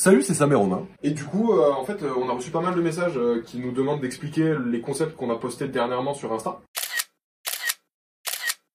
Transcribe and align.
Salut, 0.00 0.22
c'est 0.22 0.34
Sam 0.34 0.52
et 0.52 0.54
Romain. 0.54 0.86
Et 1.02 1.10
du 1.10 1.24
coup, 1.24 1.52
euh, 1.52 1.72
en 1.72 1.82
fait, 1.82 2.04
euh, 2.04 2.12
on 2.16 2.28
a 2.28 2.32
reçu 2.32 2.52
pas 2.52 2.60
mal 2.60 2.76
de 2.76 2.80
messages 2.80 3.16
euh, 3.16 3.42
qui 3.44 3.58
nous 3.58 3.72
demandent 3.72 4.00
d'expliquer 4.00 4.54
les 4.70 4.80
concepts 4.80 5.16
qu'on 5.16 5.28
a 5.28 5.34
postés 5.34 5.66
dernièrement 5.66 6.14
sur 6.14 6.32
Insta. 6.32 6.60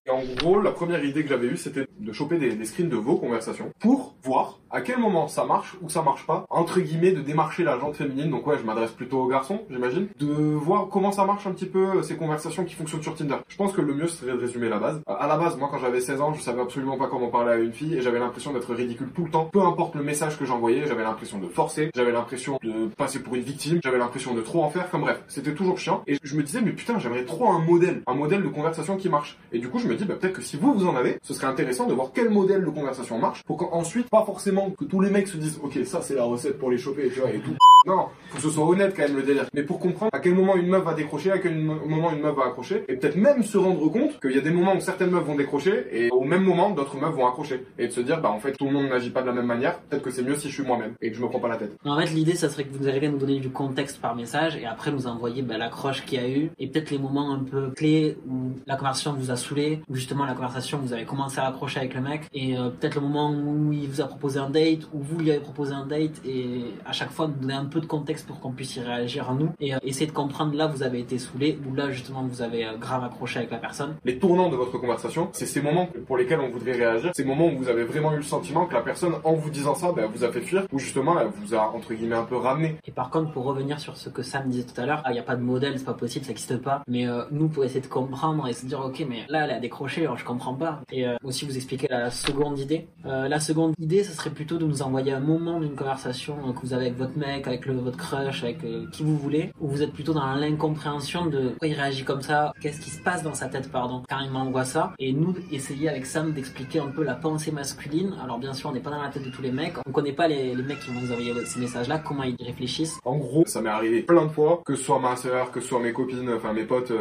Et 0.05 0.09
en 0.09 0.21
gros, 0.37 0.59
la 0.59 0.71
première 0.71 1.03
idée 1.05 1.23
que 1.23 1.29
j'avais 1.29 1.47
eue, 1.47 1.55
c'était 1.55 1.87
de 1.97 2.11
choper 2.11 2.37
des, 2.37 2.65
screens 2.65 2.89
de 2.89 2.97
vos 2.97 3.15
conversations 3.15 3.71
pour 3.79 4.15
voir 4.21 4.59
à 4.69 4.81
quel 4.81 4.97
moment 4.97 5.29
ça 5.29 5.45
marche 5.45 5.77
ou 5.81 5.87
ça 5.87 6.01
marche 6.01 6.25
pas, 6.25 6.45
entre 6.49 6.81
guillemets, 6.81 7.11
de 7.11 7.21
démarcher 7.21 7.63
la 7.63 7.79
jante 7.79 7.95
féminine. 7.95 8.29
Donc 8.29 8.45
ouais, 8.45 8.57
je 8.57 8.65
m'adresse 8.65 8.91
plutôt 8.91 9.21
aux 9.21 9.27
garçons, 9.27 9.61
j'imagine. 9.69 10.07
De 10.19 10.27
voir 10.27 10.89
comment 10.89 11.13
ça 11.13 11.23
marche 11.23 11.47
un 11.47 11.51
petit 11.51 11.67
peu 11.67 11.99
euh, 11.99 12.01
ces 12.01 12.17
conversations 12.17 12.65
qui 12.65 12.75
fonctionnent 12.75 13.03
sur 13.03 13.15
Tinder. 13.15 13.37
Je 13.47 13.55
pense 13.55 13.71
que 13.71 13.79
le 13.79 13.93
mieux 13.93 14.07
serait 14.07 14.33
de 14.33 14.37
résumer 14.37 14.67
la 14.67 14.79
base. 14.79 15.01
Euh, 15.07 15.13
À 15.17 15.27
la 15.27 15.37
base, 15.37 15.55
moi 15.57 15.69
quand 15.71 15.77
j'avais 15.77 16.01
16 16.01 16.19
ans, 16.19 16.33
je 16.33 16.41
savais 16.41 16.61
absolument 16.61 16.97
pas 16.97 17.07
comment 17.07 17.29
parler 17.29 17.51
à 17.53 17.57
une 17.57 17.71
fille 17.71 17.95
et 17.95 18.01
j'avais 18.01 18.19
l'impression 18.19 18.51
d'être 18.51 18.73
ridicule 18.73 19.11
tout 19.15 19.23
le 19.23 19.31
temps. 19.31 19.45
Peu 19.45 19.61
importe 19.61 19.95
le 19.95 20.03
message 20.03 20.37
que 20.37 20.43
j'envoyais, 20.43 20.85
j'avais 20.85 21.03
l'impression 21.03 21.39
de 21.39 21.47
forcer, 21.47 21.91
j'avais 21.95 22.11
l'impression 22.11 22.59
de 22.61 22.87
passer 22.97 23.19
pour 23.19 23.35
une 23.35 23.43
victime, 23.43 23.79
j'avais 23.81 23.99
l'impression 23.99 24.33
de 24.33 24.41
trop 24.41 24.63
en 24.63 24.69
faire. 24.69 24.83
Enfin 24.85 24.99
bref, 24.99 25.23
c'était 25.29 25.53
toujours 25.53 25.77
chiant. 25.77 26.03
Et 26.07 26.17
je 26.21 26.35
me 26.35 26.43
disais, 26.43 26.59
mais 26.61 26.71
putain, 26.71 26.99
j'aimerais 26.99 27.23
trop 27.23 27.49
un 27.49 27.59
modèle, 27.59 28.01
un 28.05 28.15
modèle 28.15 28.43
de 28.43 28.49
conversation 28.49 28.97
qui 28.97 29.07
marche. 29.07 29.37
Et 29.53 29.59
du 29.59 29.69
coup, 29.69 29.79
je 29.79 29.87
me 29.87 29.92
dis, 29.95 30.05
bah, 30.05 30.15
peut-être 30.19 30.33
que 30.33 30.41
si 30.41 30.57
vous, 30.57 30.73
vous 30.73 30.87
en 30.87 30.95
avez, 30.95 31.17
ce 31.21 31.33
serait 31.33 31.47
intéressant 31.47 31.85
de 31.87 31.93
voir 31.93 32.11
quel 32.13 32.29
modèle 32.29 32.63
de 32.63 32.69
conversation 32.69 33.17
marche 33.19 33.43
pour 33.43 33.57
qu'ensuite, 33.57 34.09
pas 34.09 34.23
forcément 34.25 34.71
que 34.71 34.85
tous 34.85 35.01
les 35.01 35.09
mecs 35.09 35.27
se 35.27 35.37
disent, 35.37 35.59
ok, 35.61 35.79
ça 35.85 36.01
c'est 36.01 36.15
la 36.15 36.23
recette 36.23 36.57
pour 36.59 36.71
les 36.71 36.77
choper, 36.77 37.09
tu 37.13 37.19
vois, 37.19 37.31
et 37.31 37.39
tout. 37.39 37.53
Non, 37.85 38.07
faut 38.29 38.37
que 38.37 38.43
ce 38.43 38.49
soit 38.49 38.65
honnête 38.65 38.93
quand 38.95 39.03
même 39.03 39.17
le 39.17 39.23
délire. 39.23 39.45
Mais 39.53 39.63
pour 39.63 39.77
comprendre 39.77 40.11
à 40.13 40.19
quel 40.19 40.33
moment 40.35 40.55
une 40.55 40.67
meuf 40.67 40.85
va 40.85 40.93
décrocher, 40.93 41.31
à 41.31 41.39
quel 41.39 41.59
moment 41.59 42.13
une 42.13 42.21
meuf 42.21 42.33
va 42.33 42.45
accrocher, 42.45 42.85
et 42.87 42.95
peut-être 42.95 43.17
même 43.17 43.43
se 43.43 43.57
rendre 43.57 43.89
compte 43.89 44.21
qu'il 44.21 44.31
y 44.31 44.37
a 44.37 44.41
des 44.41 44.51
moments 44.51 44.73
où 44.73 44.79
certaines 44.79 45.09
meufs 45.09 45.25
vont 45.25 45.35
décrocher, 45.35 45.87
et 45.91 46.09
au 46.09 46.23
même 46.23 46.43
moment, 46.43 46.69
d'autres 46.69 46.95
meufs 46.97 47.13
vont 47.13 47.27
accrocher. 47.27 47.65
Et 47.77 47.87
de 47.87 47.91
se 47.91 47.99
dire, 47.99 48.21
bah 48.21 48.31
en 48.31 48.39
fait, 48.39 48.53
tout 48.53 48.67
le 48.67 48.71
monde 48.71 48.87
n'agit 48.87 49.09
pas 49.09 49.21
de 49.21 49.27
la 49.27 49.33
même 49.33 49.47
manière, 49.47 49.79
peut-être 49.81 50.01
que 50.01 50.11
c'est 50.11 50.23
mieux 50.23 50.35
si 50.35 50.47
je 50.47 50.53
suis 50.53 50.63
moi-même, 50.63 50.93
et 51.01 51.11
que 51.11 51.17
je 51.17 51.21
me 51.21 51.27
prends 51.27 51.41
pas 51.41 51.49
la 51.49 51.57
tête. 51.57 51.75
En 51.83 51.99
fait, 51.99 52.05
l'idée, 52.13 52.35
ça 52.35 52.47
serait 52.47 52.63
que 52.63 52.73
vous 52.73 52.87
arriviez 52.87 53.09
à 53.09 53.11
nous 53.11 53.17
donner 53.17 53.41
du 53.41 53.49
contexte 53.49 53.99
par 53.99 54.15
message 54.15 54.55
et 54.55 54.65
après 54.65 54.91
nous 54.91 55.07
envoyer 55.07 55.41
bah, 55.41 55.57
l'accroche 55.57 56.05
qu'il 56.05 56.21
y 56.21 56.23
a 56.23 56.29
eu 56.29 56.51
et 56.59 56.67
peut-être 56.67 56.89
les 56.89 56.97
moments 56.97 57.33
un 57.33 57.39
peu 57.39 57.71
clés 57.71 58.17
où 58.29 58.51
la 58.65 58.77
conversation 58.77 59.13
vous 59.13 59.31
a 59.31 59.35
saoulé, 59.35 59.81
ou 59.89 59.95
justement 59.95 60.25
la 60.25 60.33
conversation 60.33 60.79
vous 60.79 60.93
avez 60.93 61.05
commencé 61.05 61.39
à 61.39 61.47
accrocher 61.47 61.79
avec 61.79 61.93
le 61.93 62.01
mec 62.01 62.23
et 62.33 62.57
euh, 62.57 62.69
peut-être 62.69 62.95
le 62.95 63.01
moment 63.01 63.31
où 63.31 63.71
il 63.73 63.87
vous 63.89 64.01
a 64.01 64.07
proposé 64.07 64.39
un 64.39 64.49
date, 64.49 64.87
ou 64.93 64.99
vous 64.99 65.19
lui 65.19 65.31
avez 65.31 65.39
proposé 65.39 65.73
un 65.73 65.85
date 65.85 66.21
et 66.25 66.65
à 66.85 66.91
chaque 66.91 67.11
fois 67.11 67.27
nous 67.27 67.35
donner 67.35 67.53
un 67.53 67.65
peu 67.65 67.79
de 67.79 67.85
contexte 67.85 68.27
pour 68.27 68.39
qu'on 68.39 68.51
puisse 68.51 68.75
y 68.75 68.81
réagir 68.81 69.29
à 69.29 69.33
nous 69.33 69.49
et 69.59 69.73
euh, 69.73 69.79
essayer 69.83 70.07
de 70.07 70.11
comprendre 70.11 70.55
là 70.55 70.67
vous 70.67 70.83
avez 70.83 70.99
été 70.99 71.17
saoulé 71.17 71.59
ou 71.67 71.75
là 71.75 71.91
justement 71.91 72.23
vous 72.23 72.41
avez 72.41 72.65
euh, 72.65 72.77
grave 72.77 73.03
accroché 73.03 73.39
avec 73.39 73.51
la 73.51 73.57
personne. 73.57 73.95
Les 74.05 74.19
tournants 74.19 74.49
de 74.49 74.55
votre 74.55 74.77
conversation, 74.77 75.29
c'est 75.33 75.45
ces 75.45 75.61
moments 75.61 75.87
pour 76.07 76.17
lesquels 76.17 76.39
on 76.39 76.49
voudrait 76.49 76.73
réagir, 76.73 77.11
ces 77.15 77.23
moments 77.23 77.47
où 77.47 77.57
vous 77.57 77.69
avez 77.69 77.83
vraiment 77.83 78.13
eu 78.13 78.17
le 78.17 78.23
sentiment 78.23 78.65
que 78.65 78.73
la 78.73 78.81
personne, 78.81 79.13
en 79.23 79.33
vous 79.33 79.49
disant 79.49 79.75
ça, 79.75 79.91
bah, 79.91 80.03
vous 80.13 80.23
a 80.23 80.31
fait 80.31 80.41
fuir, 80.41 80.65
ou 80.71 80.79
justement, 80.79 81.19
elle 81.19 81.27
vous 81.27 81.55
a, 81.55 81.71
entre 81.73 81.93
guillemets, 81.93 82.15
un 82.15 82.23
peu 82.23 82.35
ramené. 82.35 82.77
Et 82.85 82.91
par 82.91 83.09
contre, 83.09 83.31
pour 83.31 83.43
revenir 83.45 83.79
sur 83.79 83.97
ce 83.97 84.09
que 84.09 84.23
Sam 84.23 84.49
disait 84.49 84.63
tout 84.63 84.79
à 84.79 84.85
l'heure, 84.85 85.01
ah, 85.05 85.11
il 85.11 85.13
n'y 85.13 85.19
a 85.19 85.23
pas 85.23 85.35
de 85.35 85.41
modèle, 85.41 85.77
c'est 85.77 85.85
pas 85.85 85.93
possible, 85.93 86.25
ça 86.25 86.29
n'existe 86.31 86.57
pas. 86.57 86.83
Mais 86.87 87.05
nous, 87.31 87.47
pour 87.47 87.63
essayer 87.63 87.81
de 87.81 87.87
comprendre 87.87 88.47
et 88.47 88.53
se 88.53 88.65
dire, 88.65 88.79
ok, 88.79 89.05
mais 89.07 89.25
là, 89.29 89.45
elle 89.45 89.51
a 89.51 89.59
alors 89.97 90.17
je 90.17 90.25
comprends 90.25 90.53
pas. 90.53 90.81
Et 90.91 91.07
euh, 91.07 91.15
aussi 91.23 91.45
vous 91.45 91.55
expliquer 91.55 91.87
la 91.89 92.11
seconde 92.11 92.59
idée. 92.59 92.87
Euh, 93.05 93.27
la 93.27 93.39
seconde 93.39 93.73
idée, 93.79 94.03
ce 94.03 94.13
serait 94.13 94.29
plutôt 94.29 94.57
de 94.57 94.65
nous 94.65 94.81
envoyer 94.81 95.11
un 95.11 95.19
moment 95.19 95.59
d'une 95.59 95.75
conversation 95.75 96.35
que 96.53 96.61
vous 96.61 96.73
avez 96.73 96.87
avec 96.87 96.97
votre 96.97 97.17
mec, 97.17 97.47
avec 97.47 97.67
votre 97.67 97.97
crush, 97.97 98.43
avec 98.43 98.63
euh, 98.63 98.85
qui 98.91 99.03
vous 99.03 99.17
voulez, 99.17 99.51
où 99.59 99.67
vous 99.67 99.81
êtes 99.81 99.93
plutôt 99.93 100.13
dans 100.13 100.33
l'incompréhension 100.35 101.25
de 101.25 101.49
pourquoi 101.49 101.67
il 101.67 101.73
réagit 101.73 102.03
comme 102.03 102.21
ça, 102.21 102.53
qu'est-ce 102.61 102.79
qui 102.79 102.89
se 102.89 103.01
passe 103.01 103.23
dans 103.23 103.33
sa 103.33 103.47
tête, 103.47 103.71
pardon, 103.71 104.03
quand 104.09 104.19
il 104.19 104.31
m'envoie 104.31 104.65
ça. 104.65 104.93
Et 104.99 105.13
nous, 105.13 105.35
essayer 105.51 105.89
avec 105.89 106.05
Sam 106.05 106.33
d'expliquer 106.33 106.79
un 106.79 106.87
peu 106.87 107.03
la 107.03 107.15
pensée 107.15 107.51
masculine. 107.51 108.15
Alors 108.23 108.37
bien 108.37 108.53
sûr, 108.53 108.69
on 108.69 108.73
n'est 108.73 108.79
pas 108.79 108.91
dans 108.91 109.01
la 109.01 109.09
tête 109.09 109.23
de 109.23 109.29
tous 109.29 109.41
les 109.41 109.51
mecs, 109.51 109.75
on 109.85 109.91
connaît 109.91 110.13
pas 110.13 110.27
les, 110.27 110.55
mecs 110.55 110.79
qui 110.79 110.91
vont 110.91 111.01
nous 111.01 111.11
envoyer 111.11 111.33
ces 111.45 111.59
messages-là, 111.59 111.99
comment 111.99 112.23
ils 112.23 112.35
réfléchissent. 112.39 112.99
En 113.03 113.17
gros, 113.17 113.45
ça 113.45 113.61
m'est 113.61 113.69
arrivé 113.69 114.01
plein 114.01 114.25
de 114.25 114.31
fois, 114.31 114.61
que 114.65 114.75
ce 114.75 114.83
soit 114.83 114.99
ma 114.99 115.15
sœur, 115.15 115.51
que 115.51 115.59
ce 115.59 115.67
soit 115.67 115.79
mes 115.79 115.93
copines, 115.93 116.29
enfin 116.33 116.53
mes 116.53 116.63
potes, 116.63 116.93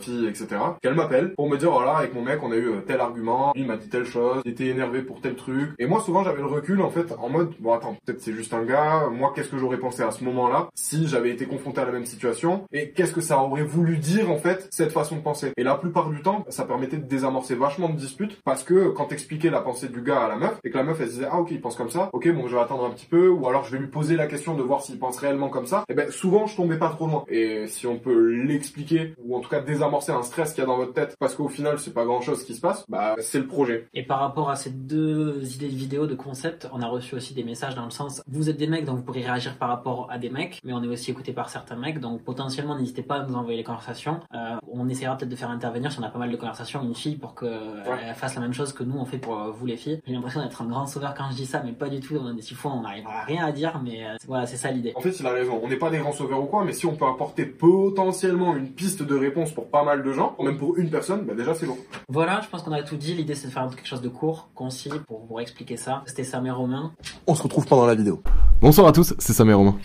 filles, 0.00 0.26
etc., 0.26 0.46
qu'elles 0.80 0.94
m'appellent 0.94 1.34
pour 1.34 1.48
me 1.48 1.56
dire, 1.56 1.70
voilà, 1.70 1.96
avec 1.96 2.14
mon 2.14 2.17
mec, 2.22 2.40
on 2.42 2.52
a 2.52 2.56
eu 2.56 2.68
euh, 2.68 2.80
tel 2.86 3.00
argument, 3.00 3.52
il 3.54 3.66
m'a 3.66 3.76
dit 3.76 3.88
telle 3.88 4.04
chose, 4.04 4.42
il 4.44 4.52
était 4.52 4.66
énervé 4.66 5.02
pour 5.02 5.20
tel 5.20 5.34
truc. 5.34 5.72
Et 5.78 5.86
moi, 5.86 6.00
souvent, 6.00 6.24
j'avais 6.24 6.40
le 6.40 6.46
recul, 6.46 6.80
en 6.82 6.90
fait, 6.90 7.12
en 7.18 7.28
mode, 7.28 7.52
bon, 7.60 7.72
attends, 7.72 7.96
peut-être 8.04 8.20
c'est 8.20 8.32
juste 8.32 8.54
un 8.54 8.64
gars, 8.64 9.08
moi, 9.10 9.32
qu'est-ce 9.34 9.48
que 9.48 9.58
j'aurais 9.58 9.78
pensé 9.78 10.02
à 10.02 10.10
ce 10.10 10.24
moment-là, 10.24 10.68
si 10.74 11.06
j'avais 11.06 11.30
été 11.30 11.46
confronté 11.46 11.80
à 11.80 11.84
la 11.84 11.92
même 11.92 12.06
situation, 12.06 12.64
et 12.72 12.90
qu'est-ce 12.90 13.12
que 13.12 13.20
ça 13.20 13.38
aurait 13.38 13.62
voulu 13.62 13.98
dire, 13.98 14.30
en 14.30 14.38
fait, 14.38 14.68
cette 14.70 14.92
façon 14.92 15.16
de 15.16 15.22
penser? 15.22 15.52
Et 15.56 15.62
la 15.62 15.74
plupart 15.74 16.10
du 16.10 16.22
temps, 16.22 16.44
ça 16.48 16.64
permettait 16.64 16.96
de 16.96 17.06
désamorcer 17.06 17.54
vachement 17.54 17.88
de 17.88 17.96
disputes, 17.96 18.40
parce 18.44 18.64
que 18.64 18.88
quand 18.90 19.06
t'expliquais 19.06 19.50
la 19.50 19.60
pensée 19.60 19.88
du 19.88 20.02
gars 20.02 20.20
à 20.20 20.28
la 20.28 20.36
meuf, 20.36 20.58
et 20.64 20.70
que 20.70 20.76
la 20.76 20.84
meuf, 20.84 21.00
elle 21.00 21.08
se 21.08 21.12
disait, 21.12 21.28
ah, 21.30 21.38
ok, 21.38 21.50
il 21.50 21.60
pense 21.60 21.76
comme 21.76 21.90
ça, 21.90 22.10
ok, 22.12 22.28
bon, 22.32 22.46
je 22.48 22.54
vais 22.54 22.62
attendre 22.62 22.84
un 22.84 22.90
petit 22.90 23.06
peu, 23.06 23.28
ou 23.28 23.48
alors 23.48 23.64
je 23.64 23.72
vais 23.72 23.78
lui 23.78 23.88
poser 23.88 24.16
la 24.16 24.26
question 24.26 24.54
de 24.54 24.62
voir 24.62 24.82
s'il 24.82 24.98
pense 24.98 25.18
réellement 25.18 25.48
comme 25.48 25.66
ça, 25.66 25.84
et 25.88 25.94
ben, 25.94 26.10
souvent, 26.10 26.46
je 26.46 26.56
tombais 26.56 26.78
pas 26.78 26.90
trop 26.90 27.06
loin. 27.06 27.24
Et 27.28 27.66
si 27.66 27.86
on 27.86 27.98
peut 27.98 28.28
l'expliquer, 28.30 29.14
ou 29.24 29.36
en 29.36 29.40
tout 29.40 29.48
cas 29.48 29.60
désamorcer 29.60 30.12
un 30.12 30.22
stress 30.22 30.52
qu'il 30.52 30.62
y 30.62 30.64
a 30.64 30.66
dans 30.66 30.76
votre 30.76 30.92
tête, 30.92 31.16
parce 31.18 31.34
qu'au 31.34 31.48
final, 31.48 31.78
c'est 31.78 31.94
pas 31.94 32.04
grand 32.08 32.20
chose 32.20 32.44
qui 32.44 32.54
se 32.54 32.60
passe, 32.60 32.84
bah, 32.88 33.14
c'est 33.20 33.38
le 33.38 33.46
projet. 33.46 33.88
Et 33.94 34.02
par 34.02 34.20
rapport 34.20 34.50
à 34.50 34.56
ces 34.56 34.70
deux 34.70 35.40
idées 35.54 35.68
de 35.68 35.76
vidéo, 35.76 36.06
de 36.06 36.14
concept, 36.14 36.68
on 36.72 36.80
a 36.80 36.86
reçu 36.86 37.14
aussi 37.14 37.34
des 37.34 37.44
messages 37.44 37.74
dans 37.74 37.84
le 37.84 37.90
sens, 37.90 38.22
vous 38.26 38.50
êtes 38.50 38.56
des 38.56 38.66
mecs, 38.66 38.84
donc 38.84 38.96
vous 38.96 39.02
pourrez 39.02 39.22
réagir 39.22 39.56
par 39.58 39.68
rapport 39.68 40.08
à 40.10 40.18
des 40.18 40.30
mecs, 40.30 40.60
mais 40.64 40.72
on 40.72 40.82
est 40.82 40.88
aussi 40.88 41.10
écouté 41.10 41.32
par 41.32 41.50
certains 41.50 41.76
mecs, 41.76 42.00
donc 42.00 42.22
potentiellement 42.22 42.76
n'hésitez 42.78 43.02
pas 43.02 43.16
à 43.16 43.26
nous 43.26 43.34
envoyer 43.34 43.58
les 43.58 43.64
conversations. 43.64 44.20
Euh, 44.34 44.56
on 44.70 44.88
essaiera 44.88 45.16
peut-être 45.16 45.30
de 45.30 45.36
faire 45.36 45.50
intervenir, 45.50 45.92
si 45.92 46.00
on 46.00 46.02
a 46.02 46.08
pas 46.08 46.18
mal 46.18 46.30
de 46.30 46.36
conversations, 46.36 46.82
une 46.82 46.94
fille 46.94 47.16
pour 47.16 47.34
qu'elle 47.34 48.14
fasse 48.14 48.34
la 48.34 48.40
même 48.40 48.54
chose 48.54 48.72
que 48.72 48.82
nous 48.82 48.98
on 48.98 49.04
fait 49.04 49.18
pour 49.18 49.38
euh, 49.38 49.50
vous 49.50 49.66
les 49.66 49.76
filles. 49.76 50.00
J'ai 50.06 50.14
l'impression 50.14 50.42
d'être 50.42 50.62
un 50.62 50.66
grand 50.66 50.86
sauveur 50.86 51.14
quand 51.14 51.30
je 51.30 51.36
dis 51.36 51.46
ça, 51.46 51.62
mais 51.64 51.72
pas 51.72 51.88
du 51.88 52.00
tout. 52.00 52.16
On 52.16 52.32
des 52.32 52.42
fois 52.42 52.72
on 52.72 52.82
n'arrivera 52.82 53.20
à 53.20 53.24
rien 53.24 53.44
à 53.44 53.52
dire, 53.52 53.80
mais 53.84 54.04
euh, 54.04 54.16
voilà, 54.26 54.46
c'est 54.46 54.56
ça 54.56 54.70
l'idée. 54.70 54.92
En 54.96 55.00
fait, 55.00 55.18
il 55.20 55.26
a 55.26 55.32
raison. 55.32 55.60
On 55.62 55.68
n'est 55.68 55.76
pas 55.76 55.90
des 55.90 55.98
grands 55.98 56.12
sauveurs 56.12 56.42
ou 56.42 56.46
quoi, 56.46 56.64
mais 56.64 56.72
si 56.72 56.86
on 56.86 56.96
peut 56.96 57.06
apporter 57.06 57.44
potentiellement 57.44 58.56
une 58.56 58.70
piste 58.70 59.02
de 59.02 59.14
réponse 59.14 59.52
pour 59.52 59.68
pas 59.68 59.84
mal 59.84 60.02
de 60.02 60.12
gens, 60.12 60.36
même 60.40 60.56
pour 60.56 60.78
une 60.78 60.90
personne, 60.90 61.24
bah 61.24 61.34
déjà 61.34 61.54
c'est 61.54 61.66
bon. 61.66 61.76
Voilà, 62.08 62.40
je 62.42 62.48
pense 62.48 62.62
qu'on 62.62 62.72
a 62.72 62.82
tout 62.82 62.96
dit. 62.96 63.14
L'idée 63.14 63.34
c'est 63.34 63.48
de 63.48 63.52
faire 63.52 63.68
quelque 63.68 63.86
chose 63.86 64.02
de 64.02 64.08
court, 64.08 64.50
concis, 64.54 64.90
pour 65.06 65.26
vous 65.28 65.38
expliquer 65.38 65.76
ça. 65.76 66.02
C'était 66.06 66.24
Sam 66.24 66.46
et 66.46 66.50
Romain. 66.50 66.92
On 67.26 67.34
se 67.34 67.42
retrouve 67.42 67.66
pendant 67.66 67.86
la 67.86 67.94
vidéo. 67.94 68.22
Bonsoir 68.60 68.86
à 68.86 68.92
tous, 68.92 69.14
c'est 69.18 69.32
Sam 69.32 69.50
et 69.50 69.54
Romain. 69.54 69.76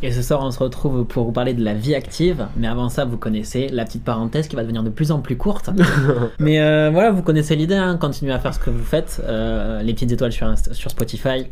Et 0.00 0.12
ce 0.12 0.22
soir, 0.22 0.40
on 0.42 0.50
se 0.50 0.58
retrouve 0.60 1.04
pour 1.04 1.24
vous 1.24 1.32
parler 1.32 1.54
de 1.54 1.64
la 1.64 1.74
vie 1.74 1.94
active. 1.94 2.46
Mais 2.56 2.68
avant 2.68 2.88
ça, 2.88 3.04
vous 3.04 3.16
connaissez 3.16 3.68
la 3.68 3.84
petite 3.84 4.04
parenthèse 4.04 4.46
qui 4.46 4.54
va 4.54 4.62
devenir 4.62 4.84
de 4.84 4.90
plus 4.90 5.10
en 5.10 5.20
plus 5.20 5.36
courte. 5.36 5.70
mais 6.38 6.60
euh, 6.60 6.90
voilà, 6.90 7.10
vous 7.10 7.22
connaissez 7.22 7.56
l'idée. 7.56 7.74
Hein, 7.74 7.96
continuez 8.00 8.32
à 8.32 8.38
faire 8.38 8.54
ce 8.54 8.60
que 8.60 8.70
vous 8.70 8.84
faites. 8.84 9.20
Euh, 9.26 9.82
les 9.82 9.92
petites 9.94 10.12
étoiles 10.12 10.32
sur 10.32 10.90
Spotify, 10.90 11.48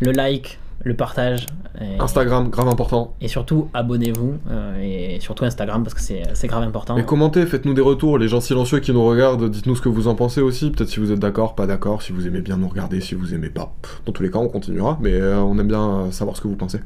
le 0.00 0.12
like, 0.12 0.58
le 0.84 0.94
partage. 0.94 1.46
Et, 1.80 2.00
Instagram, 2.00 2.48
grave 2.48 2.68
important. 2.68 3.14
et 3.20 3.28
surtout, 3.28 3.68
abonnez-vous. 3.74 4.34
euh, 4.50 4.80
et 4.80 5.20
surtout 5.20 5.44
Instagram 5.44 5.82
parce 5.82 5.92
que 5.92 6.00
c'est 6.00 6.22
c'est 6.32 6.46
grave 6.46 6.62
important. 6.62 6.96
Et 6.96 7.04
commentez, 7.04 7.44
faites-nous 7.44 7.74
des 7.74 7.82
retours. 7.82 8.16
Les 8.16 8.28
gens 8.28 8.40
silencieux 8.40 8.78
qui 8.80 8.92
nous 8.92 9.04
regardent, 9.04 9.50
dites-nous 9.50 9.76
ce 9.76 9.82
que 9.82 9.90
vous 9.90 10.08
en 10.08 10.14
pensez 10.14 10.40
aussi. 10.40 10.70
Peut-être 10.70 10.88
si 10.88 11.00
vous 11.00 11.12
êtes 11.12 11.18
d'accord, 11.18 11.54
pas 11.54 11.66
d'accord, 11.66 12.00
si 12.02 12.12
vous 12.12 12.26
aimez 12.26 12.40
bien 12.40 12.56
nous 12.56 12.68
regarder, 12.68 13.00
si 13.00 13.14
vous 13.14 13.34
aimez 13.34 13.50
pas. 13.50 13.74
Dans 14.06 14.12
tous 14.12 14.22
les 14.22 14.30
cas, 14.30 14.38
on 14.38 14.48
continuera, 14.48 14.98
mais 15.02 15.12
euh, 15.12 15.38
on 15.40 15.58
aime 15.58 15.68
bien 15.68 15.82
euh, 15.90 16.10
savoir 16.12 16.36
ce 16.36 16.40
que 16.40 16.48
vous 16.48 16.56
pensez. 16.56 16.80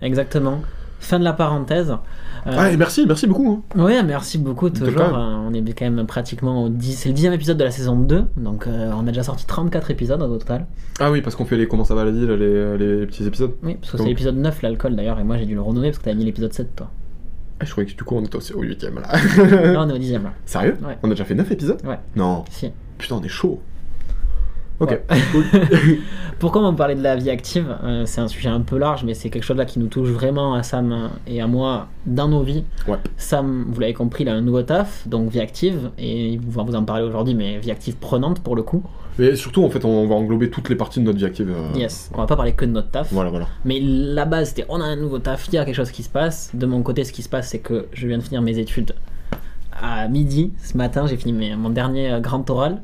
Exactement. 0.00 0.60
Fin 1.02 1.18
de 1.18 1.24
la 1.24 1.32
parenthèse. 1.32 1.90
Euh, 2.46 2.50
Ah, 2.56 2.70
et 2.70 2.76
merci, 2.76 3.04
merci 3.06 3.26
beaucoup. 3.26 3.62
hein. 3.76 3.80
Ouais, 3.82 4.02
merci 4.02 4.38
beaucoup 4.38 4.70
toujours. 4.70 5.00
Euh, 5.02 5.36
on 5.48 5.52
est 5.52 5.62
quand 5.72 5.88
même 5.90 6.06
pratiquement 6.06 6.64
au 6.64 6.68
10, 6.68 6.94
c'est 6.96 7.08
le 7.08 7.14
dixième 7.14 7.32
épisode 7.32 7.56
de 7.56 7.64
la 7.64 7.70
saison 7.70 7.96
2, 7.96 8.24
donc 8.36 8.66
euh, 8.66 8.90
on 8.96 9.02
a 9.06 9.10
déjà 9.10 9.22
sorti 9.22 9.44
34 9.46 9.90
épisodes 9.90 10.22
au 10.22 10.38
total. 10.38 10.66
Ah 11.00 11.10
oui, 11.10 11.20
parce 11.22 11.36
qu'on 11.36 11.44
fait 11.44 11.56
les 11.56 11.66
comment 11.68 11.84
ça 11.84 11.94
va 11.94 12.04
la 12.04 12.10
vie, 12.12 12.26
là, 12.26 12.36
les, 12.36 12.78
les 12.78 13.06
petits 13.06 13.24
épisodes. 13.26 13.52
Oui, 13.62 13.74
parce 13.74 13.92
que 13.92 13.96
Donc- 13.98 14.06
c'est 14.06 14.10
l'épisode 14.10 14.36
9 14.36 14.62
l'alcool 14.62 14.96
d'ailleurs, 14.96 15.18
et 15.20 15.24
moi 15.24 15.36
j'ai 15.38 15.46
dû 15.46 15.54
le 15.54 15.60
renommer 15.60 15.88
parce 15.90 15.98
que 15.98 16.04
t'avais 16.04 16.16
mis 16.16 16.24
l'épisode 16.24 16.52
7 16.52 16.74
toi. 16.76 16.90
Ah, 17.60 17.64
je 17.64 17.70
croyais 17.70 17.88
que 17.90 17.96
du 17.96 18.02
coup 18.02 18.16
on 18.16 18.24
était 18.24 18.36
aussi 18.36 18.52
au 18.54 18.62
8ème 18.62 18.94
là. 19.00 19.72
Là 19.72 19.82
on 19.84 19.88
est 19.88 19.92
au 19.92 19.98
dixième 19.98 20.24
là. 20.24 20.32
Sérieux? 20.46 20.76
Ouais. 20.84 20.98
On 21.02 21.06
a 21.08 21.10
déjà 21.10 21.24
fait 21.24 21.34
9 21.34 21.50
épisodes? 21.52 21.80
Ouais. 21.84 21.98
Non. 22.16 22.44
Si. 22.50 22.70
Putain, 22.98 23.16
on 23.16 23.22
est 23.22 23.28
chaud. 23.28 23.60
Ok. 24.82 24.90
Ouais. 24.90 25.02
cool. 25.32 25.44
Pourquoi 26.38 26.66
on 26.66 26.74
parlait 26.74 26.96
de 26.96 27.02
la 27.02 27.14
vie 27.16 27.30
active 27.30 27.66
Euh, 27.84 28.04
C'est 28.04 28.20
un 28.20 28.26
sujet 28.28 28.48
un 28.48 28.60
peu 28.62 28.76
large, 28.76 29.04
mais 29.04 29.14
c'est 29.14 29.30
quelque 29.30 29.44
chose 29.44 29.56
là 29.56 29.64
qui 29.64 29.78
nous 29.78 29.86
touche 29.86 30.08
vraiment 30.08 30.54
à 30.54 30.62
Sam 30.64 31.10
et 31.26 31.40
à 31.40 31.46
moi 31.46 31.86
dans 32.04 32.26
nos 32.28 32.42
vies. 32.42 32.64
Ouais. 32.88 32.96
Sam, 33.16 33.66
vous 33.68 33.80
l'avez 33.80 33.94
compris, 33.94 34.24
il 34.24 34.28
a 34.28 34.34
un 34.34 34.40
nouveau 34.40 34.62
taf, 34.62 35.06
donc 35.06 35.30
vie 35.30 35.40
active, 35.40 35.90
et 35.98 36.30
il 36.30 36.40
va 36.40 36.64
vous 36.64 36.74
en 36.74 36.82
parler 36.84 37.04
aujourd'hui, 37.04 37.34
mais 37.34 37.58
vie 37.58 37.70
active 37.70 37.96
prenante 37.96 38.40
pour 38.40 38.56
le 38.56 38.62
coup. 38.64 38.82
Mais 39.18 39.36
surtout, 39.36 39.62
en 39.62 39.68
fait, 39.70 39.84
on 39.84 40.08
va 40.08 40.14
englober 40.14 40.48
toutes 40.50 40.68
les 40.70 40.74
parties 40.74 40.98
de 40.98 41.04
notre 41.04 41.18
vie 41.18 41.26
active. 41.26 41.50
euh, 41.54 41.78
Yes, 41.78 42.10
on 42.14 42.16
va 42.18 42.26
pas 42.26 42.34
parler 42.34 42.54
que 42.54 42.64
de 42.64 42.70
notre 42.70 42.90
taf. 42.90 43.12
Voilà, 43.12 43.30
voilà. 43.30 43.46
Mais 43.64 43.78
la 43.80 44.24
base, 44.24 44.48
c'était 44.48 44.64
on 44.68 44.80
a 44.80 44.84
un 44.84 44.96
nouveau 44.96 45.18
taf, 45.20 45.46
il 45.48 45.54
y 45.54 45.58
a 45.58 45.64
quelque 45.64 45.74
chose 45.76 45.90
qui 45.92 46.02
se 46.02 46.08
passe. 46.08 46.50
De 46.54 46.66
mon 46.66 46.82
côté, 46.82 47.04
ce 47.04 47.12
qui 47.12 47.22
se 47.22 47.28
passe, 47.28 47.50
c'est 47.50 47.58
que 47.60 47.86
je 47.92 48.08
viens 48.08 48.18
de 48.18 48.22
finir 48.22 48.40
mes 48.42 48.58
études 48.58 48.94
à 49.80 50.08
midi. 50.08 50.50
Ce 50.62 50.76
matin, 50.76 51.06
j'ai 51.06 51.16
fini 51.16 51.32
mes- 51.32 51.56
mon 51.56 51.70
dernier 51.70 52.10
euh, 52.10 52.20
grand 52.20 52.48
oral. 52.50 52.78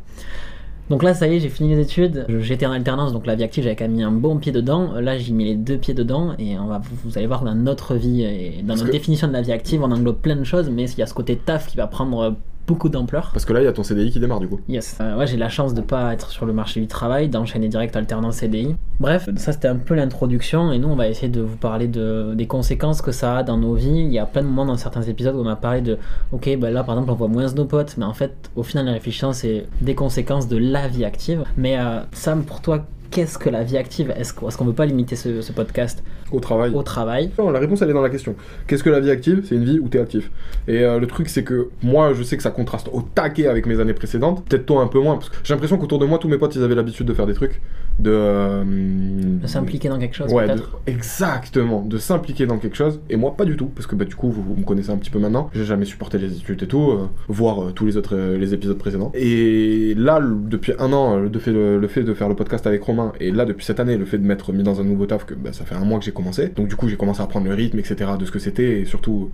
Donc 0.91 1.03
là, 1.03 1.13
ça 1.13 1.27
y 1.29 1.37
est, 1.37 1.41
j'ai 1.41 1.49
fini 1.51 1.69
les 1.75 1.81
études. 1.81 2.25
J'étais 2.41 2.65
en 2.67 2.73
alternance, 2.73 3.13
donc 3.13 3.27
la 3.27 3.35
vie 3.35 3.43
active, 3.45 3.63
j'avais 3.65 3.77
quand 3.77 3.85
même 3.85 3.97
mis 3.97 4.03
un 4.03 4.11
bon 4.11 4.39
pied 4.39 4.53
dedans. 4.53 4.93
Là, 5.01 5.19
j'ai 5.19 5.33
mis 5.33 5.45
les 5.45 5.55
deux 5.55 5.77
pieds 5.77 5.93
dedans 5.95 6.33
et 6.39 6.59
on 6.59 6.67
va, 6.67 6.81
vous 7.05 7.19
allez 7.19 7.27
voir 7.27 7.45
dans 7.45 7.55
notre 7.55 7.95
vie 7.95 8.23
et 8.23 8.61
dans 8.63 8.69
Parce 8.69 8.81
notre 8.81 8.93
que- 8.93 8.97
définition 8.97 9.29
de 9.29 9.33
la 9.35 9.43
vie 9.43 9.53
active, 9.53 9.83
on 9.83 9.91
englobe 9.93 10.17
plein 10.17 10.37
de 10.37 10.45
choses, 10.45 10.71
mais 10.71 10.85
il 10.91 10.99
y 10.99 11.03
a 11.03 11.07
ce 11.07 11.13
côté 11.15 11.37
taf 11.37 11.67
qui 11.67 11.77
va 11.77 11.87
prendre 11.87 12.35
beaucoup 12.69 12.89
d'ampleur. 12.89 13.31
Parce 13.33 13.45
que 13.45 13.53
là, 13.53 13.61
il 13.61 13.65
y 13.65 13.67
a 13.67 13.73
ton 13.73 13.83
CDI 13.83 14.11
qui 14.11 14.21
démarre 14.21 14.39
du 14.39 14.47
coup. 14.47 14.61
Yes. 14.69 14.99
Euh, 15.01 15.17
ouais, 15.17 15.27
j'ai 15.27 15.39
la 15.39 15.49
chance 15.49 15.75
de 15.75 15.81
pas 15.81 16.13
être 16.13 16.31
sur 16.31 16.47
le 16.47 16.53
marché 16.53 16.81
du 16.81 16.87
travail, 16.87 17.29
d'enchaîner 17.29 17.69
direct 17.69 17.97
alternance 17.97 18.37
CDI. 18.37 18.77
Bref, 19.01 19.29
ça 19.37 19.53
c'était 19.53 19.69
un 19.69 19.77
peu 19.77 19.95
l'introduction 19.95 20.71
et 20.73 20.79
nous 20.79 20.89
on 20.89 20.97
va 20.97 21.09
essayer 21.09 21.29
de 21.29 21.41
vous 21.41 21.57
parler 21.57 21.89
de, 21.89 22.35
des 22.35 22.47
conséquences 22.47 23.01
que 23.01 23.13
ça 23.13 23.39
a 23.39 23.43
dans 23.43 23.57
nos 23.57 23.75
vies. 23.75 24.01
Il 24.01 24.13
y 24.13 24.19
a 24.19 24.27
plein 24.27 24.43
de 24.43 24.47
moments 24.49 24.67
dans 24.67 24.77
certains 24.77 25.03
épisodes 25.03 25.35
où 25.35 25.41
on 25.41 25.49
a 25.49 25.57
parlé 25.57 25.81
de 25.81 25.99
ok, 26.33 26.57
bah 26.59 26.71
là 26.71 26.85
par 26.85 26.97
exemple 26.97 27.13
on 27.13 27.15
voit 27.15 27.29
moins 27.29 27.47
nos 27.55 27.65
potes, 27.65 27.97
mais 27.97 28.05
en 28.05 28.13
fait 28.13 28.51
au 28.55 28.63
final 28.63 28.89
en 28.89 28.93
réfléchissant 28.93 29.33
c'est 29.33 29.67
des 29.81 29.95
conséquences 29.95 30.49
de 30.49 30.57
la 30.57 30.89
vie 30.89 31.05
active. 31.05 31.45
Mais 31.57 31.79
euh, 31.79 32.01
Sam, 32.13 32.45
pour 32.45 32.61
toi, 32.61 32.85
qu'est-ce 33.11 33.39
que 33.39 33.49
la 33.51 33.63
vie 33.65 33.77
active 33.77 34.13
Est-ce 34.17 34.33
qu'on 34.35 34.49
est 34.49 34.57
qu'on 34.57 34.65
veut 34.65 34.73
pas 34.73 34.87
limiter 34.87 35.17
ce, 35.17 35.41
ce 35.41 35.53
podcast 35.53 36.03
Au 36.33 36.41
travail. 36.41 36.73
au 36.75 36.83
travail? 36.83 37.31
Non, 37.39 37.51
la 37.51 37.59
réponse 37.61 37.81
elle 37.83 37.91
est 37.91 37.95
dans 37.95 38.03
la 38.03 38.11
question. 38.11 38.35
Qu'est-ce 38.67 38.83
que 38.83 38.91
la 38.91 39.01
vie 39.01 39.11
active? 39.11 39.43
C'est 39.49 39.55
une 39.55 39.65
vie 39.65 39.79
où 39.79 39.89
t'es 39.89 40.01
actif. 40.01 40.31
Et 40.67 40.85
euh, 40.85 40.99
le 40.99 41.07
truc 41.07 41.29
c'est 41.29 41.45
que 41.45 41.69
moi 41.83 42.13
je 42.15 42.23
sais 42.23 42.37
que 42.37 42.43
ça 42.43 42.51
contraste 42.51 42.89
au 42.93 43.03
taquet 43.03 43.47
avec 43.47 43.67
mes 43.67 43.79
années 43.81 43.95
précédentes. 43.95 44.45
Peut-être 44.45 44.67
toi 44.67 44.83
un 44.83 44.89
peu 44.89 45.01
moins 45.01 45.17
parce 45.17 45.29
que 45.31 45.37
j'ai 45.45 45.55
l'impression 45.55 45.79
qu'autour 45.79 45.99
de 45.99 46.07
moi 46.07 46.19
tous 46.19 46.29
mes 46.29 46.39
potes 46.39 46.55
ils 46.57 46.63
avaient 46.63 46.75
l'habitude 46.75 47.07
de 47.07 47.15
faire 47.15 47.27
des 47.27 47.35
trucs, 47.35 47.61
de, 47.99 48.11
euh, 48.13 48.63
De 48.67 49.47
s'impliquer 49.47 49.89
dans 49.89 49.99
quelque 49.99 50.15
chose 50.17 50.33
Ouais, 50.33 50.47
de- 50.47 50.63
exactement, 50.87 51.83
de 51.83 51.99
s'impliquer 51.99 52.47
dans 52.47 52.59
quelque 52.59 52.77
chose. 52.77 53.01
Et 53.11 53.17
moi 53.17 53.35
pas 53.37 53.45
du 53.45 53.57
tout 53.57 53.67
parce 53.67 53.87
que 53.87 53.95
bah 53.97 54.05
du 54.05 54.15
coup 54.15 54.31
vous, 54.31 54.43
vous 54.43 54.57
me 54.57 54.65
connaissez 54.65 54.91
un 54.91 54.97
petit 54.97 55.11
peu 55.11 55.19
maintenant. 55.19 55.51
J'ai 55.55 55.65
jamais 55.65 55.85
supporté 55.85 56.19
les 56.19 56.33
études 56.37 56.63
et 56.63 56.67
tout, 56.67 56.91
euh, 56.91 57.07
voir 57.29 57.63
euh, 57.63 57.71
tous 57.73 57.87
les 57.87 57.97
autres 57.97 58.17
les 58.17 58.53
épisodes 58.55 58.77
précédents. 58.79 59.11
Et 59.15 59.95
là 59.97 60.19
le- 60.19 60.37
depuis 60.37 60.73
un 60.79 60.93
an 60.93 61.17
le 61.17 61.39
fait, 61.39 61.53
le, 61.53 61.79
le 61.79 61.89
fait 61.89 62.03
de 62.03 62.13
faire 62.15 62.29
le 62.29 62.35
podcast 62.35 62.67
avec 62.67 62.83
Romain 62.83 62.98
et 63.21 63.31
là 63.31 63.45
depuis 63.45 63.65
cette 63.65 63.81
année 63.81 63.97
le 63.97 64.05
fait 64.05 64.19
de 64.19 64.27
m'être 64.27 64.53
mis 64.53 64.63
dans 64.63 64.81
un 64.81 64.85
nouveau 64.85 65.07
taf 65.07 65.25
que 65.27 65.35
bah, 65.35 65.53
ça 65.53 65.65
fait 65.65 65.75
un 65.75 65.85
mois 65.85 65.99
que 65.99 66.05
j'ai 66.05 66.13
commencé. 66.13 66.49
Donc 66.49 66.69
du 66.69 66.77
coup 66.77 66.89
j'ai 66.89 66.97
commencé 66.97 67.21
à 67.23 67.27
prendre 67.27 67.47
le 67.47 67.55
rythme 67.55 67.79
etc 67.79 68.11
de 68.19 68.25
ce 68.25 68.31
que 68.31 68.39
c'était 68.39 68.81
et 68.81 68.85
surtout 68.85 69.31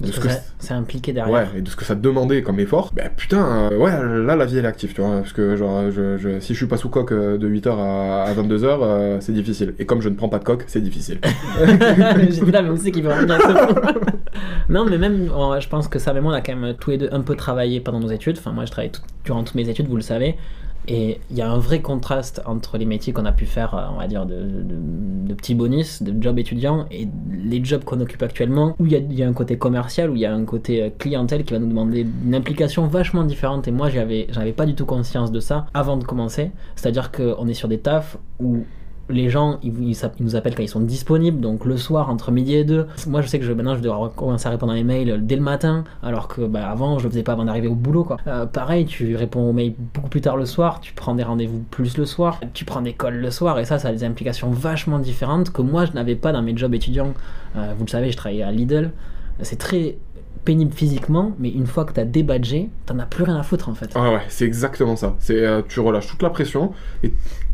de 0.00 0.08
ce 0.12 0.20
que 0.20 0.28
que 0.28 0.34
ça- 0.58 0.74
impliqué 0.74 1.14
derrière. 1.14 1.32
Ouais, 1.32 1.46
et 1.56 1.62
de 1.62 1.68
ce 1.70 1.74
que 1.76 1.84
ça 1.86 1.94
demandait 1.94 2.42
comme 2.42 2.60
effort, 2.60 2.92
bah 2.94 3.04
putain, 3.16 3.70
euh, 3.72 3.78
ouais, 3.78 3.92
là 4.26 4.36
la 4.36 4.44
vie 4.44 4.58
elle 4.58 4.66
est 4.66 4.68
active, 4.68 4.92
tu 4.92 5.00
vois, 5.00 5.20
parce 5.20 5.32
que 5.32 5.56
genre, 5.56 5.90
je, 5.90 6.18
je- 6.18 6.38
si 6.38 6.52
je 6.52 6.58
suis 6.58 6.66
pas 6.66 6.76
sous 6.76 6.90
coque 6.90 7.12
euh, 7.12 7.38
de 7.38 7.48
8h 7.48 7.70
à, 7.78 8.24
à 8.24 8.34
22h, 8.34 9.20
c'est 9.22 9.32
difficile. 9.32 9.74
Et 9.78 9.86
comme 9.86 10.02
je 10.02 10.10
ne 10.10 10.14
prends 10.14 10.28
pas 10.28 10.38
de 10.38 10.44
coque, 10.44 10.64
c'est 10.66 10.82
difficile. 10.82 11.18
J'étais 12.28 12.50
là, 12.50 12.60
mais 12.60 12.68
où 12.68 12.76
c'est 12.76 12.90
qu'il 12.90 13.04
veut 13.04 13.10
en 13.12 13.16
venir 13.16 13.36
à 13.36 13.40
ce 13.40 13.72
point 13.72 13.92
Non, 14.68 14.84
mais 14.84 14.98
même, 14.98 15.30
on- 15.34 15.58
je 15.58 15.68
pense 15.68 15.88
que 15.88 15.98
ça, 15.98 16.12
mais 16.12 16.20
moi, 16.20 16.32
on 16.32 16.36
a 16.36 16.42
quand 16.42 16.54
même 16.54 16.74
tous 16.78 16.90
les 16.90 16.98
deux 16.98 17.08
un 17.10 17.22
peu 17.22 17.34
travaillé 17.34 17.80
pendant 17.80 18.00
nos 18.00 18.10
études. 18.10 18.36
Enfin, 18.38 18.52
moi, 18.52 18.66
je 18.66 18.70
travaille 18.72 18.90
tout- 18.90 19.00
durant 19.24 19.44
toutes 19.44 19.54
mes 19.54 19.66
études, 19.68 19.88
vous 19.88 19.96
le 19.96 20.02
savez. 20.02 20.36
Et 20.88 21.18
il 21.30 21.36
y 21.36 21.42
a 21.42 21.50
un 21.50 21.58
vrai 21.58 21.80
contraste 21.80 22.42
entre 22.46 22.78
les 22.78 22.84
métiers 22.84 23.12
qu'on 23.12 23.24
a 23.24 23.32
pu 23.32 23.46
faire, 23.46 23.74
euh, 23.74 23.86
on 23.92 23.98
va 23.98 24.06
dire, 24.06 24.26
de, 24.26 25.34
petits 25.34 25.54
bonus, 25.54 26.02
de 26.02 26.22
jobs 26.22 26.38
étudiants, 26.38 26.86
et 26.90 27.08
les 27.44 27.62
jobs 27.64 27.84
qu'on 27.84 28.00
occupe 28.00 28.22
actuellement, 28.22 28.74
où 28.78 28.86
il 28.86 28.92
y 28.92 28.96
a, 28.96 28.98
il 28.98 29.14
y 29.14 29.22
a 29.22 29.28
un 29.28 29.32
côté 29.32 29.58
commercial, 29.58 30.10
où 30.10 30.14
il 30.14 30.20
y 30.20 30.26
a 30.26 30.32
un 30.32 30.44
côté 30.44 30.82
euh, 30.82 30.90
clientèle 30.96 31.44
qui 31.44 31.52
va 31.52 31.58
nous 31.58 31.68
demander 31.68 32.06
une 32.24 32.34
implication 32.34 32.86
vachement 32.86 33.24
différente. 33.24 33.66
Et 33.68 33.72
moi, 33.72 33.90
j'avais, 33.90 34.28
j'avais 34.30 34.52
pas 34.52 34.66
du 34.66 34.74
tout 34.74 34.86
conscience 34.86 35.32
de 35.32 35.40
ça 35.40 35.66
avant 35.74 35.96
de 35.96 36.04
commencer. 36.04 36.50
C'est-à-dire 36.76 37.10
qu'on 37.10 37.46
est 37.48 37.54
sur 37.54 37.68
des 37.68 37.78
tafs 37.78 38.16
où 38.40 38.64
les 39.08 39.28
gens, 39.30 39.58
ils, 39.62 39.72
nous 40.20 40.36
appellent 40.36 40.54
quand 40.54 40.62
ils 40.62 40.68
sont 40.68 40.80
disponibles, 40.80 41.40
donc 41.40 41.64
le 41.64 41.76
soir 41.76 42.10
entre 42.10 42.32
midi 42.32 42.54
et 42.54 42.64
deux. 42.64 42.86
Moi, 43.06 43.22
je 43.22 43.28
sais 43.28 43.38
que 43.38 43.46
maintenant, 43.52 43.76
je 43.76 43.80
dois 43.80 44.12
commencer 44.14 44.46
à 44.46 44.50
répondre 44.50 44.72
à 44.72 44.74
mes 44.74 44.84
mails 44.84 45.24
dès 45.24 45.36
le 45.36 45.42
matin, 45.42 45.84
alors 46.02 46.28
que 46.28 46.42
bah, 46.42 46.68
avant, 46.68 46.98
je 46.98 47.04
le 47.04 47.10
faisais 47.10 47.22
pas 47.22 47.32
avant 47.32 47.44
d'arriver 47.44 47.68
au 47.68 47.74
boulot. 47.74 48.04
Quoi. 48.04 48.18
Euh, 48.26 48.46
pareil, 48.46 48.86
tu 48.86 49.16
réponds 49.16 49.48
aux 49.48 49.52
mails 49.52 49.74
beaucoup 49.94 50.08
plus 50.08 50.20
tard 50.20 50.36
le 50.36 50.46
soir, 50.46 50.80
tu 50.80 50.92
prends 50.92 51.14
des 51.14 51.22
rendez-vous 51.22 51.62
plus 51.70 51.96
le 51.98 52.04
soir, 52.04 52.40
tu 52.52 52.64
prends 52.64 52.82
des 52.82 52.92
calls 52.92 53.20
le 53.20 53.30
soir, 53.30 53.58
et 53.58 53.64
ça, 53.64 53.78
ça 53.78 53.88
a 53.88 53.92
des 53.92 54.04
implications 54.04 54.50
vachement 54.50 54.98
différentes 54.98 55.52
que 55.52 55.62
moi, 55.62 55.84
je 55.84 55.92
n'avais 55.92 56.16
pas 56.16 56.32
dans 56.32 56.42
mes 56.42 56.56
jobs 56.56 56.74
étudiants. 56.74 57.14
Euh, 57.56 57.72
vous 57.78 57.84
le 57.84 57.90
savez, 57.90 58.10
je 58.10 58.16
travaillais 58.16 58.42
à 58.42 58.50
Lidl. 58.50 58.90
C'est 59.42 59.58
très 59.58 59.98
pénible 60.46 60.72
physiquement, 60.72 61.32
mais 61.38 61.50
une 61.50 61.66
fois 61.66 61.84
que 61.84 61.92
t'as 61.92 62.04
débadgé, 62.04 62.70
t'en 62.86 62.98
as 62.98 63.04
plus 63.04 63.24
rien 63.24 63.36
à 63.36 63.42
foutre 63.42 63.68
en 63.68 63.74
fait. 63.74 63.90
Ah 63.94 64.12
ouais, 64.12 64.22
c'est 64.28 64.46
exactement 64.46 64.96
ça. 64.96 65.16
C'est 65.18 65.44
euh, 65.44 65.60
tu 65.68 65.80
relâches 65.80 66.06
toute 66.06 66.22
la 66.22 66.30
pression 66.30 66.72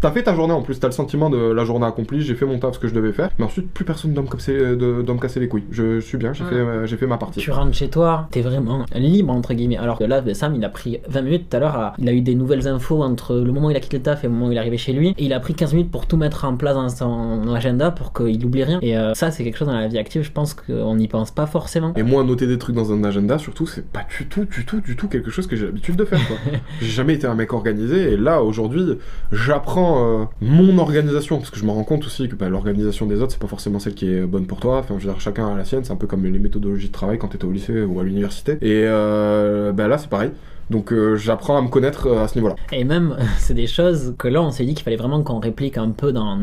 t'as 0.02 0.10
fait 0.10 0.22
ta 0.24 0.34
journée 0.34 0.52
en 0.52 0.60
plus, 0.62 0.78
t'as 0.78 0.88
le 0.88 0.92
sentiment 0.92 1.30
de 1.30 1.38
la 1.38 1.64
journée 1.64 1.86
accomplie, 1.86 2.20
j'ai 2.20 2.34
fait 2.34 2.44
mon 2.44 2.58
taf 2.58 2.74
ce 2.74 2.78
que 2.78 2.88
je 2.88 2.94
devais 2.94 3.12
faire, 3.12 3.30
mais 3.38 3.44
ensuite 3.46 3.70
plus 3.70 3.84
personne 3.84 4.12
doit 4.12 4.22
me 4.24 4.28
casser, 4.28 4.52
de, 4.58 5.00
doit 5.00 5.14
me 5.14 5.20
casser 5.20 5.40
les 5.40 5.48
couilles. 5.48 5.64
Je 5.70 6.00
suis 6.00 6.18
bien, 6.18 6.32
j'ai 6.34 6.42
Ouais. 6.44 6.50
fait, 6.50 6.56
euh, 6.56 6.86
j'ai 6.86 6.96
fait 6.96 7.06
ma 7.06 7.16
partie. 7.18 7.38
Tu 7.40 7.50
rentres 7.52 7.74
chez 7.74 7.88
toi, 7.88 8.26
t'es 8.32 8.40
vraiment 8.42 8.84
libre 8.94 9.32
entre 9.32 9.54
guillemets. 9.54 9.76
Alors 9.78 9.98
que 9.98 10.04
là, 10.04 10.22
Sam, 10.34 10.54
il 10.56 10.64
a 10.64 10.68
pris 10.68 10.98
20 11.08 11.22
minutes 11.22 11.48
tout 11.48 11.56
à 11.56 11.60
l'heure. 11.60 11.92
Il 11.98 12.08
a 12.08 12.12
eu 12.12 12.20
des 12.20 12.34
nouvelles 12.34 12.66
infos 12.68 13.02
entre 13.02 13.36
le 13.36 13.52
moment 13.52 13.68
où 13.68 13.70
il 13.70 13.76
a 13.76 13.80
quitté 13.80 13.98
le 13.98 14.02
taf 14.02 14.24
et 14.24 14.26
le 14.26 14.32
moment 14.32 14.48
où 14.48 14.52
il 14.52 14.56
est 14.56 14.60
arrivé 14.60 14.76
chez 14.76 14.92
lui. 14.92 15.10
Et 15.18 15.24
il 15.24 15.32
a 15.32 15.38
pris 15.40 15.54
15 15.54 15.72
minutes 15.74 15.90
pour 15.92 16.06
tout 16.06 16.16
mettre 16.16 16.44
en 16.44 16.56
place 16.56 16.74
dans 16.74 16.88
son 16.88 17.54
agenda 17.54 17.90
pour 17.92 18.12
qu'il 18.12 18.44
oublie 18.44 18.64
rien. 18.64 18.80
Et 18.82 18.96
euh, 18.98 19.14
ça, 19.14 19.30
c'est 19.30 19.44
quelque 19.44 19.56
chose 19.56 19.68
dans 19.68 19.74
la 19.78 19.86
vie 19.86 19.98
active, 19.98 20.22
je 20.22 20.32
pense 20.32 20.54
qu'on 20.54 20.96
n'y 20.96 21.06
pense 21.08 21.30
pas 21.30 21.46
forcément. 21.46 21.92
Et 21.96 22.02
moi, 22.02 22.24
noter 22.24 22.46
des 22.48 22.58
trucs 22.58 22.74
dans 22.74 22.92
un 22.92 23.04
agenda, 23.04 23.38
surtout, 23.38 23.66
c'est 23.66 23.86
pas 23.86 24.04
du 24.18 24.26
tout, 24.26 24.44
du 24.46 24.64
tout, 24.66 24.80
du 24.80 24.96
tout 24.96 25.06
quelque 25.08 25.30
chose 25.30 25.46
que 25.46 25.54
j'ai 25.54 25.66
l'habitude 25.66 25.94
de 25.96 26.04
faire. 26.04 26.18
j'ai 26.80 26.88
jamais 26.88 27.14
été 27.14 27.26
un 27.28 27.34
mec 27.34 27.52
organisé, 27.52 28.12
et 28.12 28.16
là, 28.16 28.42
aujourd'hui, 28.42 28.98
j'apprends 29.30 29.91
euh, 29.98 30.24
mon 30.40 30.78
organisation, 30.78 31.38
parce 31.38 31.50
que 31.50 31.58
je 31.58 31.64
me 31.64 31.70
rends 31.70 31.84
compte 31.84 32.04
aussi 32.06 32.28
que 32.28 32.34
bah, 32.34 32.48
l'organisation 32.48 33.06
des 33.06 33.20
autres, 33.20 33.32
c'est 33.32 33.40
pas 33.40 33.46
forcément 33.46 33.78
celle 33.78 33.94
qui 33.94 34.12
est 34.12 34.22
bonne 34.22 34.46
pour 34.46 34.60
toi. 34.60 34.78
Enfin, 34.78 34.94
je 34.98 35.06
veux 35.06 35.12
dire, 35.12 35.20
chacun 35.20 35.52
a 35.52 35.56
la 35.56 35.64
sienne, 35.64 35.84
c'est 35.84 35.92
un 35.92 35.96
peu 35.96 36.06
comme 36.06 36.24
les 36.24 36.38
méthodologies 36.38 36.88
de 36.88 36.92
travail 36.92 37.18
quand 37.18 37.28
t'étais 37.28 37.44
au 37.44 37.52
lycée 37.52 37.82
ou 37.82 38.00
à 38.00 38.04
l'université. 38.04 38.52
Et 38.60 38.84
euh, 38.86 39.72
bah, 39.72 39.88
là, 39.88 39.98
c'est 39.98 40.08
pareil. 40.08 40.30
Donc, 40.70 40.92
euh, 40.92 41.16
j'apprends 41.16 41.58
à 41.58 41.62
me 41.62 41.68
connaître 41.68 42.06
euh, 42.06 42.24
à 42.24 42.28
ce 42.28 42.36
niveau-là. 42.36 42.56
Et 42.72 42.84
même, 42.84 43.16
c'est 43.38 43.54
des 43.54 43.66
choses 43.66 44.14
que 44.18 44.28
là, 44.28 44.42
on 44.42 44.50
s'est 44.50 44.64
dit 44.64 44.74
qu'il 44.74 44.84
fallait 44.84 44.96
vraiment 44.96 45.22
qu'on 45.22 45.38
réplique 45.38 45.76
un 45.76 45.90
peu 45.90 46.12
dans 46.12 46.38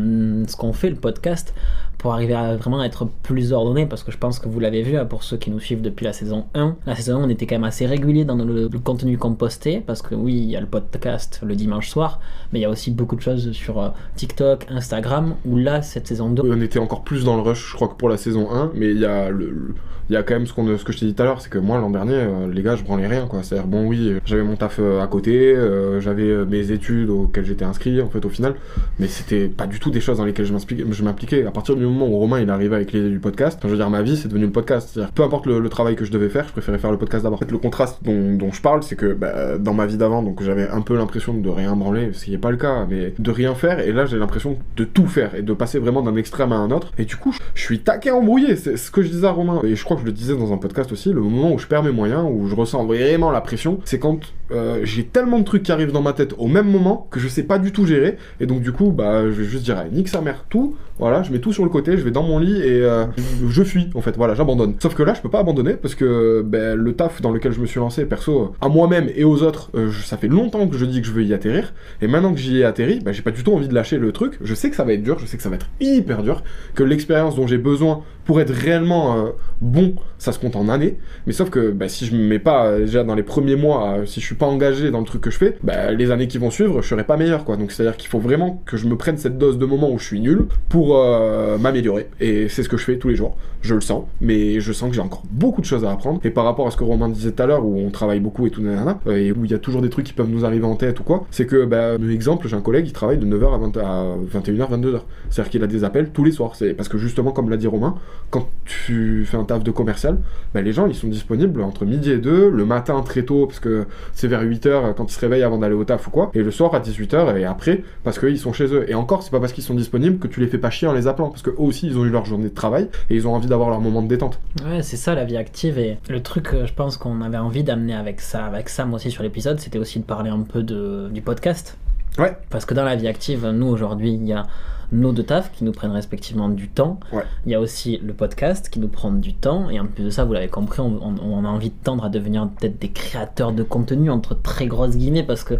ce 0.48 0.56
qu'on 0.56 0.74
fait, 0.74 0.90
le 0.90 0.96
podcast, 0.96 1.54
pour 2.00 2.14
arriver 2.14 2.34
à 2.34 2.56
vraiment 2.56 2.82
être 2.82 3.08
plus 3.24 3.52
ordonné, 3.52 3.86
parce 3.86 4.04
que 4.04 4.12
je 4.12 4.18
pense 4.18 4.40
que 4.40 4.48
vous 4.48 4.62
l'avez 4.62 4.82
vu, 4.82 4.98
hein, 4.98 5.06
pour 5.06 5.24
ceux 5.24 5.36
qui 5.36 5.52
nous 5.52 5.60
suivent 5.60 5.82
depuis 5.82 6.06
la 6.06 6.14
saison 6.14 6.46
1. 6.54 6.78
La 6.86 6.96
saison 6.96 7.18
1, 7.20 7.26
on 7.26 7.30
était 7.30 7.46
quand 7.46 7.56
même 7.56 7.66
assez 7.66 7.86
régulier 7.86 8.24
dans 8.24 8.36
le, 8.36 8.70
contenu 8.82 9.18
qu'on 9.18 9.34
postait, 9.34 9.84
parce 9.86 10.02
que 10.02 10.16
oui, 10.16 10.34
il 10.34 10.50
y 10.50 10.56
a 10.56 10.62
le 10.62 10.66
podcast 10.66 11.42
le 11.44 11.56
dimanche 11.56 11.90
soir, 11.90 12.22
mais 12.52 12.60
il 12.60 12.62
y 12.62 12.66
a 12.66 12.70
aussi 12.70 12.90
beaucoup 12.90 13.18
de 13.18 13.22
choses 13.22 13.52
sur 13.52 13.82
euh, 13.82 13.90
TikTok, 14.16 14.66
Instagram, 14.70 15.36
où 15.46 15.58
là, 15.58 15.82
cette 15.82 16.08
saison 16.08 16.30
2, 16.30 16.42
On 16.46 16.62
était 16.62 16.80
encore 16.80 17.04
plus 17.04 17.26
dans 17.26 17.36
le 17.36 17.42
rush, 17.42 17.72
je 17.72 17.76
crois, 17.76 17.90
que 17.90 17.96
pour 17.96 18.08
la 18.08 18.16
saison 18.16 18.50
1, 18.50 18.72
mais 18.76 18.92
il 18.92 19.00
y 19.00 19.06
a 19.06 19.30
le, 19.30 19.76
il 20.10 20.14
y 20.14 20.16
a 20.16 20.24
quand 20.24 20.36
même 20.36 20.48
ce, 20.48 20.54
qu'on, 20.54 20.78
ce 20.78 20.86
que 20.86 20.94
je 20.94 21.00
t'ai 21.00 21.06
dit 21.06 21.14
tout 21.14 21.22
à 21.22 21.26
l'heure, 21.26 21.42
c'est 21.42 21.50
que 21.50 21.60
moi 21.60 21.80
l'an 21.80 21.90
dernier, 21.90 22.16
euh, 22.16 22.48
les 22.50 22.64
gars, 22.64 22.78
je 22.78 22.84
branlais 22.84 23.08
rien, 23.08 23.28
quoi. 23.28 23.44
C'est-à-dire, 23.44 23.68
bon, 23.68 23.86
oui, 23.86 24.08
euh, 24.08 24.20
j'avais 24.26 24.44
mon 24.44 24.56
taf 24.56 24.80
à 24.80 25.08
côté, 25.08 25.54
j'avais 26.00 26.46
mes 26.46 26.72
études 26.72 27.10
auxquelles 27.10 27.46
j'étais 27.46 27.66
inscrit, 27.66 28.02
en 28.02 28.08
fait, 28.08 28.24
au 28.24 28.30
final, 28.30 28.56
mais 29.00 29.08
c'était 29.08 29.50
pas 29.50 29.68
du 29.68 29.82
tout 29.82 29.92
des 29.92 30.00
choses 30.00 30.18
dans 30.18 30.26
lesquelles 30.26 30.46
je. 30.46 30.54
Je 30.92 31.04
m'impliquais. 31.04 31.46
À 31.46 31.52
partir 31.52 31.76
moment 31.90 32.08
où 32.08 32.18
Romain 32.18 32.40
il 32.40 32.48
est 32.48 32.52
arrivé 32.52 32.76
avec 32.76 32.92
l'idée 32.92 33.10
du 33.10 33.20
podcast, 33.20 33.60
je 33.64 33.68
veux 33.68 33.78
dire, 33.78 33.90
ma 33.90 34.02
vie 34.02 34.18
c'est 34.18 34.28
devenu 34.28 34.46
le 34.46 34.52
podcast. 34.52 34.90
C'est-à-dire, 34.92 35.12
peu 35.12 35.24
importe 35.24 35.46
le, 35.46 35.70
travail 35.70 35.96
que 35.96 36.06
je 36.06 36.12
devais 36.12 36.30
faire, 36.30 36.48
je 36.48 36.52
préférais 36.52 36.80
faire 36.80 36.92
le 36.92 36.98
podcast 36.98 37.24
d'abord. 37.24 37.38
En 37.38 37.40
fait, 37.40 37.52
le 37.52 37.58
contraste 37.58 38.00
dont, 38.04 38.36
dont 38.36 38.52
je 38.52 38.62
parle, 38.62 38.84
c'est 38.84 38.96
que 38.96 39.14
bah, 39.14 39.58
dans 39.58 39.74
ma 39.74 39.86
vie 39.86 39.98
d'avant, 39.98 40.24
donc 40.24 40.42
j'avais 40.42 40.68
un 40.68 40.82
peu 40.82 40.98
l'impression 40.98 41.34
de 41.34 41.50
rien 41.50 41.76
branler, 41.76 42.12
ce 42.14 42.26
qui 42.26 42.32
n'est 42.32 42.38
pas 42.38 42.52
le 42.52 42.58
cas, 42.58 42.86
mais 42.90 43.14
de 43.18 43.32
rien 43.32 43.56
faire, 43.56 43.80
et 43.80 43.92
là 43.92 44.06
j'ai 44.06 44.18
l'impression 44.18 44.58
de 44.76 44.84
tout 44.84 45.08
faire 45.08 45.36
et 45.36 45.42
de 45.42 45.54
passer 45.54 45.80
vraiment 45.80 46.02
d'un 46.02 46.16
extrême 46.16 46.52
à 46.52 46.58
un 46.58 46.72
autre. 46.72 46.92
Et 46.98 47.06
du 47.06 47.16
coup, 47.16 47.36
je 47.54 47.62
suis 47.62 47.80
taqué 47.80 48.12
embrouillé. 48.12 48.56
C'est 48.56 48.78
ce 48.78 48.92
que 48.92 49.02
je 49.02 49.10
disais 49.10 49.28
à 49.28 49.32
Romain, 49.32 49.62
et 49.64 49.76
je 49.76 49.84
crois 49.84 49.96
que 49.96 50.02
je 50.02 50.08
le 50.08 50.14
disais 50.14 50.36
dans 50.36 50.54
un 50.54 50.58
podcast 50.58 50.92
aussi. 50.92 51.14
Le 51.14 51.22
moment 51.22 51.54
où 51.54 51.60
je 51.60 51.68
perds 51.68 51.84
mes 51.84 51.92
moyens, 51.92 52.26
où 52.30 52.48
je 52.48 52.56
ressens 52.56 52.86
vraiment 52.86 53.32
la 53.32 53.42
pression, 53.42 53.80
c'est 53.86 54.00
quand 54.00 54.20
euh, 54.52 54.80
j'ai 54.84 55.06
tellement 55.06 55.40
de 55.40 55.44
trucs 55.44 55.64
qui 55.64 55.72
arrivent 55.72 55.92
dans 55.92 56.02
ma 56.02 56.14
tête 56.14 56.34
au 56.38 56.48
même 56.48 56.70
moment 56.70 57.08
que 57.12 57.20
je 57.20 57.28
sais 57.28 57.44
pas 57.44 57.60
du 57.60 57.72
tout 57.72 57.86
gérer. 57.86 58.18
Et 58.40 58.46
donc 58.46 58.62
du 58.62 58.72
coup, 58.72 58.92
bah, 58.92 59.24
je 59.24 59.30
vais 59.30 59.46
juste 59.46 59.64
dire, 59.64 59.78
allez, 59.78 59.92
nique 59.92 60.08
sa 60.08 60.22
mère, 60.22 60.46
tout. 60.50 60.76
Voilà, 60.98 61.24
je 61.24 61.32
mets 61.32 61.40
tout 61.40 61.54
sur 61.54 61.64
le 61.64 61.70
côté, 61.70 61.98
je 61.98 62.04
vais 62.04 62.12
dans 62.12 62.24
mon 62.24 62.40
lit 62.40 62.60
et 62.62 62.84
euh, 62.84 63.06
je 63.48 63.64
fuis 63.64 63.90
en 63.96 64.02
fait. 64.02 64.18
Voilà, 64.18 64.34
j'abandonne. 64.34 64.76
Sauf 64.80 64.96
que 64.96 65.04
là, 65.04 65.14
je 65.14 65.22
peux 65.22 65.30
pas 65.30 65.40
abandonner 65.40 65.76
parce 65.76 65.96
que 65.96 66.42
ben, 66.46 66.76
le 66.76 66.94
taf 66.94 67.22
dans 67.22 67.32
lequel 67.32 67.54
je 67.54 67.62
me 67.62 67.66
suis 67.66 67.80
lancé, 67.80 68.06
perso, 68.06 68.54
à 68.60 68.68
moi-même 68.68 69.10
et 69.16 69.24
aux 69.24 69.42
autres, 69.44 69.70
euh, 69.76 69.92
ça 70.04 70.18
fait 70.18 70.28
longtemps 70.28 70.68
que 70.68 70.76
je 70.76 70.86
dis 70.86 71.00
que 71.02 71.08
je 71.08 71.14
veux 71.14 71.24
y 71.24 71.34
atterrir. 71.34 71.74
Et 72.02 72.08
maintenant 72.08 72.34
que 72.34 72.40
j'y 72.40 72.58
ai 72.60 72.66
atterri, 72.66 73.00
ben, 73.00 73.14
j'ai 73.14 73.22
pas 73.22 73.32
du 73.32 73.44
tout 73.44 73.54
envie 73.54 73.70
de 73.70 73.74
lâcher 73.74 73.98
le 73.98 74.12
truc. 74.12 74.38
Je 74.42 74.54
sais 74.54 74.70
que 74.70 74.76
ça 74.76 74.84
va 74.84 74.92
être 74.92 75.04
dur, 75.04 75.20
je 75.20 75.26
sais 75.26 75.38
que 75.38 75.44
ça 75.44 75.50
va 75.50 75.56
être 75.56 75.70
hyper 75.80 76.22
dur, 76.22 76.44
que 76.76 76.84
l'expérience 76.84 77.36
dont 77.38 77.48
j'ai 77.48 77.58
besoin 77.58 78.04
pour 78.30 78.40
être 78.40 78.54
réellement 78.54 79.18
euh, 79.18 79.30
bon, 79.60 79.96
ça 80.20 80.32
se 80.32 80.38
compte 80.38 80.56
en 80.56 80.70
années. 80.70 81.00
Mais 81.26 81.34
sauf 81.34 81.50
que 81.50 81.72
bah, 81.72 81.90
si 81.90 82.06
je 82.06 82.14
me 82.16 82.22
mets 82.22 82.38
pas 82.38 82.68
euh, 82.68 82.82
déjà 82.82 83.04
dans 83.04 83.16
les 83.16 83.24
premiers 83.24 83.56
mois, 83.56 84.02
si 84.06 84.20
je 84.22 84.26
suis 84.28 84.36
pas 84.36 84.46
engagé 84.46 84.92
dans 84.92 85.00
le 85.00 85.06
truc 85.08 85.22
que 85.22 85.32
je 85.32 85.38
fais, 85.40 85.58
bah, 85.64 85.90
les 85.92 86.12
années 86.12 86.28
qui 86.28 86.38
vont 86.38 86.52
suivre, 86.52 86.84
je 86.84 86.88
serai 86.90 87.04
pas 87.04 87.18
meilleur 87.18 87.44
quoi. 87.44 87.58
Donc 87.58 87.72
c'est 87.72 87.82
à 87.82 87.88
dire 87.88 87.98
qu'il 87.98 88.08
faut 88.08 88.20
vraiment 88.20 88.62
que 88.68 88.78
je 88.78 88.86
me 88.86 88.96
prenne 88.96 89.18
cette 89.18 89.40
dose 89.40 89.58
de 89.58 89.66
moments 89.66 89.90
où 89.90 89.98
je 89.98 90.06
suis 90.06 90.20
nul 90.20 90.46
pour 90.70 90.96
euh, 90.96 91.58
m'améliorer. 91.58 92.08
Et 92.20 92.50
c'est 92.50 92.62
ce 92.62 92.70
que 92.70 92.78
je 92.78 92.84
fais 92.84 93.00
tous 93.00 93.10
les 93.10 93.16
jours. 93.16 93.36
Je 93.62 93.74
le 93.74 93.82
sens, 93.82 94.06
mais 94.22 94.60
je 94.60 94.72
sens 94.72 94.90
que 94.90 94.96
j'ai 94.96 95.02
encore 95.02 95.24
beaucoup 95.32 95.60
de 95.60 95.66
choses 95.66 95.84
à 95.84 95.92
apprendre. 95.92 96.22
Et 96.24 96.30
par 96.30 96.46
rapport 96.46 96.68
à 96.68 96.72
ce 96.72 96.78
que 96.78 96.84
Romain 96.84 97.10
disait 97.10 97.32
tout 97.32 97.44
à 97.44 97.48
l'heure, 97.48 97.66
où 97.66 97.78
on 97.78 97.90
travaille 97.90 98.20
beaucoup 98.20 98.46
et 98.46 98.52
tout, 98.52 98.62
et 99.08 99.32
où 99.32 99.44
il 99.44 99.52
y 99.52 99.54
a 99.54 99.58
toujours 99.58 99.82
des 99.82 99.90
trucs 99.90 100.06
qui 100.06 100.14
peuvent 100.14 100.30
nous 100.30 100.46
arriver 100.46 100.66
en 100.66 100.76
tête 100.76 101.00
ou 101.00 101.04
quoi, 101.04 101.26
c'est 101.32 101.46
que, 101.46 101.66
bah, 101.66 101.96
exemple, 102.10 102.48
j'ai 102.48 102.56
un 102.56 102.62
collègue, 102.62 102.86
il 102.88 102.94
travaille 102.94 103.18
de 103.18 103.26
9h 103.26 103.54
à, 103.54 103.58
20 103.58 103.78
à 103.78 104.40
21h, 104.40 104.70
22h. 104.70 105.02
C'est-à-dire 105.30 105.52
qu'il 105.52 105.64
a 105.64 105.68
des 105.68 105.84
appels 105.84 106.12
tous 106.12 106.24
les 106.24 106.32
soirs. 106.32 106.56
C'est 106.56 106.74
parce 106.74 106.88
que 106.88 106.98
justement, 106.98 107.32
comme 107.32 107.50
l'a 107.50 107.58
dit 107.58 107.68
Romain, 107.68 107.96
quand 108.30 108.48
tu 108.66 109.26
fais 109.26 109.38
un 109.38 109.44
taf 109.44 109.64
de 109.64 109.72
commercial, 109.72 110.20
bah, 110.54 110.62
les 110.62 110.72
gens 110.72 110.86
ils 110.88 110.96
sont 110.96 111.08
disponibles 111.08 111.62
entre 111.62 111.86
midi 111.86 112.12
et 112.12 112.18
2, 112.18 112.50
le 112.50 112.66
matin 112.66 113.02
très 113.02 113.24
tôt 113.24 113.48
parce 113.48 113.60
que 113.60 113.86
c'est 114.14 114.28
vers 114.28 114.44
8h 114.44 114.94
quand 114.96 115.06
ils 115.10 115.14
se 115.14 115.20
réveillent 115.20 115.44
avant 115.44 115.58
d'aller 115.58 115.74
au 115.74 115.84
taf 115.84 116.08
ou 116.08 116.12
quoi, 116.12 116.32
et 116.34 116.44
le 116.44 116.52
soir 116.52 116.76
à 116.76 116.80
18h 116.80 117.38
et 117.38 117.46
après 117.46 117.84
parce 118.04 118.20
qu'ils 118.20 118.40
sont 118.40 118.54
chez 118.54 118.74
eux. 118.74 118.90
Et 118.90 118.96
encore, 118.96 119.24
c'est 119.24 119.32
pas 119.32 119.40
parce 119.40 119.54
qu'ils 119.54 119.64
sont 119.64 119.74
disponibles 119.74 120.20
que 120.20 120.28
tu 120.28 120.40
les 120.40 120.48
fais 120.48 120.58
pas 120.58 120.70
chier 120.70 120.88
en 120.88 120.94
les 120.94 121.08
appelant 121.08 121.30
parce 121.30 121.42
que 121.42 121.50
eux 121.50 121.56
aussi 121.58 121.88
ils 121.88 121.98
ont 121.98 122.06
eu 122.06 122.10
leur 122.10 122.26
journée 122.26 122.50
de 122.50 122.54
travail 122.54 122.90
et 123.10 123.16
ils 123.16 123.28
ont 123.28 123.34
envie 123.34 123.48
d'avoir 123.48 123.70
leur 123.70 123.82
moment 123.82 124.02
de 124.02 124.08
détente. 124.08 124.40
Ouais, 124.66 124.84
c'est 124.84 124.98
ça 124.98 125.16
la 125.16 125.26
vie 125.26 125.38
active 125.38 125.80
et 125.80 125.98
le 126.10 126.22
truc, 126.22 126.54
euh, 126.54 126.66
je 126.66 126.74
pense 126.74 126.98
qu'on 126.98 127.22
avait 127.22 127.38
envie 127.38 127.64
d'amener 127.64 127.96
avec 127.96 128.22
ça, 128.22 128.46
avec 128.46 128.70
Sam 128.70 128.94
aussi 128.94 129.12
sur 129.12 129.24
l'épisode, 129.24 129.60
c'était 129.60 129.80
aussi 129.80 130.00
de 130.00 130.06
parler 130.06 130.30
un 130.30 130.42
peu 130.42 130.64
de, 130.64 131.10
du 131.12 131.22
podcast. 131.22 131.78
Ouais. 132.18 132.36
Parce 132.50 132.66
que 132.66 132.74
dans 132.74 132.84
la 132.84 132.96
vie 132.96 133.08
active, 133.08 133.48
nous 133.48 133.68
aujourd'hui, 133.68 134.14
il 134.14 134.28
y 134.28 134.34
a 134.34 134.46
nos 134.92 135.12
deux 135.12 135.24
tafs 135.24 135.52
qui 135.52 135.64
nous 135.64 135.72
prennent 135.72 135.92
respectivement 135.92 136.50
du 136.50 136.68
temps. 136.70 137.00
Ouais. 137.14 137.24
Il 137.46 137.52
y 137.52 137.56
a 137.56 137.60
aussi 137.60 137.98
le 138.04 138.14
podcast 138.14 138.70
qui 138.70 138.80
nous 138.80 138.88
prend 138.88 139.12
du 139.12 139.34
temps. 139.34 139.70
Et 139.70 139.80
en 139.80 139.86
plus 139.86 140.04
de 140.04 140.10
ça, 140.10 140.26
vous 140.26 140.34
l'avez 140.34 140.48
compris, 140.48 140.80
on, 140.82 141.00
on- 141.02 141.16
on 141.22 141.46
a 141.46 141.48
envie 141.48 141.70
de 141.70 141.76
tendre 141.84 142.04
à 142.06 142.10
devenir 142.10 142.48
peut-être 142.50 142.80
des 142.80 142.90
créateurs 142.90 143.52
de 143.52 143.64
contenu 143.64 144.10
entre 144.10 144.34
très 144.42 144.68
grosses 144.68 144.96
guillemets 144.98 145.24
parce 145.24 145.44
que 145.44 145.56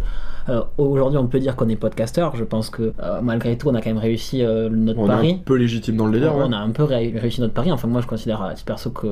euh, 0.50 0.60
aujourd'hui 0.78 1.18
on 1.18 1.26
peut 1.26 1.38
dire 1.38 1.56
qu'on 1.56 1.68
est 1.68 1.76
podcasteur. 1.76 2.36
Je 2.36 2.44
pense 2.44 2.68
que 2.70 2.92
euh, 3.02 3.20
malgré 3.22 3.56
tout, 3.56 3.68
on 3.68 3.74
a 3.74 3.80
quand 3.80 3.90
même 3.90 3.98
réussi 3.98 4.42
euh, 4.44 4.68
notre 4.70 4.98
On 5.00 5.04
est 5.06 5.08
pari. 5.08 5.32
un 5.40 5.44
peu 5.44 5.54
légitime 5.56 5.96
dans 5.96 6.06
le 6.06 6.12
délire, 6.12 6.36
ouais. 6.36 6.44
On 6.46 6.52
a 6.52 6.58
un 6.58 6.70
peu 6.70 6.82
ré- 6.84 7.14
réussi 7.16 7.40
notre 7.40 7.54
pari. 7.54 7.70
Enfin, 7.72 7.88
moi, 7.88 8.00
je 8.00 8.06
considère 8.06 8.42
à 8.42 8.52
titre 8.54 8.66
perso 8.66 8.90
que 8.90 9.06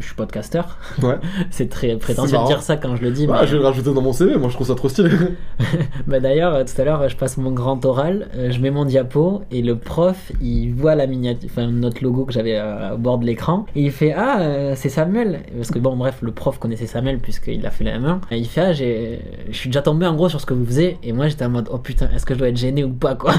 je 0.00 0.04
suis 0.04 0.14
podcasteur. 0.14 0.78
Ouais. 1.02 1.16
c'est 1.50 1.68
très 1.68 1.96
prétentieux 1.96 2.36
de 2.38 2.46
dire 2.46 2.62
ça 2.62 2.76
quand 2.76 2.96
je 2.96 3.02
le 3.02 3.10
dis. 3.10 3.26
Bah, 3.26 3.38
mais- 3.40 3.46
je 3.46 3.52
vais 3.52 3.58
le 3.60 3.64
rajouter 3.66 3.92
dans 3.94 4.02
mon 4.02 4.12
CV, 4.12 4.36
moi 4.36 4.48
je 4.48 4.54
trouve 4.54 4.66
ça 4.66 4.74
trop 4.74 4.88
stylé. 4.88 5.10
bah, 6.06 6.20
D'ailleurs, 6.20 6.64
tout 6.64 6.80
à 6.80 6.84
l'heure, 6.84 7.08
je 7.08 7.16
passe 7.16 7.36
mon 7.36 7.50
grand 7.52 7.84
oral, 7.84 8.28
je 8.50 8.58
mets 8.60 8.70
mon 8.70 8.84
diapo 8.84 9.42
et 9.50 9.62
le 9.62 9.76
prof, 9.76 10.32
il 10.40 10.72
voit 10.72 10.94
la 10.94 11.06
miniature, 11.06 11.48
enfin 11.50 11.66
notre 11.68 12.02
logo 12.02 12.24
que 12.24 12.32
j'avais 12.32 12.60
au 12.92 12.98
bord 12.98 13.18
de 13.18 13.26
l'écran 13.26 13.66
et 13.74 13.82
il 13.82 13.90
fait 13.90 14.12
ah 14.16 14.74
c'est 14.76 14.88
Samuel 14.88 15.40
parce 15.56 15.70
que 15.70 15.78
bon 15.78 15.96
bref 15.96 16.18
le 16.22 16.32
prof 16.32 16.58
connaissait 16.58 16.86
Samuel 16.86 17.18
puisqu'il 17.18 17.64
a 17.66 17.70
fait 17.70 17.84
la 17.84 17.98
M1 17.98 18.18
et 18.30 18.38
il 18.38 18.46
fait 18.46 18.60
ah 18.60 18.72
je 18.72 19.52
suis 19.52 19.68
déjà 19.68 19.82
tombé 19.82 20.06
en 20.06 20.14
gros 20.14 20.28
sur 20.28 20.40
ce 20.40 20.46
que 20.46 20.54
vous 20.54 20.71
et 20.80 21.12
moi 21.12 21.28
j'étais 21.28 21.44
en 21.44 21.50
mode 21.50 21.68
oh 21.70 21.78
putain 21.78 22.08
est-ce 22.14 22.26
que 22.26 22.34
je 22.34 22.38
dois 22.38 22.48
être 22.48 22.56
gêné 22.56 22.84
ou 22.84 22.92
pas 22.92 23.14
quoi. 23.14 23.34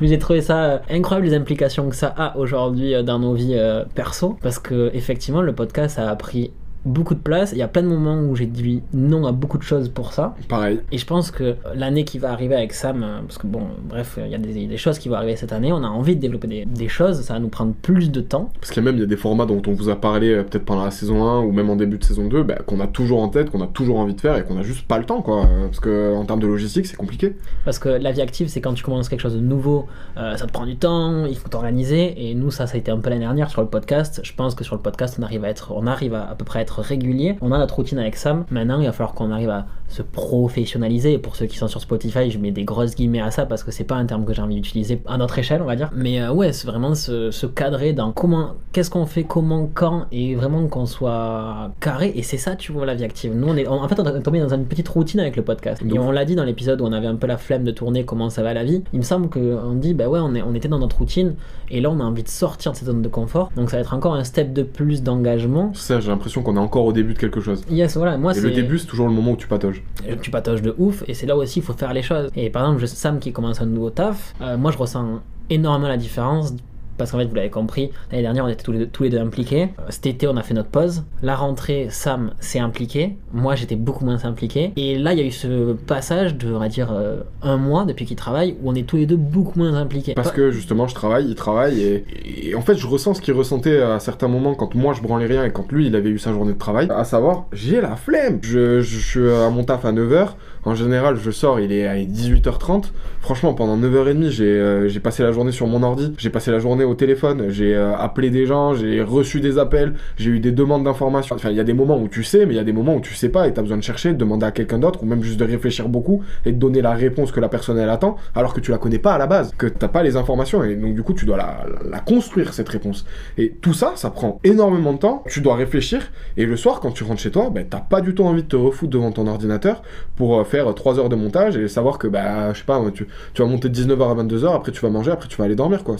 Mais 0.00 0.06
j'ai 0.08 0.18
trouvé 0.18 0.40
ça 0.40 0.64
euh, 0.64 0.78
incroyable 0.90 1.26
les 1.26 1.34
implications 1.34 1.88
que 1.88 1.96
ça 1.96 2.14
a 2.16 2.36
aujourd'hui 2.36 2.94
euh, 2.94 3.02
dans 3.02 3.18
nos 3.18 3.34
vies 3.34 3.54
euh, 3.54 3.84
perso. 3.94 4.38
Parce 4.42 4.58
que 4.58 4.90
effectivement 4.94 5.42
le 5.42 5.54
podcast 5.54 5.98
a 5.98 6.14
pris 6.16 6.52
beaucoup 6.84 7.14
de 7.14 7.20
place 7.20 7.52
il 7.52 7.58
y 7.58 7.62
a 7.62 7.68
plein 7.68 7.82
de 7.82 7.88
moments 7.88 8.20
où 8.20 8.34
j'ai 8.36 8.46
dit 8.46 8.82
non 8.94 9.26
à 9.26 9.32
beaucoup 9.32 9.58
de 9.58 9.62
choses 9.62 9.88
pour 9.88 10.12
ça 10.12 10.34
Pareil. 10.48 10.80
et 10.92 10.98
je 10.98 11.06
pense 11.06 11.30
que 11.30 11.56
l'année 11.74 12.04
qui 12.04 12.18
va 12.18 12.32
arriver 12.32 12.54
avec 12.54 12.72
Sam, 12.72 13.02
euh, 13.02 13.20
parce 13.26 13.38
que 13.38 13.46
bon, 13.46 13.62
bref, 13.88 14.18
il 14.24 14.30
y 14.30 14.34
a 14.34 14.38
des, 14.38 14.66
des 14.66 14.76
choses 14.76 14.98
qui 14.98 15.08
vont 15.08 15.16
arriver 15.16 15.36
cette 15.36 15.52
année, 15.52 15.72
on 15.72 15.82
a 15.84 15.88
envie 15.88 16.16
de 16.16 16.20
développer 16.20 16.48
des, 16.48 16.64
des 16.64 16.88
choses, 16.88 17.20
ça 17.22 17.34
va 17.34 17.40
nous 17.40 17.48
prendre 17.48 17.74
plus 17.82 18.10
de 18.10 18.20
temps. 18.20 18.50
Parce 18.60 18.70
qu'il 18.72 18.82
y 18.82 18.86
a 18.86 18.90
même 18.90 18.96
il 18.98 19.00
y 19.00 19.04
a 19.04 19.06
des 19.06 19.16
formats 19.16 19.46
dont 19.46 19.62
on 19.66 19.72
vous 19.72 19.88
a 19.88 19.96
parlé 19.96 20.30
euh, 20.32 20.42
peut-être 20.42 20.64
pendant 20.64 20.84
la 20.84 20.90
saison 20.90 21.24
1 21.24 21.40
ou 21.40 21.52
même 21.52 21.68
en 21.70 21.76
début 21.76 21.98
de 21.98 22.04
saison 22.04 22.28
2, 22.28 22.42
bah, 22.42 22.56
qu'on 22.66 22.80
a 22.80 22.86
toujours 22.86 23.20
en 23.22 23.28
tête, 23.28 23.50
qu'on 23.50 23.62
a 23.62 23.66
toujours 23.66 23.98
envie 23.98 24.14
de 24.14 24.20
faire 24.20 24.36
et 24.36 24.44
qu'on 24.44 24.56
a 24.58 24.62
juste 24.62 24.86
pas 24.86 24.98
le 24.98 25.04
temps 25.04 25.22
quoi. 25.22 25.44
Euh, 25.46 25.66
Parce 25.66 25.80
que 25.80 26.14
en 26.14 26.24
termes 26.24 26.40
de 26.40 26.46
logistique 26.46 26.86
c'est 26.86 26.96
compliqué. 26.96 27.36
Parce 27.64 27.78
que 27.78 27.88
la 27.88 28.12
vie 28.12 28.22
active, 28.22 28.48
c'est 28.48 28.60
quand 28.60 28.74
tu 28.74 28.82
commences 28.84 29.08
quelque 29.08 29.20
chose 29.20 29.34
de 29.34 29.40
nouveau, 29.40 29.86
euh, 30.16 30.36
ça 30.36 30.46
te 30.46 30.52
prend 30.52 30.66
du 30.66 30.76
temps, 30.76 31.26
il 31.26 31.36
faut 31.36 31.48
t'organiser. 31.48 32.28
Et 32.30 32.34
nous, 32.34 32.50
ça, 32.50 32.66
ça 32.66 32.74
a 32.76 32.78
été 32.78 32.90
un 32.90 32.98
peu 32.98 33.10
l'année 33.10 33.20
dernière 33.24 33.50
sur 33.50 33.60
le 33.60 33.68
podcast. 33.68 34.20
Je 34.24 34.32
pense 34.34 34.54
que 34.54 34.64
sur 34.64 34.74
le 34.76 34.80
podcast, 34.80 35.16
on 35.18 35.22
arrive 35.22 35.44
à 35.44 35.48
être, 35.48 35.72
on 35.74 35.86
arrive 35.86 36.14
à, 36.14 36.28
à 36.30 36.34
peu 36.34 36.44
près 36.44 36.58
à 36.60 36.62
être 36.62 36.69
régulier. 36.78 37.36
On 37.40 37.52
a 37.52 37.58
notre 37.58 37.76
routine 37.76 37.98
avec 37.98 38.16
Sam. 38.16 38.44
Maintenant, 38.50 38.80
il 38.80 38.86
va 38.86 38.92
falloir 38.92 39.14
qu'on 39.14 39.30
arrive 39.30 39.50
à 39.50 39.66
se 39.88 40.02
professionnaliser. 40.02 41.14
Et 41.14 41.18
pour 41.18 41.36
ceux 41.36 41.46
qui 41.46 41.58
sont 41.58 41.68
sur 41.68 41.80
Spotify, 41.80 42.30
je 42.30 42.38
mets 42.38 42.52
des 42.52 42.64
grosses 42.64 42.94
guillemets 42.94 43.20
à 43.20 43.30
ça 43.30 43.46
parce 43.46 43.64
que 43.64 43.70
c'est 43.70 43.84
pas 43.84 43.96
un 43.96 44.06
terme 44.06 44.24
que 44.24 44.32
j'ai 44.32 44.42
envie 44.42 44.54
d'utiliser 44.54 45.02
à 45.06 45.18
notre 45.18 45.38
échelle, 45.38 45.62
on 45.62 45.66
va 45.66 45.76
dire. 45.76 45.90
Mais 45.94 46.20
euh, 46.20 46.32
ouais, 46.32 46.52
c'est 46.52 46.66
vraiment 46.66 46.94
se, 46.94 47.30
se 47.30 47.46
cadrer 47.46 47.92
dans 47.92 48.12
comment, 48.12 48.54
qu'est-ce 48.72 48.90
qu'on 48.90 49.06
fait, 49.06 49.24
comment, 49.24 49.68
quand, 49.72 50.06
et 50.12 50.34
vraiment 50.34 50.66
qu'on 50.68 50.86
soit 50.86 51.72
carré. 51.80 52.12
Et 52.14 52.22
c'est 52.22 52.38
ça, 52.38 52.54
tu 52.54 52.72
vois, 52.72 52.86
la 52.86 52.94
vie 52.94 53.04
active. 53.04 53.34
Nous, 53.34 53.48
on 53.48 53.56
est, 53.56 53.66
en 53.66 53.88
fait, 53.88 53.98
on 53.98 54.04
est 54.06 54.22
tombé 54.22 54.40
dans 54.40 54.54
une 54.54 54.66
petite 54.66 54.88
routine 54.88 55.20
avec 55.20 55.36
le 55.36 55.42
podcast. 55.42 55.82
Et 55.82 55.98
on 55.98 56.12
l'a 56.12 56.24
dit 56.24 56.36
dans 56.36 56.44
l'épisode 56.44 56.80
où 56.80 56.84
on 56.84 56.92
avait 56.92 57.08
un 57.08 57.16
peu 57.16 57.26
la 57.26 57.36
flemme 57.36 57.64
de 57.64 57.70
tourner, 57.72 58.04
comment 58.04 58.30
ça 58.30 58.42
va 58.42 58.54
la 58.54 58.64
vie. 58.64 58.84
Il 58.92 59.00
me 59.00 59.04
semble 59.04 59.28
qu'on 59.28 59.74
dit, 59.74 59.94
bah 59.94 60.08
ouais, 60.08 60.20
on, 60.22 60.34
est, 60.34 60.42
on 60.42 60.54
était 60.54 60.68
dans 60.68 60.78
notre 60.78 60.98
routine, 60.98 61.34
et 61.70 61.80
là, 61.80 61.90
on 61.90 62.00
a 62.00 62.04
envie 62.04 62.22
de 62.22 62.28
sortir 62.28 62.72
de 62.72 62.76
cette 62.76 62.86
zone 62.86 63.02
de 63.02 63.08
confort. 63.08 63.50
Donc 63.56 63.70
ça 63.70 63.76
va 63.76 63.80
être 63.82 63.94
encore 63.94 64.14
un 64.14 64.24
step 64.24 64.52
de 64.52 64.62
plus 64.62 65.02
d'engagement. 65.02 65.72
Ça 65.74 66.00
j'ai 66.00 66.08
l'impression 66.08 66.42
qu'on 66.42 66.56
est 66.60 66.64
encore 66.64 66.84
au 66.84 66.92
début 66.92 67.14
de 67.14 67.18
quelque 67.18 67.40
chose. 67.40 67.62
Yes, 67.70 67.96
voilà, 67.96 68.16
moi 68.16 68.32
Et 68.32 68.34
c'est. 68.36 68.40
le 68.42 68.50
début 68.50 68.78
c'est 68.78 68.86
toujours 68.86 69.08
le 69.08 69.12
moment 69.14 69.32
où 69.32 69.36
tu 69.36 69.46
patauges. 69.48 69.82
tu 70.22 70.30
patoches 70.30 70.62
de 70.62 70.74
ouf 70.78 71.02
et 71.08 71.14
c'est 71.14 71.26
là 71.26 71.36
aussi 71.36 71.58
il 71.60 71.62
faut 71.62 71.72
faire 71.72 71.92
les 71.92 72.02
choses 72.02 72.30
et 72.36 72.50
par 72.50 72.62
exemple 72.64 72.86
Sam 72.86 73.18
qui 73.18 73.32
commence 73.32 73.60
un 73.60 73.66
nouveau 73.66 73.90
taf 73.90 74.34
euh, 74.40 74.56
moi 74.56 74.70
je 74.70 74.78
ressens 74.78 75.20
énormément 75.48 75.88
la 75.88 75.96
différence 75.96 76.54
parce 77.00 77.10
qu'en 77.12 77.18
fait 77.18 77.24
vous 77.24 77.34
l'avez 77.34 77.50
compris 77.50 77.90
l'année 78.10 78.22
dernière 78.22 78.44
on 78.44 78.48
était 78.48 78.62
tous 78.62 78.72
les 78.72 78.78
deux, 78.80 78.86
tous 78.86 79.02
les 79.04 79.08
deux 79.10 79.18
impliqués 79.18 79.70
Euh, 79.80 79.82
cet 79.88 80.06
été 80.06 80.28
on 80.28 80.36
a 80.36 80.42
fait 80.42 80.54
notre 80.54 80.68
pause 80.68 81.02
la 81.22 81.34
rentrée 81.34 81.88
Sam 81.90 82.32
s'est 82.40 82.58
impliqué 82.58 83.16
moi 83.32 83.54
j'étais 83.54 83.74
beaucoup 83.76 84.04
moins 84.04 84.24
impliqué 84.24 84.72
et 84.76 84.98
là 84.98 85.12
il 85.14 85.18
y 85.18 85.22
a 85.22 85.24
eu 85.24 85.30
ce 85.30 85.72
passage 85.72 86.36
de 86.36 86.52
on 86.52 86.58
va 86.58 86.68
dire 86.68 86.90
euh, 86.92 87.22
un 87.42 87.56
mois 87.56 87.84
depuis 87.86 88.04
qu'il 88.04 88.16
travaille 88.16 88.54
où 88.62 88.70
on 88.70 88.74
est 88.74 88.86
tous 88.86 88.96
les 88.98 89.06
deux 89.06 89.16
beaucoup 89.16 89.58
moins 89.58 89.74
impliqués 89.74 90.14
Parce 90.14 90.30
que 90.32 90.50
justement 90.50 90.86
je 90.86 90.94
travaille, 90.94 91.26
il 91.26 91.34
travaille 91.34 91.80
et, 91.80 92.04
et 92.48 92.54
en 92.54 92.60
fait 92.60 92.76
je 92.76 92.86
ressens 92.86 93.14
ce 93.14 93.22
qu'il 93.22 93.34
ressentait 93.34 93.80
à 93.80 93.98
certains 93.98 94.28
moments 94.28 94.54
quand 94.54 94.74
moi 94.74 94.92
je 94.92 95.00
branlais 95.02 95.26
rien 95.26 95.44
et 95.44 95.50
quand 95.52 95.72
lui 95.72 95.86
il 95.86 95.96
avait 95.96 96.10
eu 96.10 96.18
sa 96.18 96.32
journée 96.32 96.52
de 96.52 96.58
travail. 96.58 96.88
À 96.90 97.04
savoir, 97.04 97.46
j'ai 97.52 97.80
la 97.80 97.96
flemme. 97.96 98.38
Je, 98.42 98.80
je 98.80 98.98
suis 98.98 99.28
à 99.30 99.48
mon 99.50 99.64
taf 99.64 99.84
à 99.84 99.92
9h. 99.92 100.30
En 100.64 100.74
général, 100.74 101.16
je 101.16 101.30
sors, 101.30 101.58
il 101.58 101.72
est 101.72 101.86
à 101.86 101.96
18h30. 101.96 102.84
Franchement, 103.20 103.54
pendant 103.54 103.78
9h30, 103.78 104.28
j'ai 104.30 104.44
euh, 104.44 104.88
j'ai 104.88 105.00
passé 105.00 105.22
la 105.22 105.32
journée 105.32 105.52
sur 105.52 105.66
mon 105.66 105.82
ordi. 105.82 106.12
J'ai 106.18 106.30
passé 106.30 106.50
la 106.50 106.58
journée 106.58 106.84
au 106.90 106.94
téléphone. 106.94 107.48
J'ai 107.48 107.74
euh, 107.74 107.96
appelé 107.96 108.30
des 108.30 108.46
gens, 108.46 108.74
j'ai 108.74 109.02
reçu 109.02 109.40
des 109.40 109.58
appels, 109.58 109.94
j'ai 110.16 110.30
eu 110.30 110.40
des 110.40 110.52
demandes 110.52 110.84
d'informations. 110.84 111.36
Enfin, 111.36 111.50
il 111.50 111.56
y 111.56 111.60
a 111.60 111.64
des 111.64 111.72
moments 111.72 111.98
où 111.98 112.08
tu 112.08 112.22
sais, 112.22 112.46
mais 112.46 112.54
il 112.54 112.56
y 112.56 112.60
a 112.60 112.64
des 112.64 112.72
moments 112.72 112.96
où 112.96 113.00
tu 113.00 113.14
sais 113.14 113.28
pas 113.28 113.48
et 113.48 113.54
t'as 113.54 113.62
besoin 113.62 113.78
de 113.78 113.82
chercher, 113.82 114.12
de 114.12 114.18
demander 114.18 114.46
à 114.46 114.50
quelqu'un 114.50 114.78
d'autre 114.78 115.02
ou 115.02 115.06
même 115.06 115.22
juste 115.22 115.38
de 115.38 115.44
réfléchir 115.44 115.88
beaucoup 115.88 116.22
et 116.44 116.52
de 116.52 116.58
donner 116.58 116.82
la 116.82 116.92
réponse 116.92 117.32
que 117.32 117.40
la 117.40 117.48
personne 117.48 117.78
elle 117.78 117.90
attend 117.90 118.16
alors 118.34 118.52
que 118.52 118.60
tu 118.60 118.70
la 118.70 118.78
connais 118.78 118.98
pas 118.98 119.14
à 119.14 119.18
la 119.18 119.26
base, 119.26 119.52
que 119.56 119.66
t'as 119.66 119.88
pas 119.88 120.02
les 120.02 120.16
informations 120.16 120.62
et 120.64 120.74
donc 120.74 120.94
du 120.94 121.02
coup 121.02 121.14
tu 121.14 121.24
dois 121.24 121.36
la, 121.36 122.00
construire 122.00 122.52
cette 122.52 122.68
réponse. 122.68 123.04
Et 123.38 123.50
tout 123.60 123.74
ça, 123.74 123.92
ça 123.94 124.10
prend 124.10 124.40
énormément 124.42 124.92
de 124.92 124.98
temps. 124.98 125.22
Tu 125.28 125.40
dois 125.40 125.54
réfléchir 125.54 126.10
et 126.36 126.46
le 126.46 126.56
soir 126.56 126.80
quand 126.80 126.90
tu 126.90 127.04
rentres 127.04 127.20
chez 127.20 127.30
toi, 127.30 127.50
ben 127.50 127.66
t'as 127.68 127.80
pas 127.80 128.00
du 128.00 128.14
tout 128.14 128.24
envie 128.24 128.42
de 128.42 128.48
te 128.48 128.56
refoutre 128.56 128.90
devant 128.90 129.12
ton 129.12 129.26
ordinateur 129.26 129.82
pour 130.16 130.40
euh, 130.40 130.44
faire 130.44 130.74
3 130.74 130.98
heures 130.98 131.08
de 131.08 131.16
montage 131.16 131.56
et 131.56 131.68
savoir 131.68 131.98
que 131.98 132.08
bah 132.08 132.52
je 132.52 132.58
sais 132.58 132.64
pas, 132.64 132.82
tu, 132.92 133.06
tu 133.34 133.42
vas 133.42 133.48
monter 133.48 133.68
de 133.68 133.74
19h 133.74 134.10
à 134.10 134.22
22h, 134.22 134.54
après 134.54 134.72
tu 134.72 134.80
vas 134.80 134.90
manger, 134.90 135.10
après 135.10 135.28
tu 135.28 135.36
vas 135.36 135.44
aller 135.44 135.54
dormir 135.54 135.84
quoi. 135.84 135.96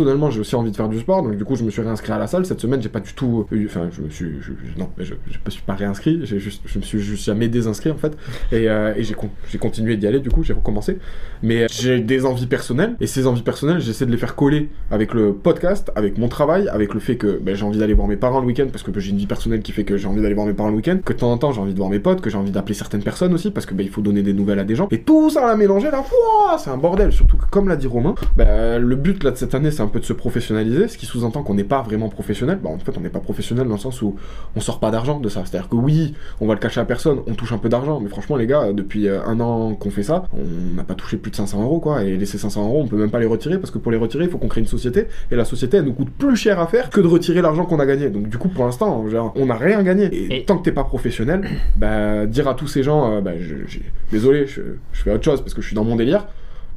Personnellement, 0.00 0.30
j'ai 0.30 0.40
aussi 0.40 0.54
envie 0.54 0.70
de 0.70 0.76
faire 0.76 0.88
du 0.88 0.98
sport, 0.98 1.22
donc 1.22 1.36
du 1.36 1.44
coup, 1.44 1.56
je 1.56 1.64
me 1.64 1.70
suis 1.70 1.82
réinscrit 1.82 2.12
à 2.12 2.18
la 2.18 2.26
salle. 2.26 2.46
Cette 2.46 2.60
semaine, 2.60 2.80
j'ai 2.80 2.88
pas 2.88 3.00
du 3.00 3.12
tout 3.12 3.46
eu, 3.50 3.66
enfin, 3.66 3.88
je 3.92 4.00
me 4.00 4.08
suis, 4.08 4.32
non, 4.78 4.88
je, 4.98 5.04
je 5.04 5.38
me 5.44 5.50
suis 5.50 5.62
pas 5.62 5.74
réinscrit, 5.74 6.20
juste, 6.24 6.62
je 6.64 6.78
me 6.78 6.82
suis 6.82 7.00
juste 7.00 7.24
jamais 7.24 7.48
désinscrit 7.48 7.90
en 7.90 7.96
fait, 7.96 8.16
et, 8.52 8.68
euh, 8.68 8.94
j'ai, 8.98 9.14
con- 9.14 9.30
j'ai 9.50 9.58
continué 9.58 9.96
d'y 9.96 10.06
aller. 10.06 10.20
Du 10.20 10.30
coup, 10.30 10.42
j'ai 10.42 10.52
recommencé. 10.52 10.98
Mais 11.42 11.64
euh, 11.64 11.66
j'ai 11.70 12.00
des 12.00 12.24
envies 12.24 12.46
personnelles, 12.46 12.96
et 13.00 13.06
ces 13.06 13.26
envies 13.26 13.42
personnelles, 13.42 13.80
j'essaie 13.80 14.06
de 14.06 14.10
les 14.10 14.16
faire 14.16 14.34
coller 14.34 14.70
avec 14.90 15.12
le 15.14 15.32
podcast, 15.34 15.90
avec 15.94 16.18
mon 16.18 16.28
travail, 16.28 16.68
avec 16.68 16.94
le 16.94 17.00
fait 17.00 17.16
que 17.16 17.38
ben, 17.42 17.54
j'ai 17.54 17.64
envie 17.64 17.78
d'aller 17.78 17.94
voir 17.94 18.08
mes 18.08 18.16
parents 18.16 18.40
le 18.40 18.46
week-end 18.46 18.66
parce 18.70 18.82
que 18.82 18.98
j'ai 18.98 19.10
une 19.10 19.18
vie 19.18 19.26
personnelle 19.26 19.60
qui 19.60 19.72
fait 19.72 19.84
que 19.84 19.96
j'ai 19.96 20.06
envie 20.08 20.22
d'aller 20.22 20.34
voir 20.34 20.46
mes 20.46 20.54
parents 20.54 20.70
le 20.70 20.76
week-end, 20.76 20.98
que 21.04 21.12
de 21.12 21.18
temps 21.18 21.32
en 21.32 21.38
temps 21.38 21.52
j'ai 21.52 21.60
envie 21.60 21.72
de 21.72 21.78
voir 21.78 21.90
mes 21.90 21.98
potes, 22.00 22.20
que 22.20 22.30
j'ai 22.30 22.38
envie 22.38 22.50
d'appeler 22.50 22.74
certaines 22.74 23.02
personnes 23.02 23.32
aussi 23.34 23.50
parce 23.50 23.66
que 23.66 23.74
ben, 23.74 23.84
il 23.84 23.90
faut 23.90 24.00
donner 24.02 24.22
des 24.22 24.32
nouvelles 24.32 24.58
à 24.58 24.64
des 24.64 24.74
gens. 24.76 24.88
Et 24.90 25.02
tout 25.02 25.30
ça 25.30 25.48
à 25.48 25.56
mélanger 25.56 25.90
là, 25.90 26.04
c'est 26.58 26.70
un 26.70 26.76
bordel. 26.76 27.12
Surtout 27.12 27.36
que 27.36 27.44
comme 27.50 27.68
l'a 27.68 27.76
dit 27.76 27.86
Romain, 27.86 28.14
ben, 28.36 28.78
le 28.80 28.96
but 28.96 29.22
là 29.24 29.30
de 29.30 29.36
cette 29.36 29.54
année 29.54 29.70
c'est 29.80 29.86
un 29.86 29.88
peu 29.88 29.98
de 30.00 30.04
se 30.04 30.12
professionnaliser, 30.12 30.88
ce 30.88 30.98
qui 30.98 31.06
sous-entend 31.06 31.42
qu'on 31.42 31.54
n'est 31.54 31.64
pas 31.64 31.80
vraiment 31.80 32.10
professionnel. 32.10 32.58
Ben, 32.62 32.68
en 32.70 32.78
fait 32.78 32.92
on 32.98 33.00
n'est 33.00 33.08
pas 33.08 33.20
professionnel 33.20 33.66
dans 33.66 33.74
le 33.74 33.80
sens 33.80 34.02
où 34.02 34.14
on 34.54 34.60
sort 34.60 34.78
pas 34.78 34.90
d'argent 34.90 35.18
de 35.20 35.28
ça. 35.30 35.42
C'est-à-dire 35.46 35.70
que 35.70 35.76
oui, 35.76 36.14
on 36.42 36.46
va 36.46 36.52
le 36.52 36.60
cacher 36.60 36.80
à 36.80 36.84
personne, 36.84 37.20
on 37.26 37.32
touche 37.34 37.52
un 37.52 37.58
peu 37.58 37.70
d'argent, 37.70 37.98
mais 37.98 38.10
franchement 38.10 38.36
les 38.36 38.46
gars, 38.46 38.72
depuis 38.74 39.08
euh, 39.08 39.24
un 39.24 39.40
an 39.40 39.74
qu'on 39.74 39.90
fait 39.90 40.02
ça, 40.02 40.24
on 40.34 40.76
n'a 40.76 40.84
pas 40.84 40.94
touché 40.94 41.16
plus 41.16 41.30
de 41.30 41.36
500 41.36 41.62
euros 41.62 41.80
quoi. 41.80 42.04
Et 42.04 42.16
les 42.18 42.26
ces 42.26 42.36
500 42.36 42.62
euros, 42.68 42.82
on 42.82 42.88
peut 42.88 42.98
même 42.98 43.10
pas 43.10 43.20
les 43.20 43.26
retirer 43.26 43.56
parce 43.58 43.70
que 43.70 43.78
pour 43.78 43.90
les 43.90 43.96
retirer, 43.98 44.24
il 44.24 44.30
faut 44.30 44.36
qu'on 44.38 44.48
crée 44.48 44.60
une 44.60 44.66
société 44.66 45.06
et 45.30 45.36
la 45.36 45.46
société 45.46 45.78
elle 45.78 45.84
nous 45.84 45.94
coûte 45.94 46.10
plus 46.18 46.36
cher 46.36 46.60
à 46.60 46.66
faire 46.66 46.90
que 46.90 47.00
de 47.00 47.06
retirer 47.06 47.40
l'argent 47.40 47.64
qu'on 47.64 47.80
a 47.80 47.86
gagné. 47.86 48.10
Donc 48.10 48.28
du 48.28 48.36
coup 48.36 48.48
pour 48.50 48.66
l'instant, 48.66 49.02
on 49.34 49.46
n'a 49.46 49.54
rien 49.56 49.82
gagné. 49.82 50.04
Et, 50.12 50.40
Et- 50.40 50.44
tant 50.44 50.58
que 50.58 50.64
t'es 50.64 50.72
pas 50.72 50.84
professionnel, 50.84 51.48
bah 51.76 52.26
dire 52.26 52.48
à 52.48 52.54
tous 52.54 52.66
ces 52.66 52.82
gens, 52.82 53.16
euh, 53.16 53.20
bah, 53.22 53.32
je, 53.40 53.54
j'ai- 53.66 53.90
désolé, 54.12 54.46
je, 54.46 54.60
je 54.92 55.02
fais 55.02 55.12
autre 55.12 55.24
chose 55.24 55.40
parce 55.40 55.54
que 55.54 55.62
je 55.62 55.66
suis 55.68 55.76
dans 55.76 55.84
mon 55.84 55.96
délire. 55.96 56.26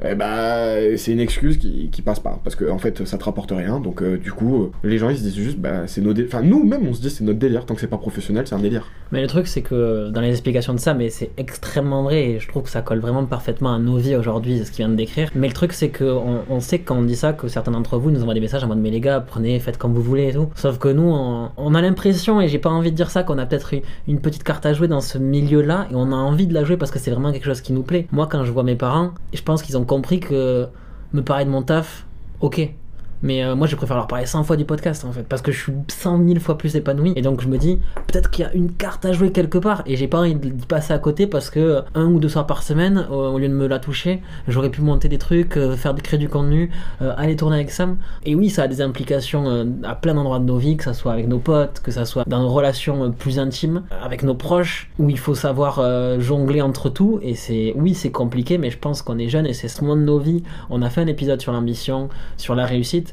Eh 0.06 0.16
bah, 0.16 0.98
c'est 0.98 1.12
une 1.12 1.20
excuse 1.20 1.58
qui, 1.58 1.90
passe 2.04 2.20
pas 2.20 2.40
parce 2.44 2.58
que 2.58 2.70
en 2.70 2.80
fait 2.80 3.06
ça 3.06 3.18
te 3.18 3.24
rapporte 3.24 3.52
rien 3.52 3.80
donc 3.80 4.02
euh, 4.02 4.18
du 4.18 4.34
coup 4.34 4.64
euh, 4.64 4.72
les 4.84 4.98
gens 4.98 5.10
ils 5.10 5.16
se 5.18 5.22
disent 5.22 5.36
juste 5.36 5.58
bah 5.58 5.88
c'est 5.88 6.02
nos 6.02 6.12
dé- 6.12 6.26
enfin 6.28 6.42
nous 6.42 6.66
même 6.66 6.86
on 6.86 6.94
se 6.94 7.00
dit 7.00 7.10
c'est 7.10 7.24
notre 7.24 7.40
délire 7.40 7.66
tant 7.66 7.76
que 7.76 7.80
c'est 7.80 7.88
pas 7.88 7.98
professionnel 7.98 8.46
c'est 8.46 8.56
un 8.56 8.60
délire 8.60 8.92
Mais 9.14 9.22
le 9.22 9.28
truc, 9.28 9.46
c'est 9.48 9.62
que 9.62 10.10
dans 10.10 10.22
les 10.22 10.32
explications 10.32 10.74
de 10.74 10.80
ça, 10.80 10.96
mais 10.96 11.10
c'est 11.10 11.30
extrêmement 11.38 12.02
vrai 12.02 12.30
et 12.32 12.40
je 12.40 12.48
trouve 12.48 12.64
que 12.64 12.70
ça 12.70 12.82
colle 12.82 13.00
vraiment 13.00 13.24
parfaitement 13.26 13.72
à 13.72 13.78
nos 13.78 13.98
vies 13.98 14.16
aujourd'hui, 14.16 14.58
ce 14.66 14.72
qu'il 14.72 14.84
vient 14.84 14.90
de 14.90 14.96
décrire. 14.96 15.30
Mais 15.36 15.48
le 15.48 15.54
truc, 15.54 15.72
c'est 15.74 15.90
qu'on 15.90 16.40
on 16.50 16.60
sait 16.60 16.80
que 16.80 16.88
quand 16.88 16.98
on 16.98 17.04
dit 17.04 17.16
ça, 17.16 17.32
que 17.32 17.48
certains 17.48 17.72
d'entre 17.72 18.00
vous 18.00 18.10
nous 18.10 18.22
envoient 18.24 18.34
des 18.34 18.40
messages 18.40 18.64
en 18.64 18.68
mode 18.68 18.80
Mais 18.80 18.90
les 18.90 19.00
gars, 19.00 19.20
prenez, 19.26 19.60
faites 19.60 19.78
comme 19.78 19.94
vous 19.94 20.02
voulez 20.02 20.30
et 20.30 20.34
tout. 20.34 20.50
Sauf 20.56 20.80
que 20.80 20.88
nous, 20.88 21.04
on, 21.04 21.52
on 21.58 21.76
a 21.76 21.82
l'impression, 21.82 22.42
et 22.42 22.48
j'ai 22.48 22.58
pas 22.58 22.72
envie 22.72 22.90
de 22.92 22.96
dire 22.96 23.12
ça, 23.12 23.22
qu'on 23.22 23.38
a 23.38 23.46
peut-être 23.46 23.76
une, 24.08 24.20
petite 24.20 24.44
carte 24.44 24.66
à 24.66 24.74
jouer 24.74 24.88
dans 24.88 25.02
ce 25.02 25.20
milieu-là 25.20 25.88
et 25.92 25.96
on 25.96 26.12
a 26.12 26.16
envie 26.16 26.48
de 26.48 26.54
la 26.56 26.64
jouer 26.64 26.78
parce 26.78 26.90
que 26.90 26.98
c'est 26.98 27.12
vraiment 27.12 27.32
quelque 27.32 27.46
chose 27.46 27.62
qui 27.62 27.72
nous 27.74 27.84
plaît. 27.84 28.08
Moi, 28.12 28.26
quand 28.26 28.44
je 28.46 28.52
vois 28.52 28.64
mes 28.64 28.76
parents, 28.76 29.12
je 29.32 29.42
pense 29.44 29.62
qu'ils 29.62 29.78
ont 29.78 29.83
compris 29.86 30.20
que 30.20 30.68
me 31.14 31.22
parler 31.22 31.46
de 31.46 31.50
mon 31.50 31.62
taf, 31.64 32.06
ok. 32.42 32.74
Mais 33.24 33.44
euh, 33.44 33.56
moi, 33.56 33.68
je 33.68 33.76
préfère 33.76 33.96
leur 33.96 34.08
parler 34.08 34.26
100 34.26 34.44
fois 34.44 34.58
du 34.58 34.66
podcast 34.66 35.06
en 35.06 35.12
fait, 35.14 35.24
parce 35.24 35.42
que 35.42 35.52
je 35.52 35.64
suis 35.64 35.74
100 35.88 36.28
000 36.28 36.40
fois 36.40 36.58
plus 36.58 36.76
épanoui. 36.76 37.14
Et 37.16 37.22
donc, 37.22 37.42
je 37.42 37.48
me 37.48 37.58
dis, 37.58 37.80
peut-être 38.08 38.30
qu'il 38.30 38.44
y 38.44 38.48
a 38.48 38.54
une 38.54 38.72
carte 38.72 39.06
à 39.06 39.14
jouer 39.14 39.32
quelque 39.32 39.58
part. 39.58 39.82
Et 39.86 39.96
j'ai 39.96 40.08
pas 40.08 40.20
envie 40.20 40.36
d'y 40.36 40.52
passer 40.66 40.94
à 40.94 41.00
côté 41.00 41.26
parce 41.26 41.50
que 41.50 41.60
euh, 41.60 41.82
un 41.96 42.06
ou 42.06 42.20
deux 42.20 42.30
soirs 42.30 42.46
par 42.46 42.62
semaine, 42.62 43.08
au 43.10 43.40
lieu 43.40 43.48
de 43.48 43.54
me 43.54 43.66
la 43.66 43.80
toucher, 43.80 44.22
j'aurais 44.48 44.70
pu 44.70 44.82
monter 44.82 45.08
des 45.08 45.18
trucs, 45.18 45.58
euh, 45.58 45.76
faire 45.76 45.96
créer 45.96 46.20
du 46.20 46.28
contenu, 46.28 46.70
aller 47.00 47.36
tourner 47.36 47.56
avec 47.56 47.72
Sam. 47.72 47.98
Et 48.26 48.36
oui, 48.36 48.50
ça 48.50 48.64
a 48.64 48.68
des 48.68 48.82
implications 48.82 49.66
à 49.84 49.96
plein 49.96 50.16
d'endroits 50.16 50.40
de 50.40 50.44
nos 50.44 50.58
vies, 50.58 50.76
que 50.76 50.84
ça 50.84 50.94
soit 50.94 51.14
avec 51.14 51.28
nos 51.28 51.40
potes, 51.40 51.80
que 51.80 51.92
ça 51.92 52.04
soit 52.04 52.24
dans 52.28 52.42
nos 52.42 52.50
relations 52.50 53.12
plus 53.12 53.40
intimes, 53.40 53.84
avec 54.04 54.24
nos 54.24 54.36
proches, 54.36 54.90
où 55.00 55.10
il 55.10 55.18
faut 55.18 55.36
savoir 55.36 55.82
jongler 56.20 56.62
entre 56.62 56.90
tout. 56.90 57.20
Et 57.22 57.36
c'est, 57.36 57.74
oui, 57.78 57.94
c'est 57.94 58.12
compliqué, 58.12 58.58
mais 58.58 58.70
je 58.70 58.78
pense 58.78 59.02
qu'on 59.02 59.18
est 59.18 59.30
jeune 59.30 59.46
et 59.46 59.54
c'est 59.54 59.68
ce 59.68 59.82
moment 59.82 59.96
de 59.96 60.02
nos 60.02 60.20
vies. 60.20 60.44
On 60.70 60.82
a 60.82 60.90
fait 60.90 61.02
un 61.02 61.08
épisode 61.08 61.40
sur 61.40 61.54
l'ambition, 61.54 62.10
sur 62.38 62.56
la 62.56 62.66
réussite. 62.66 63.13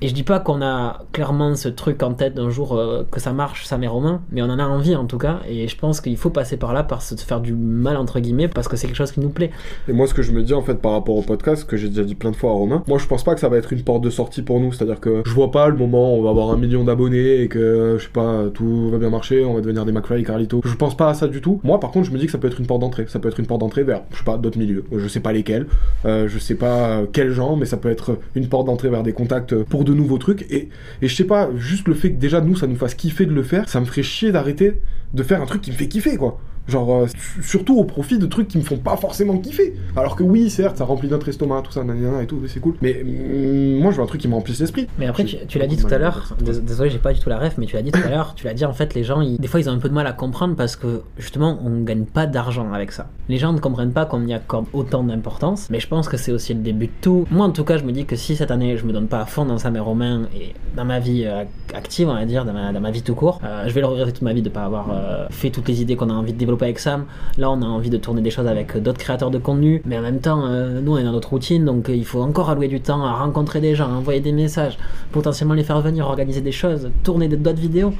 Et 0.00 0.08
je 0.08 0.14
dis 0.14 0.22
pas 0.22 0.40
qu'on 0.40 0.60
a 0.60 1.04
clairement 1.12 1.54
ce 1.54 1.68
truc 1.68 2.02
en 2.02 2.12
tête 2.12 2.34
d'un 2.34 2.50
jour 2.50 2.76
euh, 2.76 3.04
que 3.10 3.20
ça 3.20 3.32
marche, 3.32 3.64
ça 3.64 3.78
met 3.78 3.86
Romain, 3.86 4.20
mais 4.32 4.42
on 4.42 4.46
en 4.46 4.58
a 4.58 4.64
envie 4.64 4.94
en 4.96 5.06
tout 5.06 5.18
cas, 5.18 5.40
et 5.48 5.68
je 5.68 5.76
pense 5.76 6.00
qu'il 6.00 6.16
faut 6.16 6.30
passer 6.30 6.56
par 6.56 6.72
là, 6.72 6.82
par 6.82 7.00
se 7.00 7.14
faire 7.14 7.40
du 7.40 7.54
mal 7.54 7.96
entre 7.96 8.20
guillemets, 8.20 8.48
parce 8.48 8.68
que 8.68 8.76
c'est 8.76 8.86
quelque 8.86 8.96
chose 8.96 9.12
qui 9.12 9.20
nous 9.20 9.30
plaît. 9.30 9.50
Et 9.88 9.92
moi, 9.92 10.06
ce 10.06 10.14
que 10.14 10.22
je 10.22 10.32
me 10.32 10.42
dis 10.42 10.52
en 10.52 10.62
fait 10.62 10.74
par 10.74 10.92
rapport 10.92 11.16
au 11.16 11.22
podcast, 11.22 11.64
que 11.64 11.76
j'ai 11.76 11.88
déjà 11.88 12.02
dit 12.02 12.14
plein 12.14 12.30
de 12.30 12.36
fois 12.36 12.50
à 12.50 12.54
Romain, 12.54 12.82
moi 12.86 12.98
je 12.98 13.06
pense 13.06 13.24
pas 13.24 13.34
que 13.34 13.40
ça 13.40 13.48
va 13.48 13.56
être 13.56 13.72
une 13.72 13.82
porte 13.82 14.02
de 14.02 14.10
sortie 14.10 14.42
pour 14.42 14.60
nous. 14.60 14.72
C'est-à-dire 14.72 15.00
que 15.00 15.22
je 15.24 15.30
vois 15.30 15.50
pas 15.50 15.68
le 15.68 15.76
moment 15.76 16.14
où 16.14 16.18
on 16.18 16.22
va 16.22 16.30
avoir 16.30 16.50
un 16.50 16.56
million 16.56 16.84
d'abonnés 16.84 17.40
et 17.40 17.48
que, 17.48 17.96
je 17.98 18.04
sais 18.04 18.10
pas, 18.12 18.44
tout 18.52 18.90
va 18.90 18.98
bien 18.98 19.10
marcher, 19.10 19.44
on 19.44 19.54
va 19.54 19.60
devenir 19.60 19.84
des 19.84 19.92
McFly 19.92 20.20
et 20.20 20.24
Carlito. 20.24 20.60
Je 20.64 20.74
pense 20.74 20.96
pas 20.96 21.08
à 21.08 21.14
ça 21.14 21.28
du 21.28 21.40
tout. 21.40 21.60
Moi, 21.64 21.80
par 21.80 21.90
contre, 21.90 22.06
je 22.06 22.12
me 22.12 22.18
dis 22.18 22.26
que 22.26 22.32
ça 22.32 22.38
peut 22.38 22.48
être 22.48 22.60
une 22.60 22.66
porte 22.66 22.80
d'entrée. 22.80 23.06
Ça 23.08 23.18
peut 23.18 23.28
être 23.28 23.40
une 23.40 23.46
porte 23.46 23.60
d'entrée 23.60 23.84
vers, 23.84 24.02
je 24.12 24.18
sais 24.18 24.24
pas, 24.24 24.36
d'autres 24.36 24.58
milieux. 24.58 24.84
Je 24.94 25.08
sais 25.08 25.20
pas 25.20 25.32
lesquels, 25.32 25.66
euh, 26.04 26.28
je 26.28 26.38
sais 26.38 26.56
pas 26.56 26.88
euh, 26.88 27.06
quels 27.10 27.30
gens, 27.30 27.56
mais 27.56 27.66
ça 27.66 27.76
peut 27.76 27.90
être 27.90 28.18
une 28.34 28.48
porte 28.48 28.66
d'entrée 28.66 28.90
vers 28.90 29.02
des 29.02 29.12
contacts 29.12 29.54
pour 29.64 29.84
de 29.84 29.93
nouveaux 29.94 30.18
trucs. 30.18 30.42
Et, 30.50 30.68
et 31.02 31.08
je 31.08 31.14
sais 31.14 31.24
pas, 31.24 31.50
juste 31.56 31.88
le 31.88 31.94
fait 31.94 32.10
que 32.10 32.18
déjà 32.18 32.40
nous, 32.40 32.56
ça 32.56 32.66
nous 32.66 32.76
fasse 32.76 32.94
kiffer 32.94 33.26
de 33.26 33.32
le 33.32 33.42
faire, 33.42 33.68
ça 33.68 33.80
me 33.80 33.84
ferait 33.84 34.02
chier 34.02 34.32
d'arrêter 34.32 34.80
de 35.12 35.22
faire 35.22 35.40
un 35.40 35.46
truc 35.46 35.62
qui 35.62 35.70
me 35.70 35.76
fait 35.76 35.88
kiffer, 35.88 36.16
quoi. 36.16 36.40
Genre, 36.66 36.90
euh, 36.94 37.06
surtout 37.42 37.78
au 37.78 37.84
profit 37.84 38.18
de 38.18 38.26
trucs 38.26 38.48
qui 38.48 38.58
me 38.58 38.62
font 38.62 38.78
pas 38.78 38.96
forcément 38.96 39.36
kiffer. 39.38 39.74
Alors 39.96 40.16
que 40.16 40.22
oui, 40.22 40.48
certes, 40.48 40.78
ça 40.78 40.84
remplit 40.84 41.08
notre 41.08 41.28
estomac, 41.28 41.62
tout 41.62 41.72
ça, 41.72 41.84
nanana 41.84 42.22
et 42.22 42.26
tout, 42.26 42.40
c'est 42.46 42.60
cool. 42.60 42.74
Mais 42.80 43.02
mm, 43.04 43.80
moi, 43.82 43.90
je 43.92 43.96
veux 43.98 44.02
un 44.02 44.06
truc 44.06 44.20
qui 44.20 44.28
me 44.28 44.34
remplisse 44.34 44.60
l'esprit. 44.60 44.86
Mais 44.98 45.06
après, 45.06 45.24
tu, 45.24 45.58
l'as 45.58 45.66
dit 45.66 45.76
tout 45.76 45.92
à 45.92 45.98
l'heure, 45.98 46.34
dés- 46.40 46.60
désolé, 46.60 46.88
j'ai 46.90 46.98
pas 46.98 47.12
du 47.12 47.20
tout 47.20 47.28
la 47.28 47.38
ref, 47.38 47.58
mais 47.58 47.66
tu 47.66 47.76
l'as 47.76 47.82
dit 47.82 47.90
tout 47.92 48.00
à 48.04 48.08
l'heure, 48.08 48.34
tu 48.34 48.46
l'as 48.46 48.54
dit 48.54 48.64
en 48.64 48.72
fait, 48.72 48.94
les 48.94 49.04
gens, 49.04 49.20
ils- 49.20 49.38
des 49.38 49.46
fois, 49.48 49.60
ils 49.60 49.68
ont 49.68 49.72
un 49.72 49.78
peu 49.78 49.88
de 49.90 49.94
mal 49.94 50.06
à 50.06 50.12
comprendre 50.12 50.54
parce 50.56 50.76
que 50.76 51.02
justement, 51.18 51.58
on 51.64 51.82
gagne 51.82 52.04
pas 52.04 52.26
d'argent 52.26 52.72
avec 52.72 52.92
ça. 52.92 53.08
Les 53.28 53.36
gens 53.36 53.52
ne 53.52 53.58
comprennent 53.58 53.92
pas 53.92 54.06
qu'on 54.06 54.24
y 54.26 54.32
accorde 54.32 54.66
autant 54.72 55.02
d'importance, 55.02 55.68
mais 55.70 55.80
je 55.80 55.88
pense 55.88 56.08
que 56.08 56.16
c'est 56.16 56.32
aussi 56.32 56.54
le 56.54 56.60
début 56.60 56.86
de 56.86 56.92
tout. 57.02 57.26
Moi, 57.30 57.44
en 57.46 57.50
tout 57.50 57.64
cas, 57.64 57.76
je 57.76 57.84
me 57.84 57.92
dis 57.92 58.06
que 58.06 58.16
si 58.16 58.36
cette 58.36 58.50
année, 58.50 58.76
je 58.78 58.86
me 58.86 58.92
donne 58.92 59.08
pas 59.08 59.20
à 59.20 59.26
fond 59.26 59.44
dans 59.44 59.58
sa 59.58 59.70
mère 59.70 59.84
Romain 59.84 60.22
et 60.34 60.54
dans 60.76 60.84
ma 60.86 60.98
vie 60.98 61.24
euh, 61.26 61.44
active, 61.74 62.08
on 62.08 62.14
va 62.14 62.24
dire, 62.24 62.44
dans 62.46 62.52
ma, 62.54 62.72
dans 62.72 62.80
ma 62.80 62.90
vie 62.90 63.02
tout 63.02 63.14
court, 63.14 63.40
euh, 63.44 63.64
je 63.66 63.72
vais 63.74 63.80
le 63.82 63.86
regretter 63.86 64.12
toute 64.12 64.22
ma 64.22 64.32
vie 64.32 64.42
de 64.42 64.48
pas 64.48 64.64
avoir 64.64 64.86
fait 65.30 65.50
toutes 65.50 65.68
les 65.68 65.82
idées 65.82 65.96
qu'on 65.96 66.08
a 66.10 66.14
envie 66.14 66.32
de 66.32 66.38
développer 66.38 66.53
avec 66.62 66.78
Sam. 66.78 67.04
Là, 67.38 67.50
on 67.50 67.60
a 67.62 67.66
envie 67.66 67.90
de 67.90 67.96
tourner 67.96 68.22
des 68.22 68.30
choses 68.30 68.46
avec 68.46 68.76
d'autres 68.76 68.98
créateurs 68.98 69.30
de 69.30 69.38
contenu, 69.38 69.82
mais 69.84 69.98
en 69.98 70.02
même 70.02 70.20
temps, 70.20 70.44
euh, 70.46 70.80
nous, 70.80 70.92
on 70.92 70.98
est 70.98 71.04
dans 71.04 71.12
notre 71.12 71.30
routine, 71.30 71.64
donc 71.64 71.88
euh, 71.88 71.94
il 71.94 72.04
faut 72.04 72.20
encore 72.20 72.50
allouer 72.50 72.68
du 72.68 72.80
temps 72.80 73.04
à 73.04 73.12
rencontrer 73.12 73.60
des 73.60 73.74
gens, 73.74 73.90
envoyer 73.90 74.20
des 74.20 74.32
messages, 74.32 74.78
potentiellement 75.12 75.54
les 75.54 75.64
faire 75.64 75.80
venir, 75.80 76.06
organiser 76.06 76.40
des 76.40 76.52
choses, 76.52 76.90
tourner 77.02 77.28
d'autres 77.28 77.60
vidéos, 77.60 77.92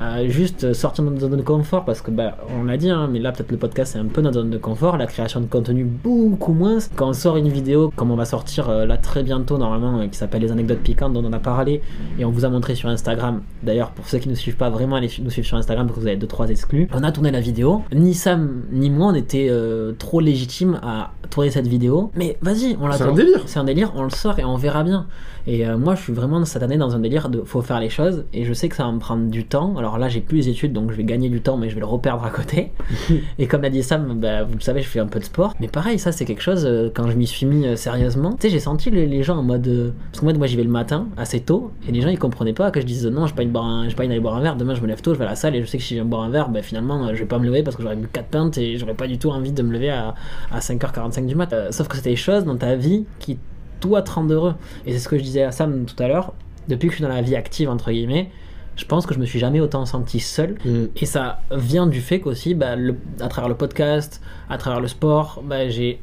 euh, 0.00 0.28
juste 0.28 0.72
sortir 0.72 1.04
de 1.04 1.10
notre 1.10 1.20
zone 1.20 1.36
de 1.36 1.42
confort, 1.42 1.84
parce 1.84 2.00
que, 2.00 2.10
bah, 2.10 2.38
on 2.58 2.64
l'a 2.64 2.76
dit, 2.76 2.90
hein, 2.90 3.08
mais 3.10 3.18
là, 3.18 3.32
peut-être 3.32 3.50
le 3.50 3.58
podcast, 3.58 3.92
c'est 3.92 3.98
un 3.98 4.06
peu 4.06 4.20
notre 4.20 4.36
zone 4.36 4.50
de 4.50 4.58
confort, 4.58 4.96
la 4.96 5.06
création 5.06 5.40
de 5.40 5.46
contenu 5.46 5.84
beaucoup 5.84 6.52
moins. 6.52 6.78
Quand 6.96 7.08
on 7.08 7.12
sort 7.12 7.36
une 7.36 7.48
vidéo, 7.48 7.92
comme 7.94 8.10
on 8.10 8.16
va 8.16 8.24
sortir 8.24 8.70
là 8.86 8.96
très 8.96 9.22
bientôt, 9.22 9.58
normalement, 9.58 10.06
qui 10.08 10.16
s'appelle 10.16 10.42
Les 10.42 10.52
anecdotes 10.52 10.80
piquantes, 10.80 11.12
dont 11.12 11.24
on 11.24 11.32
a 11.32 11.38
parlé, 11.38 11.82
et 12.18 12.24
on 12.24 12.30
vous 12.30 12.44
a 12.44 12.48
montré 12.48 12.74
sur 12.74 12.88
Instagram. 12.88 13.42
D'ailleurs, 13.62 13.90
pour 13.90 14.06
ceux 14.06 14.18
qui 14.18 14.28
ne 14.28 14.34
suivent 14.34 14.56
pas, 14.56 14.70
vraiment, 14.70 14.96
allez 14.96 15.10
nous 15.22 15.30
suivre 15.30 15.46
sur 15.46 15.56
Instagram, 15.56 15.86
parce 15.86 15.96
que 15.98 16.02
vous 16.02 16.08
avez 16.08 16.16
2-3 16.16 16.50
exclus. 16.50 16.88
On 16.94 17.02
a 17.02 17.12
tourné 17.12 17.30
la 17.30 17.40
vidéo. 17.40 17.82
Ni 18.00 18.14
Sam, 18.14 18.62
ni 18.72 18.88
moi, 18.88 19.08
on 19.08 19.14
était 19.14 19.48
euh, 19.50 19.92
trop 19.92 20.20
légitimes 20.20 20.80
à 20.82 21.10
tourner 21.28 21.50
cette 21.50 21.66
vidéo. 21.66 22.10
Mais 22.16 22.38
vas-y, 22.40 22.74
on 22.80 22.86
la 22.86 22.96
C'est 22.96 23.04
un 23.04 23.12
délire. 23.12 23.42
C'est 23.44 23.58
un 23.58 23.64
délire, 23.64 23.92
on 23.94 24.04
le 24.04 24.10
sort 24.10 24.38
et 24.38 24.44
on 24.44 24.56
verra 24.56 24.84
bien. 24.84 25.06
Et 25.46 25.66
euh, 25.66 25.76
moi, 25.76 25.94
je 25.94 26.02
suis 26.02 26.12
vraiment 26.12 26.42
cette 26.44 26.62
année 26.62 26.78
dans 26.78 26.94
un 26.96 27.00
délire 27.00 27.28
de 27.28 27.42
faut 27.42 27.60
faire 27.60 27.80
les 27.80 27.90
choses, 27.90 28.24
et 28.32 28.44
je 28.44 28.52
sais 28.52 28.68
que 28.68 28.76
ça 28.76 28.84
va 28.84 28.92
me 28.92 28.98
prendre 28.98 29.28
du 29.28 29.44
temps. 29.44 29.76
Alors 29.76 29.98
là, 29.98 30.08
j'ai 30.08 30.20
plus 30.20 30.38
les 30.38 30.48
études, 30.48 30.72
donc 30.72 30.90
je 30.90 30.96
vais 30.96 31.04
gagner 31.04 31.28
du 31.28 31.42
temps, 31.42 31.58
mais 31.58 31.68
je 31.68 31.74
vais 31.74 31.80
le 31.80 31.86
reperdre 31.86 32.24
à 32.24 32.30
côté. 32.30 32.72
et 33.38 33.46
comme 33.46 33.62
l'a 33.62 33.70
dit 33.70 33.82
Sam, 33.82 34.18
bah, 34.18 34.44
vous 34.44 34.54
le 34.54 34.60
savez, 34.60 34.80
je 34.80 34.88
fais 34.88 35.00
un 35.00 35.06
peu 35.06 35.18
de 35.18 35.24
sport. 35.24 35.54
Mais 35.60 35.68
pareil, 35.68 35.98
ça, 35.98 36.10
c'est 36.10 36.24
quelque 36.24 36.42
chose, 36.42 36.64
euh, 36.64 36.90
quand 36.92 37.10
je 37.10 37.16
m'y 37.16 37.26
suis 37.26 37.44
mis 37.44 37.76
sérieusement, 37.76 38.32
tu 38.32 38.42
sais, 38.42 38.50
j'ai 38.50 38.60
senti 38.60 38.90
les, 38.90 39.06
les 39.06 39.22
gens 39.22 39.36
en 39.36 39.42
mode. 39.42 39.92
parce 40.10 40.20
que 40.20 40.24
moi, 40.24 40.32
moi 40.34 40.46
j'y 40.46 40.56
vais 40.56 40.64
le 40.64 40.70
matin, 40.70 41.06
assez 41.18 41.40
tôt, 41.40 41.70
et 41.86 41.92
les 41.92 42.00
gens, 42.00 42.08
ils 42.08 42.18
comprenaient 42.18 42.54
pas 42.54 42.70
que 42.70 42.80
je 42.80 42.86
dise 42.86 43.06
non, 43.06 43.26
je 43.26 43.34
j'ai 43.36 43.44
pas 43.50 43.60
envie 43.60 44.08
d'aller 44.08 44.20
boire 44.20 44.36
un 44.36 44.40
verre, 44.40 44.56
demain, 44.56 44.74
je 44.74 44.80
me 44.80 44.86
lève 44.86 45.02
tôt, 45.02 45.12
je 45.12 45.18
vais 45.18 45.26
à 45.26 45.28
la 45.28 45.36
salle, 45.36 45.54
et 45.54 45.60
je 45.60 45.66
sais 45.66 45.76
que 45.78 45.84
si 45.84 45.90
je 45.90 46.00
viens 46.00 46.04
boire 46.04 46.22
un 46.22 46.30
verre, 46.30 46.48
bah, 46.48 46.62
finalement, 46.62 47.14
je 47.14 47.18
vais 47.18 47.26
pas 47.26 47.38
me 47.38 47.44
lever 47.44 47.62
parce 47.62 47.76
que 47.76 47.82
j'aurais 47.90 48.00
bu 48.00 48.08
4 48.08 48.26
pintes 48.26 48.58
et 48.58 48.78
j'aurais 48.78 48.94
pas 48.94 49.06
du 49.06 49.18
tout 49.18 49.30
envie 49.30 49.52
de 49.52 49.62
me 49.62 49.72
lever 49.72 49.90
à, 49.90 50.14
à 50.50 50.60
5h45 50.60 51.26
du 51.26 51.34
mat. 51.34 51.52
Euh, 51.52 51.72
sauf 51.72 51.88
que 51.88 51.96
c'est 51.96 52.04
des 52.04 52.16
choses 52.16 52.44
dans 52.44 52.56
ta 52.56 52.76
vie 52.76 53.04
qui, 53.18 53.38
toi, 53.80 54.02
te 54.02 54.10
rendent 54.10 54.32
heureux. 54.32 54.54
Et 54.86 54.92
c'est 54.92 54.98
ce 54.98 55.08
que 55.08 55.18
je 55.18 55.22
disais 55.22 55.42
à 55.42 55.52
Sam 55.52 55.84
tout 55.84 56.00
à 56.02 56.08
l'heure, 56.08 56.34
depuis 56.68 56.88
que 56.88 56.92
je 56.92 56.96
suis 56.96 57.02
dans 57.02 57.14
la 57.14 57.22
vie 57.22 57.36
active, 57.36 57.68
entre 57.68 57.90
guillemets, 57.90 58.30
je 58.76 58.84
pense 58.84 59.06
que 59.06 59.14
je 59.14 59.18
me 59.18 59.26
suis 59.26 59.38
jamais 59.38 59.60
autant 59.60 59.84
senti 59.86 60.20
seul. 60.20 60.56
Mm. 60.64 60.84
Et 60.96 61.06
ça 61.06 61.40
vient 61.50 61.86
du 61.86 62.00
fait 62.00 62.20
qu'aussi, 62.20 62.54
bah, 62.54 62.76
le- 62.76 62.96
à 63.20 63.28
travers 63.28 63.48
le 63.48 63.56
podcast, 63.56 64.22
à 64.48 64.58
travers 64.58 64.80
le 64.80 64.88
sport, 64.88 65.42
bah, 65.44 65.68
j'ai, 65.68 66.00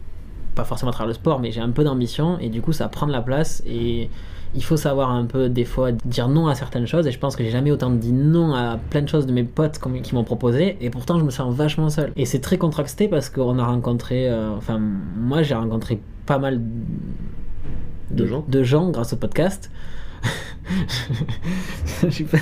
pas 0.58 0.65
forcément 0.65 0.89
à 0.89 0.93
travers 0.93 1.08
le 1.08 1.13
sport, 1.13 1.39
mais 1.39 1.52
j'ai 1.52 1.62
un 1.62 1.69
peu 1.69 1.84
d'ambition 1.84 2.39
et 2.39 2.50
du 2.50 2.62
coup 2.62 2.73
ça 2.73 2.89
prend 2.89 3.06
de 3.06 3.12
la 3.12 3.21
place 3.21 3.62
et 3.65 4.10
il 4.56 4.64
faut 4.64 4.78
savoir 4.78 5.12
un 5.12 5.26
peu 5.26 5.50
des 5.50 5.66
fois 5.66 5.92
dire 5.92 6.28
non 6.30 6.48
à 6.48 6.56
certaines 6.56 6.88
choses 6.88 7.06
et 7.08 7.12
je 7.12 7.20
pense 7.20 7.36
que 7.36 7.44
j'ai 7.44 7.50
jamais 7.52 7.72
autant 7.72 7.90
dit 7.92 8.12
non 8.14 8.54
à 8.54 8.78
plein 8.90 9.02
de 9.02 9.08
choses 9.10 9.26
de 9.26 9.34
mes 9.34 9.44
potes 9.44 9.80
qui 10.04 10.16
m'ont 10.16 10.24
proposé 10.24 10.78
et 10.82 10.90
pourtant 10.90 11.20
je 11.20 11.26
me 11.26 11.30
sens 11.30 11.54
vachement 11.54 11.90
seul. 11.90 12.12
Et 12.16 12.26
c'est 12.26 12.40
très 12.40 12.58
contrasté 12.58 13.08
parce 13.08 13.30
qu'on 13.30 13.60
a 13.60 13.66
rencontré, 13.66 14.30
euh, 14.30 14.50
enfin 14.56 14.80
moi 14.80 15.44
j'ai 15.44 15.56
rencontré 15.56 16.02
pas 16.26 16.40
mal 16.40 16.62
De 18.12 18.26
gens. 18.26 18.44
de 18.48 18.64
gens 18.64 18.90
grâce 18.90 19.14
au 19.14 19.18
podcast. 19.18 19.70
Je 22.04 22.10
suis 22.10 22.24
pas- 22.24 22.38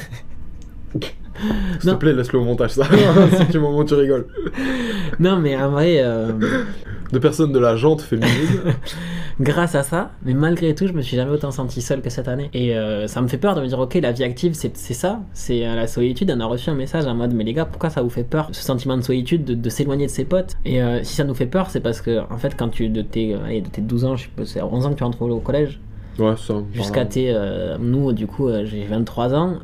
S'il 1.79 1.91
te 1.91 1.95
plaît, 1.95 2.13
laisse-le 2.13 2.39
au 2.39 2.43
montage, 2.43 2.71
ça. 2.71 2.83
c'est 3.37 3.51
du 3.51 3.59
moment 3.59 3.79
où 3.79 3.83
tu 3.83 3.93
rigoles. 3.93 4.27
Non 5.19 5.37
mais 5.39 5.55
en 5.57 5.69
vrai... 5.71 5.97
euh, 5.99 6.31
De 7.11 7.19
personnes 7.19 7.51
de 7.51 7.59
la 7.59 7.75
jante 7.75 8.01
féminine. 8.01 8.31
grâce 9.41 9.75
à 9.75 9.83
ça, 9.83 10.11
mais 10.23 10.33
malgré 10.33 10.73
tout, 10.73 10.87
je 10.87 10.93
me 10.93 11.01
suis 11.01 11.17
jamais 11.17 11.31
autant 11.31 11.51
senti 11.51 11.81
seul 11.81 12.01
que 12.01 12.09
cette 12.09 12.29
année. 12.29 12.49
Et 12.53 12.75
euh, 12.77 13.05
ça 13.07 13.21
me 13.21 13.27
fait 13.27 13.37
peur 13.37 13.53
de 13.55 13.61
me 13.61 13.67
dire, 13.67 13.77
ok, 13.79 13.95
la 13.95 14.13
vie 14.13 14.23
active, 14.23 14.53
c'est 14.53 14.73
ça, 14.93 15.19
c'est 15.33 15.67
euh, 15.67 15.75
la 15.75 15.87
solitude. 15.87 16.33
On 16.35 16.39
a 16.39 16.45
reçu 16.45 16.69
un 16.69 16.73
message 16.75 17.05
en 17.05 17.15
mode, 17.15 17.33
mais 17.33 17.43
les 17.43 17.53
gars, 17.53 17.65
pourquoi 17.65 17.89
ça 17.89 18.01
vous 18.01 18.09
fait 18.09 18.23
peur 18.23 18.47
Ce 18.53 18.61
sentiment 18.63 18.95
de 18.95 19.01
solitude, 19.01 19.43
de, 19.43 19.53
de 19.53 19.69
s'éloigner 19.69 20.05
de 20.05 20.11
ses 20.11 20.23
potes? 20.23 20.55
Et 20.63 20.79
si 21.03 21.15
ça 21.15 21.25
nous 21.25 21.33
fait 21.35 21.47
peur, 21.47 21.69
c'est 21.69 21.81
parce 21.81 21.99
que, 21.99 22.19
en 22.31 22.37
fait, 22.37 22.55
quand 22.57 22.69
tu, 22.69 22.87
de 22.89 23.01
tes, 23.01 23.35
allez, 23.35 23.59
de 23.61 23.67
tes 23.69 23.81
12 23.81 24.05
ans, 24.05 24.15
je 24.15 24.23
sais 24.23 24.29
pas, 24.35 24.45
c'est 24.45 24.61
à 24.61 24.65
11 24.65 24.85
ans 24.85 24.89
que 24.91 24.95
tu 24.97 25.03
rentres 25.03 25.21
au 25.21 25.39
collège, 25.39 25.79
Ouais, 26.17 26.35
ça. 26.37 26.53
jusqu'à 26.73 27.03
tes. 27.05 27.35
nous, 27.79 28.13
du 28.13 28.27
coup, 28.27 28.47
j'ai 28.63 28.85
23 28.85 29.33
ans, 29.35 29.55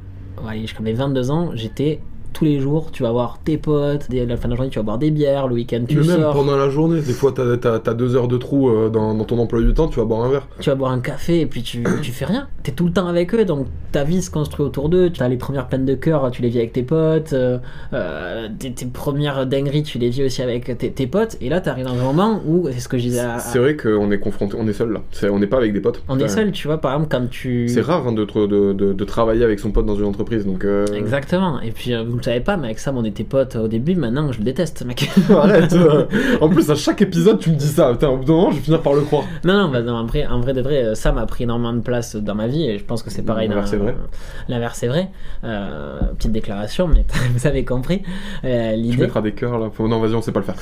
ouais, 0.46 0.60
jusqu'à 0.60 0.82
mes 0.82 0.94
22 0.94 1.32
ans, 1.32 1.52
j'étais. 1.54 2.02
Tous 2.34 2.46
les 2.46 2.60
jours, 2.60 2.92
tu 2.92 3.04
vas 3.04 3.12
voir 3.12 3.40
tes 3.44 3.58
potes, 3.58 4.08
dès 4.10 4.26
la 4.26 4.38
fin 4.38 4.48
de 4.48 4.54
la 4.54 4.58
journée, 4.58 4.72
tu 4.72 4.80
vas 4.80 4.84
boire 4.84 4.98
des 4.98 5.12
bières, 5.12 5.48
le 5.48 5.56
week-end, 5.56 5.84
tu 5.88 5.98
Mais 5.98 6.08
même 6.08 6.22
sors. 6.22 6.34
pendant 6.34 6.56
la 6.56 6.70
journée, 6.70 7.02
des 7.02 7.14
fois 7.14 7.32
t'as, 7.36 7.58
t'as, 7.58 7.80
t'as 7.80 7.94
deux 7.94 8.16
heures 8.16 8.28
de 8.28 8.38
trou 8.38 8.70
euh, 8.70 8.90
dans, 8.90 9.14
dans 9.14 9.26
ton 9.26 9.38
emploi 9.40 9.62
du 9.62 9.74
temps, 9.74 9.88
tu 9.88 10.00
vas 10.00 10.06
boire 10.06 10.22
un 10.24 10.30
verre. 10.30 10.48
tu 10.60 10.70
vas 10.70 10.76
boire 10.76 10.92
un 10.92 11.00
café 11.02 11.42
et 11.42 11.46
puis 11.46 11.62
tu, 11.62 11.84
tu 12.02 12.12
fais 12.12 12.26
rien. 12.26 12.48
T'es 12.64 12.72
tout 12.72 12.86
le 12.86 12.94
temps 12.94 13.08
avec 13.08 13.34
eux, 13.36 13.44
donc 13.46 13.68
ta 13.92 14.04
vie 14.04 14.22
se 14.22 14.30
construit 14.32 14.66
autour 14.66 14.88
d'eux. 14.90 15.10
Tu 15.10 15.22
as 15.24 15.28
les 15.30 15.38
premières 15.38 15.68
peines 15.68 15.86
de 15.86 15.96
cœur, 15.96 16.30
tu 16.32 16.42
les 16.42 16.50
vis 16.50 16.60
avec 16.60 16.74
tes 16.74 16.84
potes. 16.84 17.34
euh, 17.34 17.58
euh, 17.94 18.48
tes, 18.58 18.72
tes 18.72 18.86
premières 18.86 19.46
dingueries, 19.46 19.84
tu 19.84 19.98
les 19.98 20.10
vis 20.10 20.24
aussi 20.24 20.42
avec 20.42 20.78
tes, 20.78 20.92
tes 20.92 21.08
potes. 21.08 21.38
Et 21.42 21.50
là, 21.50 21.60
t'arrives 21.62 21.86
dans 21.86 21.94
un 21.94 22.04
moment 22.04 22.42
où, 22.48 22.68
c'est 22.72 22.80
ce 22.80 22.88
que 22.88 22.98
je 22.98 23.04
disais 23.04 23.20
à- 23.20 23.40
C'est 23.40 23.60
vrai 23.60 23.76
qu'on 23.76 24.12
est 24.12 24.20
confronté, 24.20 24.56
on 24.60 24.68
est 24.68 24.74
seul 24.74 24.92
là. 24.92 25.02
On 25.32 25.40
n'est 25.40 25.48
pas 25.48 25.58
avec 25.58 25.74
des 25.74 25.82
potes. 25.82 26.02
on 26.08 26.18
est 26.20 26.28
seul, 26.28 26.52
tu 26.52 26.68
vois, 26.68 26.80
par 26.80 26.94
exemple, 26.94 27.10
quand 27.12 27.30
tu. 27.30 27.68
C'est 27.68 27.82
rare 27.82 28.08
hein, 28.08 28.14
de, 28.14 28.24
de, 28.26 28.74
de, 28.74 28.94
de 28.94 29.04
travailler 29.06 29.44
avec 29.44 29.60
son 29.60 29.72
pote 29.72 29.86
dans 29.86 29.96
une 29.96 30.06
entreprise, 30.06 30.46
donc. 30.46 30.66
Exactement. 30.96 31.60
Et 31.62 31.72
puis, 31.72 31.94
vous 32.06 32.18
le 32.22 32.26
savez 32.26 32.40
pas, 32.40 32.58
mais 32.58 32.66
avec 32.68 32.80
Sam, 32.80 32.98
on 32.98 33.04
était 33.04 33.24
potes 33.24 33.56
au 33.56 33.68
début. 33.68 33.96
Maintenant, 33.96 34.32
je 34.32 34.38
le 34.40 34.44
déteste, 34.46 34.86
mec. 34.86 35.10
Arrête. 35.30 35.74
euh. 35.74 36.06
En 36.42 36.50
plus, 36.50 36.70
à 36.70 36.76
chaque 36.76 37.02
épisode, 37.02 37.40
tu 37.40 37.50
me 37.50 37.56
dis 37.56 37.68
ça. 37.68 37.92
Putain, 37.92 38.10
au 38.10 38.18
bout 38.18 38.26
d'un 38.26 38.34
moment, 38.34 38.52
je 38.52 38.56
vais 38.58 38.62
finir 38.62 38.82
par 38.82 38.94
le 38.94 39.02
croire. 39.02 39.24
Non, 39.44 39.54
non, 39.54 39.70
bah, 39.70 39.82
non, 39.82 39.94
en, 39.94 40.06
vrai, 40.06 40.26
en 40.26 40.40
vrai 40.40 40.54
de 40.54 40.62
vrai, 40.62 40.84
euh, 40.84 40.96
Sam 40.96 41.18
a 41.18 41.26
pris 41.26 41.44
énormément 41.44 41.74
de 41.74 41.80
place 41.82 42.16
dans 42.16 42.36
ma 42.36 42.48
vie 42.48 42.64
et 42.70 42.78
je 42.78 42.84
pense 42.84 43.04
que 43.04 43.10
c'est 43.10 43.22
pareil. 43.24 43.48
L'inverse 43.48 43.74
est 43.74 43.78
vrai. 43.78 43.96
L'inverse 44.48 44.84
est 44.84 44.88
vrai. 44.88 45.10
Euh, 45.44 46.00
petite 46.18 46.32
déclaration, 46.32 46.88
mais 46.88 47.06
vous 47.36 47.48
avez 47.48 47.66
compris. 47.66 48.04
Euh, 48.46 48.72
Tu 48.74 48.78
L'idée. 48.82 48.98
mettras 49.04 49.22
des 49.22 49.34
cœurs 49.34 49.58
là. 49.60 49.70
Non, 49.80 50.00
vas-y, 50.00 50.14
on 50.16 50.22
sait 50.22 50.32
pas 50.32 50.42
le 50.42 50.46
faire. 50.46 50.56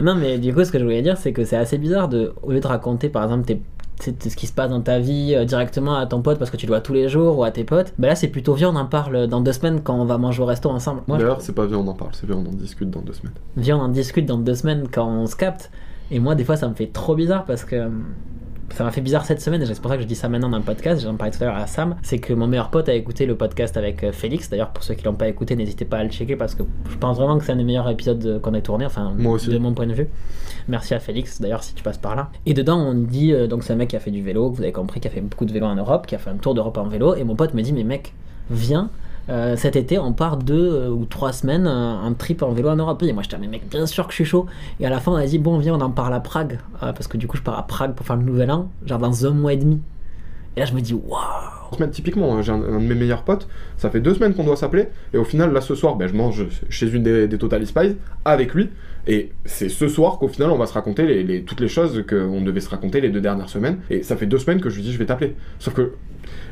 Non, 0.00 0.14
mais 0.16 0.38
du 0.38 0.52
coup, 0.52 0.64
ce 0.64 0.72
que 0.72 0.78
je 0.78 0.84
voulais 0.84 1.02
dire, 1.02 1.16
c'est 1.16 1.32
que 1.32 1.44
c'est 1.44 1.56
assez 1.56 1.78
bizarre 1.78 2.08
de, 2.08 2.32
au 2.42 2.50
lieu 2.50 2.60
de 2.60 2.66
raconter 2.66 3.08
par 3.08 3.22
exemple 3.22 3.44
tes- 3.46 3.62
ce 4.00 4.36
qui 4.36 4.46
se 4.46 4.52
passe 4.52 4.70
dans 4.70 4.80
ta 4.80 4.98
vie 4.98 5.34
euh, 5.34 5.44
directement 5.44 5.96
à 5.96 6.06
ton 6.06 6.20
pote 6.20 6.38
parce 6.38 6.50
que 6.50 6.56
tu 6.56 6.66
le 6.66 6.72
vois 6.72 6.80
tous 6.80 6.92
les 6.92 7.08
jours 7.08 7.38
ou 7.38 7.44
à 7.44 7.50
tes 7.50 7.64
potes, 7.64 7.94
bah 7.98 8.08
là 8.08 8.14
c'est 8.14 8.28
plutôt 8.28 8.54
viens, 8.54 8.70
on 8.70 8.76
en 8.76 8.86
parle 8.86 9.26
dans 9.26 9.40
deux 9.40 9.52
semaines 9.52 9.80
quand 9.82 9.94
on 9.94 10.04
va 10.04 10.18
manger 10.18 10.42
au 10.42 10.46
resto 10.46 10.70
ensemble. 10.70 11.02
D'ailleurs, 11.08 11.40
c'est 11.40 11.54
pas 11.54 11.66
bien, 11.66 11.78
on 11.78 11.86
en 11.86 11.94
parle. 11.94 12.10
C'est 12.12 12.26
bien, 12.26 12.36
on 12.36 12.46
en 12.46 12.54
discute 12.54 12.90
dans 12.90 13.00
deux 13.00 13.12
semaines. 13.12 13.34
viens, 13.56 13.78
on 13.78 13.82
en 13.82 13.88
discute 13.88 14.26
dans 14.26 14.38
deux 14.38 14.54
semaines 14.54 14.88
quand 14.92 15.06
on 15.06 15.26
se 15.26 15.36
capte. 15.36 15.70
Et 16.10 16.18
moi, 16.18 16.34
des 16.34 16.44
fois, 16.44 16.56
ça 16.56 16.68
me 16.68 16.74
fait 16.74 16.88
trop 16.92 17.14
bizarre 17.14 17.44
parce 17.44 17.64
que. 17.64 17.88
Ça 18.70 18.82
m'a 18.82 18.90
fait 18.90 19.00
bizarre 19.00 19.24
cette 19.24 19.40
semaine, 19.40 19.62
et 19.62 19.66
c'est 19.66 19.80
pour 19.80 19.90
ça 19.90 19.96
que 19.96 20.02
je 20.02 20.06
dis 20.08 20.14
ça 20.16 20.28
maintenant 20.28 20.48
dans 20.48 20.56
le 20.56 20.62
podcast, 20.64 21.02
j'en 21.02 21.14
parlais 21.14 21.32
tout 21.32 21.42
à 21.42 21.46
l'heure 21.46 21.56
à 21.56 21.66
Sam, 21.66 21.96
c'est 22.02 22.18
que 22.18 22.32
mon 22.32 22.46
meilleur 22.46 22.70
pote 22.70 22.88
a 22.88 22.94
écouté 22.94 23.24
le 23.26 23.36
podcast 23.36 23.76
avec 23.76 24.02
euh, 24.02 24.10
Félix, 24.10 24.50
d'ailleurs 24.50 24.70
pour 24.70 24.82
ceux 24.82 24.94
qui 24.94 25.04
l'ont 25.04 25.14
pas 25.14 25.28
écouté, 25.28 25.54
n'hésitez 25.54 25.84
pas 25.84 25.98
à 25.98 26.04
le 26.04 26.10
checker 26.10 26.34
parce 26.34 26.54
que 26.54 26.64
je 26.90 26.96
pense 26.96 27.18
vraiment 27.18 27.38
que 27.38 27.44
c'est 27.44 27.52
un 27.52 27.56
des 27.56 27.64
meilleurs 27.64 27.88
épisodes 27.88 28.24
euh, 28.26 28.38
qu'on 28.40 28.54
ait 28.54 28.62
tourné, 28.62 28.84
enfin 28.86 29.12
Moi 29.16 29.34
aussi. 29.34 29.48
de 29.50 29.58
mon 29.58 29.74
point 29.74 29.86
de 29.86 29.92
vue. 29.92 30.08
Merci 30.66 30.94
à 30.94 30.98
Félix 30.98 31.40
d'ailleurs 31.40 31.62
si 31.62 31.74
tu 31.74 31.82
passes 31.82 31.98
par 31.98 32.16
là. 32.16 32.30
Et 32.46 32.54
dedans 32.54 32.78
on 32.78 32.94
dit, 32.94 33.32
euh, 33.32 33.46
donc 33.46 33.62
c'est 33.62 33.72
un 33.72 33.76
mec 33.76 33.90
qui 33.90 33.96
a 33.96 34.00
fait 34.00 34.10
du 34.10 34.22
vélo, 34.22 34.50
vous 34.50 34.62
avez 34.62 34.72
compris, 34.72 34.98
qui 35.00 35.08
a 35.08 35.10
fait 35.10 35.20
beaucoup 35.20 35.44
de 35.44 35.52
vélo 35.52 35.66
en 35.66 35.76
Europe, 35.76 36.06
qui 36.06 36.14
a 36.14 36.18
fait 36.18 36.30
un 36.30 36.36
tour 36.36 36.54
d'Europe 36.54 36.78
en 36.78 36.88
vélo, 36.88 37.14
et 37.14 37.22
mon 37.22 37.36
pote 37.36 37.54
me 37.54 37.62
dit 37.62 37.72
mais 37.72 37.84
mec, 37.84 38.12
viens, 38.50 38.90
euh, 39.28 39.56
cet 39.56 39.76
été, 39.76 39.98
on 39.98 40.12
part 40.12 40.36
deux 40.36 40.72
euh, 40.74 40.88
ou 40.88 41.04
trois 41.06 41.32
semaines 41.32 41.66
euh, 41.66 41.94
en 41.96 42.12
trip 42.14 42.42
en 42.42 42.52
vélo 42.52 42.68
en 42.68 42.76
Europe. 42.76 43.02
Et 43.02 43.12
moi, 43.12 43.22
j'étais, 43.22 43.38
mais 43.38 43.46
mec, 43.48 43.68
bien 43.70 43.86
sûr 43.86 44.06
que 44.06 44.12
je 44.12 44.16
suis 44.16 44.24
chaud. 44.24 44.46
Et 44.80 44.86
à 44.86 44.90
la 44.90 45.00
fin, 45.00 45.12
on 45.12 45.16
a 45.16 45.26
dit, 45.26 45.38
bon, 45.38 45.58
viens, 45.58 45.74
on 45.74 45.80
en 45.80 45.90
parle 45.90 46.14
à 46.14 46.20
Prague. 46.20 46.58
Euh, 46.82 46.92
parce 46.92 47.08
que 47.08 47.16
du 47.16 47.26
coup, 47.26 47.36
je 47.36 47.42
pars 47.42 47.58
à 47.58 47.66
Prague 47.66 47.94
pour 47.94 48.06
faire 48.06 48.16
le 48.16 48.22
nouvel 48.24 48.50
an, 48.50 48.68
genre 48.86 48.98
dans 48.98 49.26
un 49.26 49.30
mois 49.30 49.52
et 49.52 49.56
demi. 49.56 49.80
Et 50.56 50.60
là, 50.60 50.66
je 50.66 50.74
me 50.74 50.80
dis, 50.80 50.94
waouh! 50.94 51.20
typiquement, 51.90 52.36
hein, 52.36 52.42
j'ai 52.42 52.52
un, 52.52 52.62
un 52.62 52.78
de 52.80 52.86
mes 52.86 52.94
meilleurs 52.94 53.24
potes, 53.24 53.48
ça 53.76 53.90
fait 53.90 53.98
deux 53.98 54.14
semaines 54.14 54.32
qu'on 54.32 54.44
doit 54.44 54.54
s'appeler, 54.54 54.86
et 55.12 55.18
au 55.18 55.24
final, 55.24 55.52
là, 55.52 55.60
ce 55.60 55.74
soir, 55.74 55.96
ben, 55.96 56.06
je 56.06 56.14
mange 56.14 56.46
chez 56.68 56.88
une 56.88 57.02
des, 57.02 57.26
des 57.26 57.36
Total 57.36 57.66
Spies 57.66 57.96
avec 58.24 58.54
lui, 58.54 58.70
et 59.08 59.32
c'est 59.44 59.68
ce 59.68 59.88
soir 59.88 60.18
qu'au 60.18 60.28
final, 60.28 60.50
on 60.52 60.56
va 60.56 60.66
se 60.66 60.72
raconter 60.74 61.24
les- 61.24 61.42
toutes 61.42 61.58
les 61.58 61.66
choses 61.66 62.04
qu'on 62.08 62.42
devait 62.42 62.60
se 62.60 62.68
raconter 62.70 63.00
les 63.00 63.10
deux 63.10 63.20
dernières 63.20 63.48
semaines, 63.48 63.78
et 63.90 64.04
ça 64.04 64.16
fait 64.16 64.26
deux 64.26 64.38
semaines 64.38 64.60
que 64.60 64.70
je 64.70 64.76
lui 64.76 64.82
dis, 64.82 64.92
je 64.92 64.98
vais 64.98 65.06
t'appeler. 65.06 65.34
Sauf 65.58 65.74
que, 65.74 65.94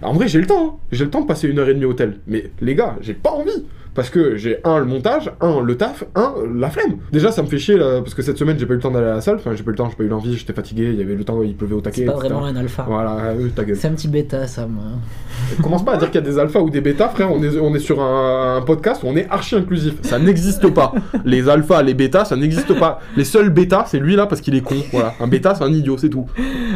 en 0.03 0.13
vrai, 0.13 0.29
j'ai 0.29 0.41
le 0.41 0.47
temps, 0.47 0.67
hein. 0.67 0.87
j'ai 0.91 1.05
le 1.05 1.11
temps 1.11 1.21
de 1.23 1.27
passer 1.27 1.49
une 1.49 1.59
heure 1.59 1.69
et 1.69 1.75
demie 1.75 1.85
au 1.85 1.91
hôtel, 1.91 2.19
mais 2.27 2.51
les 2.61 2.75
gars, 2.75 2.97
j'ai 3.01 3.15
pas 3.15 3.31
envie. 3.31 3.67
Parce 3.95 4.11
que 4.11 4.37
j'ai 4.37 4.59
un 4.65 4.79
le 4.79 4.87
montage, 4.87 5.31
un 5.41 5.61
le 5.61 5.77
taf, 5.77 6.05
un 6.15 6.35
la 6.55 6.71
flemme. 6.71 6.97
Déjà 7.13 7.31
ça 7.31 7.43
me 7.43 7.47
fait 7.47 7.59
chier 7.59 7.77
là, 7.77 8.01
parce 8.01 8.15
que 8.15 8.23
cette 8.23 8.39
semaine 8.39 8.59
j'ai 8.59 8.67
pas 8.67 8.73
eu 8.73 8.77
le 8.77 8.83
temps 8.83 8.91
d'aller 8.91 9.09
à 9.09 9.15
la 9.15 9.21
salle, 9.21 9.37
enfin 9.37 9.53
j'ai 9.55 9.63
pas 9.63 9.71
eu 9.71 9.73
le 9.73 9.79
temps, 9.79 9.91
j'ai 9.91 9.97
pas 9.97 10.05
eu 10.05 10.09
l'envie, 10.09 10.37
j'étais 10.37 10.53
fatigué, 10.53 10.91
il 10.93 10.99
y 10.99 11.03
avait 11.03 11.15
le 11.15 11.25
temps, 11.25 11.43
il 11.43 11.55
pleuvait 11.55 11.75
au 11.75 11.81
taquet. 11.81 12.01
C'est 12.01 12.07
pas 12.07 12.13
etc. 12.13 12.29
vraiment 12.29 12.47
un 12.47 12.57
alpha. 12.57 12.85
Voilà, 12.89 13.17
euh, 13.17 13.49
ta 13.55 13.65
gueule. 13.65 13.77
C'est 13.77 13.89
un 13.89 13.93
petit 13.93 14.09
bêta, 14.09 14.47
ça, 14.47 14.67
moi. 14.67 14.83
Commence 15.63 15.85
pas 15.85 15.95
à 15.95 15.97
dire 15.99 16.11
qu'il 16.11 16.21
y 16.21 16.25
a 16.25 16.27
des 16.27 16.39
alphas 16.39 16.61
ou 16.61 16.71
des 16.71 16.81
bêtas, 16.81 17.09
frère. 17.09 17.31
On 17.31 17.43
est, 17.43 17.59
on 17.59 17.75
est 17.75 17.81
sur 17.81 18.01
un, 18.01 18.57
un 18.57 18.63
podcast 18.63 19.03
où 19.03 19.07
on 19.09 19.17
est 19.17 19.29
archi 19.29 19.57
inclusif. 19.57 19.95
Ça 20.03 20.19
n'existe 20.19 20.69
pas. 20.69 20.93
Les 21.25 21.49
alphas, 21.49 21.83
les 21.83 21.95
bêtas, 21.95 22.25
ça 22.25 22.37
n'existe 22.37 22.79
pas. 22.79 23.01
Les 23.17 23.25
seuls 23.25 23.51
bêtas, 23.51 23.85
c'est 23.89 23.99
lui 23.99 24.17
là 24.17 24.27
parce 24.27 24.41
qu'il 24.41 24.55
est 24.55 24.61
con. 24.63 24.77
Voilà. 24.93 25.15
Un 25.21 25.27
bêta, 25.27 25.55
c'est 25.55 25.65
un 25.65 25.73
idiot, 25.73 25.99
c'est 25.99 26.09
tout. 26.09 26.27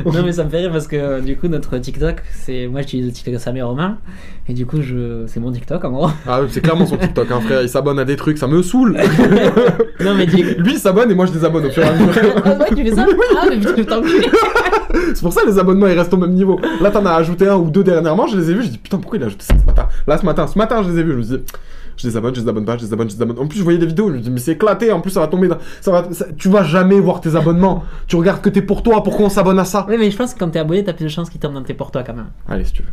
non, 0.04 0.22
mais 0.24 0.32
ça 0.32 0.44
me 0.44 0.50
fait 0.50 0.58
rire 0.58 0.72
parce 0.72 0.86
que 0.86 0.96
euh, 0.96 1.20
du 1.20 1.36
coup, 1.36 1.48
notre 1.48 1.78
TikTok, 1.78 2.22
c'est. 2.32 2.66
Moi, 2.66 2.82
j'utilise 2.82 3.06
le 3.06 3.12
TikTok 3.12 3.34
de 3.34 3.38
Sam 3.38 3.56
et 3.56 3.62
Romain. 3.62 3.98
Et 4.48 4.52
du 4.52 4.64
coup, 4.64 4.80
je... 4.80 5.24
c'est 5.26 5.40
mon 5.40 5.50
TikTok 5.50 5.84
en 5.84 5.90
gros. 5.90 6.10
Ah, 6.26 6.40
c'est 6.48 6.60
clairement 6.60 6.86
son 6.86 6.96
TikTok, 7.06 7.30
hein, 7.30 7.40
frère. 7.40 7.62
Il 7.62 7.68
s'abonne 7.68 7.98
à 7.98 8.04
des 8.04 8.16
trucs, 8.16 8.38
ça 8.38 8.46
me 8.46 8.62
saoule. 8.62 8.96
non, 10.00 10.14
mais 10.14 10.26
du 10.26 10.36
lui, 10.36 10.72
il 10.74 10.78
s'abonne 10.78 11.10
et 11.10 11.14
moi, 11.14 11.26
je 11.26 11.32
désabonne 11.32 11.66
au 11.66 11.70
fur 11.70 11.82
et 11.82 11.86
à 11.86 11.92
mesure. 11.92 12.22
ah 12.44 12.50
ouais, 12.50 12.66
tu 12.74 12.84
fais 12.84 12.94
ça 12.94 13.06
Ah, 13.40 13.46
mais 13.48 13.56
putain, 13.58 13.74
je 13.76 13.82
t'enculé 13.82 14.28
C'est 15.14 15.20
pour 15.20 15.32
ça 15.32 15.42
les 15.46 15.58
abonnements 15.58 15.88
ils 15.88 15.98
restent 15.98 16.14
au 16.14 16.16
même 16.16 16.32
niveau. 16.32 16.58
Là 16.80 16.90
t'en 16.90 17.04
as 17.06 17.12
ajouté 17.14 17.48
un 17.48 17.56
ou 17.56 17.70
deux 17.70 17.82
dernièrement, 17.84 18.26
je 18.26 18.38
les 18.38 18.50
ai 18.50 18.54
vus, 18.54 18.62
je 18.64 18.68
dis 18.68 18.78
putain 18.78 18.98
pourquoi 18.98 19.18
il 19.18 19.22
a 19.24 19.26
ajouté 19.26 19.44
ça 19.44 19.54
ce 19.60 19.66
matin? 19.66 19.88
Là 20.06 20.16
ce 20.16 20.24
matin, 20.24 20.46
ce 20.46 20.56
matin 20.56 20.82
je 20.82 20.90
les 20.90 21.00
ai 21.00 21.02
vus, 21.02 21.12
je 21.12 21.16
me 21.16 21.22
dis 21.22 21.44
je 21.96 22.06
les 22.08 22.16
abonne, 22.16 22.34
je 22.34 22.40
les 22.40 22.48
abonne 22.48 22.64
pas, 22.64 22.76
je 22.76 22.84
les 22.84 22.92
abonne, 22.92 23.08
je 23.10 23.16
les 23.16 23.22
abonne. 23.22 23.38
En 23.38 23.46
plus 23.46 23.58
je 23.58 23.64
voyais 23.64 23.78
des 23.78 23.86
vidéos, 23.86 24.10
je 24.10 24.14
me 24.16 24.20
dis 24.20 24.30
mais 24.30 24.38
c'est 24.40 24.52
éclaté, 24.52 24.92
en 24.92 25.00
plus 25.00 25.10
ça 25.10 25.20
va 25.20 25.28
tomber 25.28 25.48
dans... 25.48 25.58
ça 25.80 25.90
va... 25.90 26.08
ça- 26.12 26.26
Tu 26.36 26.48
vas 26.48 26.62
jamais 26.64 26.98
voir 27.00 27.20
tes 27.20 27.34
abonnements, 27.36 27.84
tu 28.06 28.16
regardes 28.16 28.40
que 28.40 28.48
t'es 28.50 28.62
pour 28.62 28.82
toi, 28.82 29.02
pourquoi 29.02 29.26
on 29.26 29.30
s'abonne 29.30 29.58
à 29.58 29.64
ça? 29.64 29.86
Oui, 29.88 29.96
mais 29.98 30.10
je 30.10 30.16
pense 30.16 30.34
que 30.34 30.38
quand 30.38 30.50
t'es 30.50 30.58
abonné, 30.58 30.84
t'as 30.84 30.92
plus 30.92 31.04
de 31.04 31.08
chances 31.10 31.30
qu'il 31.30 31.40
tombe 31.40 31.54
dans 31.54 31.62
tes 31.62 31.74
pour 31.74 31.90
toi 31.90 32.02
quand 32.02 32.14
même. 32.14 32.26
Allez 32.48 32.64
si 32.64 32.72
tu 32.74 32.82
veux. 32.82 32.88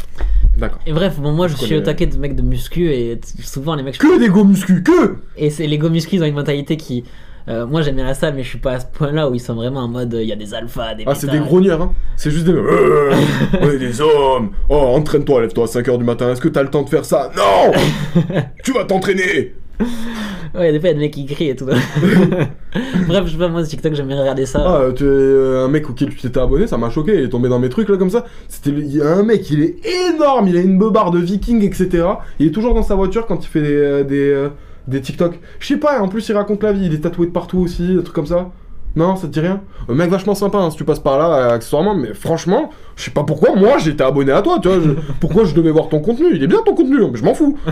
D'accord. 0.58 0.80
Et 0.86 0.94
bref, 0.94 1.20
bon, 1.20 1.32
moi 1.32 1.48
je 1.48 1.54
Je 1.58 1.62
suis 1.66 1.76
au 1.76 1.82
taquet 1.82 2.06
de 2.08 2.18
mecs 2.18 2.36
de 2.36 2.42
muscu 2.44 2.90
et 2.92 3.20
souvent 3.42 3.76
les 3.76 3.84
mecs. 3.84 3.98
Que 3.98 4.20
des 4.20 4.30
go 4.30 4.44
muscu, 4.44 4.84
que 4.84 5.16
Et 5.38 5.50
c'est 5.50 5.68
les 5.68 5.78
go 5.78 5.90
muscu, 5.90 6.16
ils 6.16 6.22
ont 6.24 6.26
une 6.28 6.36
mentalité 6.36 6.78
qui. 6.78 7.04
Euh, 7.48 7.66
moi 7.66 7.82
j'aime 7.82 7.96
bien 7.96 8.06
la 8.06 8.14
salle, 8.14 8.36
mais 8.36 8.44
je 8.44 8.50
suis 8.50 8.58
pas 8.58 8.74
à 8.74 8.80
ce 8.80 8.86
point-là 8.86 9.30
où 9.30 9.34
ils 9.34 9.40
sont 9.40 9.56
vraiment 9.56 9.82
en 9.82 9.88
mode 9.88 10.14
euh, 10.14 10.22
il 10.22 10.30
y 10.30 10.32
a 10.32 10.36
des 10.36 10.54
alphas, 10.54 10.96
des 10.96 11.04
Ah 11.06 11.16
c'est 11.16 11.30
des 11.30 11.40
grognards 11.40 11.82
hein. 11.82 11.94
C'est 12.16 12.32
juste 12.32 12.46
des... 12.46 12.54
On 12.54 13.70
est 13.70 13.78
des 13.78 14.00
hommes. 14.00 14.52
Oh 14.70 14.76
entraîne-toi, 14.76 15.42
lève-toi 15.42 15.66
à 15.66 15.68
5h 15.68 15.98
du 15.98 16.04
matin, 16.04 16.32
est-ce 16.32 16.42
que 16.42 16.50
t'as 16.50 16.64
le 16.64 16.70
temps 16.70 16.84
de 16.84 16.90
faire 16.90 17.06
ça? 17.06 17.32
Non! 17.36 17.72
Tu 18.64 18.72
vas 18.72 18.86
t'entraîner! 18.86 19.56
Ouais, 20.56 20.72
des 20.72 20.80
fois 20.80 20.90
il 20.90 20.92
y 20.92 20.96
a 20.96 21.00
des 21.00 21.00
mecs 21.00 21.14
qui 21.14 21.26
crient 21.26 21.50
et 21.50 21.56
tout. 21.56 21.66
Bref, 23.08 23.26
je 23.26 23.32
sais 23.32 23.38
pas, 23.38 23.48
moi 23.48 23.62
sur 23.62 23.72
TikTok 23.72 23.96
j'aime 23.96 24.08
bien 24.08 24.20
regarder 24.20 24.46
ça. 24.46 24.64
Ah, 24.66 24.92
tu 24.96 25.04
es 25.04 25.08
euh, 25.08 25.66
un 25.66 25.68
mec 25.68 25.90
auquel 25.90 26.10
tu 26.10 26.18
t'étais 26.18 26.40
abonné, 26.40 26.68
ça 26.68 26.78
m'a 26.78 26.92
choqué, 26.92 27.16
il 27.16 27.24
est 27.24 27.30
tombé 27.30 27.50
dans 27.50 27.60
mes 27.60 27.70
trucs 27.70 27.90
là 27.90 27.98
comme 27.98 28.12
ça. 28.12 28.26
C'était, 28.48 28.70
il 28.70 28.96
y 28.96 29.02
a 29.02 29.16
un 29.16 29.24
mec, 29.24 29.50
il 29.50 29.64
est 29.64 29.78
énorme, 30.12 30.48
il 30.48 30.56
a 30.58 30.62
une 30.62 30.78
beubare 30.78 31.10
de 31.10 31.20
viking, 31.20 31.64
etc. 31.64 32.06
Il 32.40 32.48
est 32.48 32.52
toujours 32.52 32.76
dans 32.76 32.84
sa 32.84 32.94
voiture 32.94 33.26
quand 33.26 33.44
il 33.44 33.48
fait 33.48 33.62
des, 33.62 34.04
des, 34.04 34.30
euh, 34.30 34.50
des 34.88 35.02
TikTok. 35.02 35.40
Je 35.60 35.68
sais 35.68 35.78
pas, 35.78 36.02
en 36.02 36.08
plus 36.08 36.28
il 36.30 36.34
raconte 36.34 36.64
la 36.64 36.74
vie, 36.74 36.86
il 36.86 36.94
est 36.94 37.00
tatoué 37.02 37.28
de 37.28 37.32
partout 37.32 37.60
aussi, 37.60 37.96
des 37.96 38.04
trucs 38.04 38.16
comme 38.16 38.26
ça. 38.26 38.52
Non, 38.96 39.16
ça 39.16 39.28
te 39.28 39.32
dit 39.34 39.40
rien 39.40 39.62
Un 39.90 39.96
mec 39.96 40.10
vachement 40.12 40.36
sympa, 40.36 40.60
hein, 40.60 40.70
si 40.70 40.78
tu 40.78 40.84
passes 40.84 41.00
par 41.00 41.18
là, 41.18 41.34
euh, 41.36 41.56
accessoirement, 41.56 41.96
mais 41.96 42.14
franchement, 42.14 42.70
je 42.96 43.04
sais 43.06 43.12
pas 43.12 43.24
pourquoi, 43.24 43.56
moi 43.56 43.78
j'étais 43.80 44.04
abonné 44.04 44.32
à 44.32 44.42
toi, 44.44 44.60
tu 44.62 44.68
vois. 44.68 44.80
je- 44.80 44.92
pourquoi 45.20 45.46
je 45.46 45.56
devais 45.56 45.72
voir 45.72 45.90
ton 45.90 46.00
contenu? 46.00 46.28
Il 46.36 46.44
est 46.44 46.48
bien 46.48 46.60
ton 46.64 46.76
contenu, 46.76 47.04
hein, 47.04 47.10
mais 47.12 47.18
je 47.18 47.24
m'en 47.26 47.34
fous. 47.34 47.58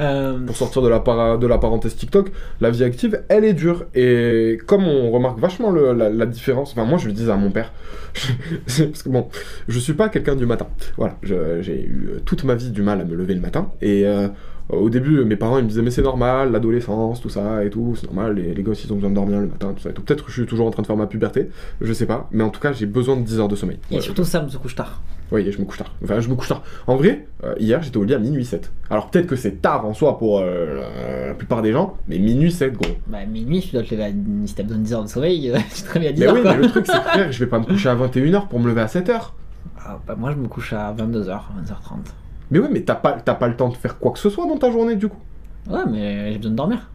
Euh, 0.00 0.38
pour 0.46 0.56
sortir 0.56 0.82
de 0.82 0.88
la, 0.88 0.98
para- 1.00 1.36
de 1.36 1.46
la 1.46 1.58
parenthèse 1.58 1.94
TikTok, 1.94 2.30
la 2.60 2.70
vie 2.70 2.82
active, 2.82 3.22
elle 3.28 3.44
est 3.44 3.52
dure. 3.52 3.84
Et 3.94 4.58
comme 4.66 4.84
on 4.88 5.10
remarque 5.10 5.38
vachement 5.38 5.70
le- 5.70 5.92
la, 5.92 6.08
la 6.08 6.26
différence, 6.26 6.72
enfin 6.72 6.84
moi 6.84 6.98
je 6.98 7.06
le 7.06 7.12
disais 7.12 7.30
à 7.30 7.36
mon 7.36 7.50
père, 7.50 7.72
parce 8.66 9.02
que 9.02 9.08
bon, 9.08 9.28
je 9.68 9.78
suis 9.78 9.92
pas 9.92 10.08
quelqu'un 10.08 10.34
du 10.34 10.46
matin. 10.46 10.66
Voilà, 10.96 11.16
j'ai 11.22 11.82
eu 11.84 12.10
euh, 12.14 12.20
toute 12.24 12.42
ma 12.44 12.54
vie 12.54 12.70
du 12.70 12.82
mal 12.82 13.00
à 13.00 13.04
me 13.04 13.14
lever 13.14 13.34
le 13.34 13.40
matin. 13.40 13.70
Et 13.80 14.06
euh, 14.06 14.28
au 14.72 14.90
début, 14.90 15.24
mes 15.24 15.36
parents 15.36 15.58
ils 15.58 15.64
me 15.64 15.68
disaient 15.68 15.82
mais 15.82 15.90
c'est 15.90 16.02
normal, 16.02 16.52
l'adolescence, 16.52 17.20
tout 17.20 17.28
ça 17.28 17.64
et 17.64 17.70
tout, 17.70 17.94
c'est 17.96 18.06
normal, 18.06 18.34
les, 18.36 18.54
les 18.54 18.62
gosses 18.62 18.84
ils 18.84 18.92
ont 18.92 18.96
besoin 18.96 19.10
de 19.10 19.14
dormir 19.14 19.40
le 19.40 19.46
matin, 19.46 19.72
tout 19.74 19.82
ça 19.82 19.90
et 19.90 19.92
tout. 19.92 20.02
Peut-être 20.02 20.24
que 20.24 20.30
je 20.30 20.40
suis 20.40 20.46
toujours 20.46 20.66
en 20.66 20.70
train 20.70 20.82
de 20.82 20.86
faire 20.86 20.96
ma 20.96 21.06
puberté, 21.06 21.48
je 21.80 21.92
sais 21.92 22.06
pas, 22.06 22.28
mais 22.30 22.44
en 22.44 22.50
tout 22.50 22.60
cas 22.60 22.72
j'ai 22.72 22.86
besoin 22.86 23.16
de 23.16 23.22
10 23.22 23.40
heures 23.40 23.48
de 23.48 23.56
sommeil. 23.56 23.78
Et 23.90 23.96
Ouais. 23.96 24.00
surtout 24.00 24.24
Sam 24.24 24.48
se 24.48 24.56
couche 24.58 24.74
tard. 24.74 25.00
Oui, 25.32 25.48
je 25.52 25.58
me 25.60 25.64
couche 25.64 25.78
tard. 25.78 25.92
Enfin, 26.02 26.18
je 26.18 26.28
me 26.28 26.34
couche 26.34 26.48
tard. 26.48 26.64
En 26.88 26.96
vrai, 26.96 27.24
euh, 27.44 27.54
hier, 27.60 27.80
j'étais 27.84 27.98
au 27.98 28.02
lit 28.02 28.14
à 28.14 28.18
minuit 28.18 28.44
7. 28.44 28.72
Alors, 28.90 29.10
peut-être 29.12 29.28
que 29.28 29.36
c'est 29.36 29.62
tard 29.62 29.86
en 29.86 29.94
soi 29.94 30.18
pour 30.18 30.40
euh, 30.40 30.80
la, 30.80 31.26
la 31.28 31.34
plupart 31.34 31.62
des 31.62 31.70
gens, 31.70 31.94
mais 32.08 32.18
minuit 32.18 32.50
7, 32.50 32.72
gros. 32.72 32.90
Bah, 33.06 33.24
minuit, 33.26 33.60
tu 33.60 33.70
dois 33.72 33.84
te 33.84 33.94
lever 33.94 34.06
à... 34.06 34.10
Si 34.46 34.54
t'as 34.56 34.64
besoin 34.64 34.78
de 34.78 34.82
10 34.82 34.92
heures 34.94 35.04
de 35.04 35.08
sommeil, 35.08 35.52
tu 35.76 35.82
te 35.84 35.88
réveilles 35.92 36.08
à 36.08 36.12
10 36.14 36.20
Mais 36.20 36.26
heures 36.26 36.34
oui, 36.34 36.42
quoi. 36.42 36.50
mais 36.56 36.62
le 36.62 36.68
truc, 36.68 36.84
c'est 36.84 36.94
que 36.94 36.98
frère, 37.08 37.30
je 37.30 37.38
vais 37.38 37.46
pas 37.48 37.60
me 37.60 37.64
coucher 37.64 37.88
à 37.90 37.94
21h 37.94 38.48
pour 38.48 38.58
me 38.58 38.66
lever 38.68 38.80
à 38.80 38.86
7h. 38.86 39.30
Ah, 39.78 40.00
bah, 40.04 40.16
moi 40.18 40.32
je 40.32 40.36
me 40.36 40.48
couche 40.48 40.72
à 40.72 40.92
22h, 40.98 41.28
20h30. 41.28 41.38
Mais 42.50 42.58
ouais, 42.58 42.68
mais 42.70 42.82
t'as 42.82 42.94
pas, 42.96 43.12
t'as 43.12 43.34
pas 43.34 43.48
le 43.48 43.56
temps 43.56 43.68
de 43.68 43.76
faire 43.76 43.98
quoi 43.98 44.12
que 44.12 44.18
ce 44.18 44.30
soit 44.30 44.46
dans 44.46 44.58
ta 44.58 44.70
journée, 44.70 44.96
du 44.96 45.08
coup. 45.08 45.18
Ouais, 45.68 45.84
mais 45.86 46.32
j'ai 46.32 46.38
besoin 46.38 46.50
de 46.52 46.56
dormir. 46.56 46.90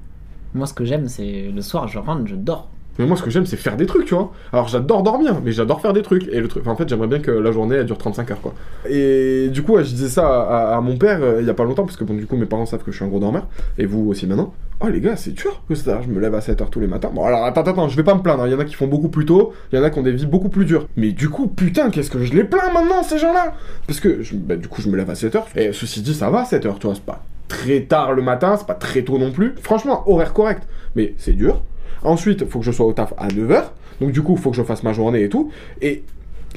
Moi, 0.54 0.68
ce 0.68 0.74
que 0.74 0.86
j'aime, 0.86 1.08
c'est 1.08 1.52
le 1.52 1.62
soir, 1.62 1.88
je 1.88 2.00
rentre, 2.00 2.28
je 2.28 2.36
dors. 2.36 2.70
Mais 2.98 3.06
moi, 3.06 3.18
ce 3.18 3.24
que 3.24 3.30
j'aime, 3.30 3.46
c'est 3.46 3.58
faire 3.58 3.76
des 3.78 3.86
trucs, 3.86 4.06
tu 4.06 4.14
vois. 4.16 4.32
Alors, 4.54 4.68
j'adore 4.68 5.04
dormir, 5.04 5.42
mais 5.44 5.52
j'adore 5.52 5.82
faire 5.82 5.94
des 5.94 6.02
trucs. 6.02 6.28
Et 6.30 6.40
le 6.40 6.48
truc, 6.48 6.66
en 6.68 6.76
fait, 6.76 6.88
j'aimerais 6.88 7.08
bien 7.08 7.20
que 7.20 7.32
la 7.32 7.52
journée, 7.52 7.76
elle 7.76 7.86
dure 7.86 7.98
35 7.98 8.32
heures, 8.32 8.42
quoi. 8.42 8.54
Et 8.90 9.50
du 9.52 9.64
coup, 9.64 9.78
je 9.78 9.84
disais 9.84 10.08
ça 10.10 10.26
à, 10.44 10.78
à 10.78 10.82
mon 10.82 10.98
père 10.98 11.20
euh, 11.22 11.38
il 11.42 11.48
y 11.48 11.50
a 11.50 11.54
pas 11.54 11.64
longtemps, 11.66 11.84
parce 11.86 11.98
que 11.98 12.04
bon, 12.04 12.14
du 12.14 12.26
coup, 12.26 12.38
mes 12.38 12.46
parents 12.46 12.66
savent 12.66 12.84
que 12.84 12.92
je 12.92 12.96
suis 12.98 13.06
un 13.06 13.10
gros 13.10 13.20
dormeur. 13.20 13.48
Et 13.78 13.86
vous 13.86 14.08
aussi 14.10 14.28
maintenant. 14.28 14.54
Oh, 14.82 14.88
les 14.88 15.00
gars, 15.02 15.16
c'est 15.16 15.32
dur 15.32 15.62
que 15.70 15.76
ça. 15.76 16.02
Je 16.06 16.08
me 16.12 16.20
lève 16.20 16.36
à 16.36 16.42
7 16.42 16.62
heures 16.62 16.70
tous 16.70 16.80
les 16.82 16.88
matins. 16.88 17.10
Bon, 17.14 17.24
alors, 17.26 17.46
attends, 17.46 17.62
attends, 17.62 17.88
je 17.90 17.96
vais 17.96 18.04
pas 18.04 18.14
me 18.16 18.22
plaindre. 18.22 18.44
hein. 18.44 18.48
Il 18.48 18.52
y 18.52 18.56
en 18.56 18.60
a 18.60 18.66
qui 18.66 18.76
font 18.76 18.88
beaucoup 18.88 19.10
plus 19.10 19.26
tôt. 19.26 19.54
Il 19.72 19.78
y 19.78 19.82
en 19.82 19.84
a 19.84 19.90
qui 19.90 20.00
ont 20.00 20.04
des 20.04 20.12
vies 20.12 20.26
beaucoup 20.26 20.50
plus 20.50 20.66
dures. 20.66 20.88
Mais 20.98 21.12
du 21.12 21.30
coup, 21.30 21.48
putain, 21.48 21.90
qu'est-ce 21.90 22.12
que 22.12 22.24
je 22.24 22.34
les 22.34 22.44
plains 22.44 22.72
maintenant, 22.74 23.02
ces 23.04 23.18
gens-là? 23.18 23.54
Parce 23.88 24.00
que, 24.00 24.22
bah, 24.34 24.56
du 24.58 24.68
coup, 24.68 24.82
je 24.82 24.90
me 24.90 24.98
lève 24.98 25.10
à 25.10 25.16
7 25.16 25.36
heures. 25.36 25.48
Et 25.56 25.72
ceci 25.74 26.02
dit, 26.02 26.14
ça 26.14 26.30
va, 26.30 26.44
7 26.46 26.66
heures, 26.66 26.80
tu 26.80 26.88
vois. 26.88 26.96
C'est 26.96 27.04
pas 27.06 27.24
très 27.48 27.82
tard 27.82 28.14
le 28.14 28.22
matin, 28.22 28.56
c'est 28.58 28.68
pas 28.68 28.74
très 28.74 29.04
tôt 29.04 29.18
non 29.18 29.32
plus. 29.32 29.54
Franchement, 29.62 30.04
horaire 30.10 30.34
correct. 30.34 30.64
Mais 30.96 31.14
c'est 31.18 31.34
dur. 31.34 31.62
Ensuite, 32.06 32.42
il 32.42 32.48
faut 32.48 32.60
que 32.60 32.66
je 32.66 32.72
sois 32.72 32.86
au 32.86 32.94
taf 32.94 33.14
à 33.18 33.28
9h. 33.28 33.64
Donc 34.02 34.12
du 34.12 34.22
coup, 34.22 34.34
il 34.36 34.42
faut 34.42 34.52
que 34.52 34.58
je 34.58 34.64
fasse 34.64 34.84
ma 34.84 34.94
journée 34.94 35.24
et 35.24 35.30
tout. 35.30 35.52
Et, 35.82 36.04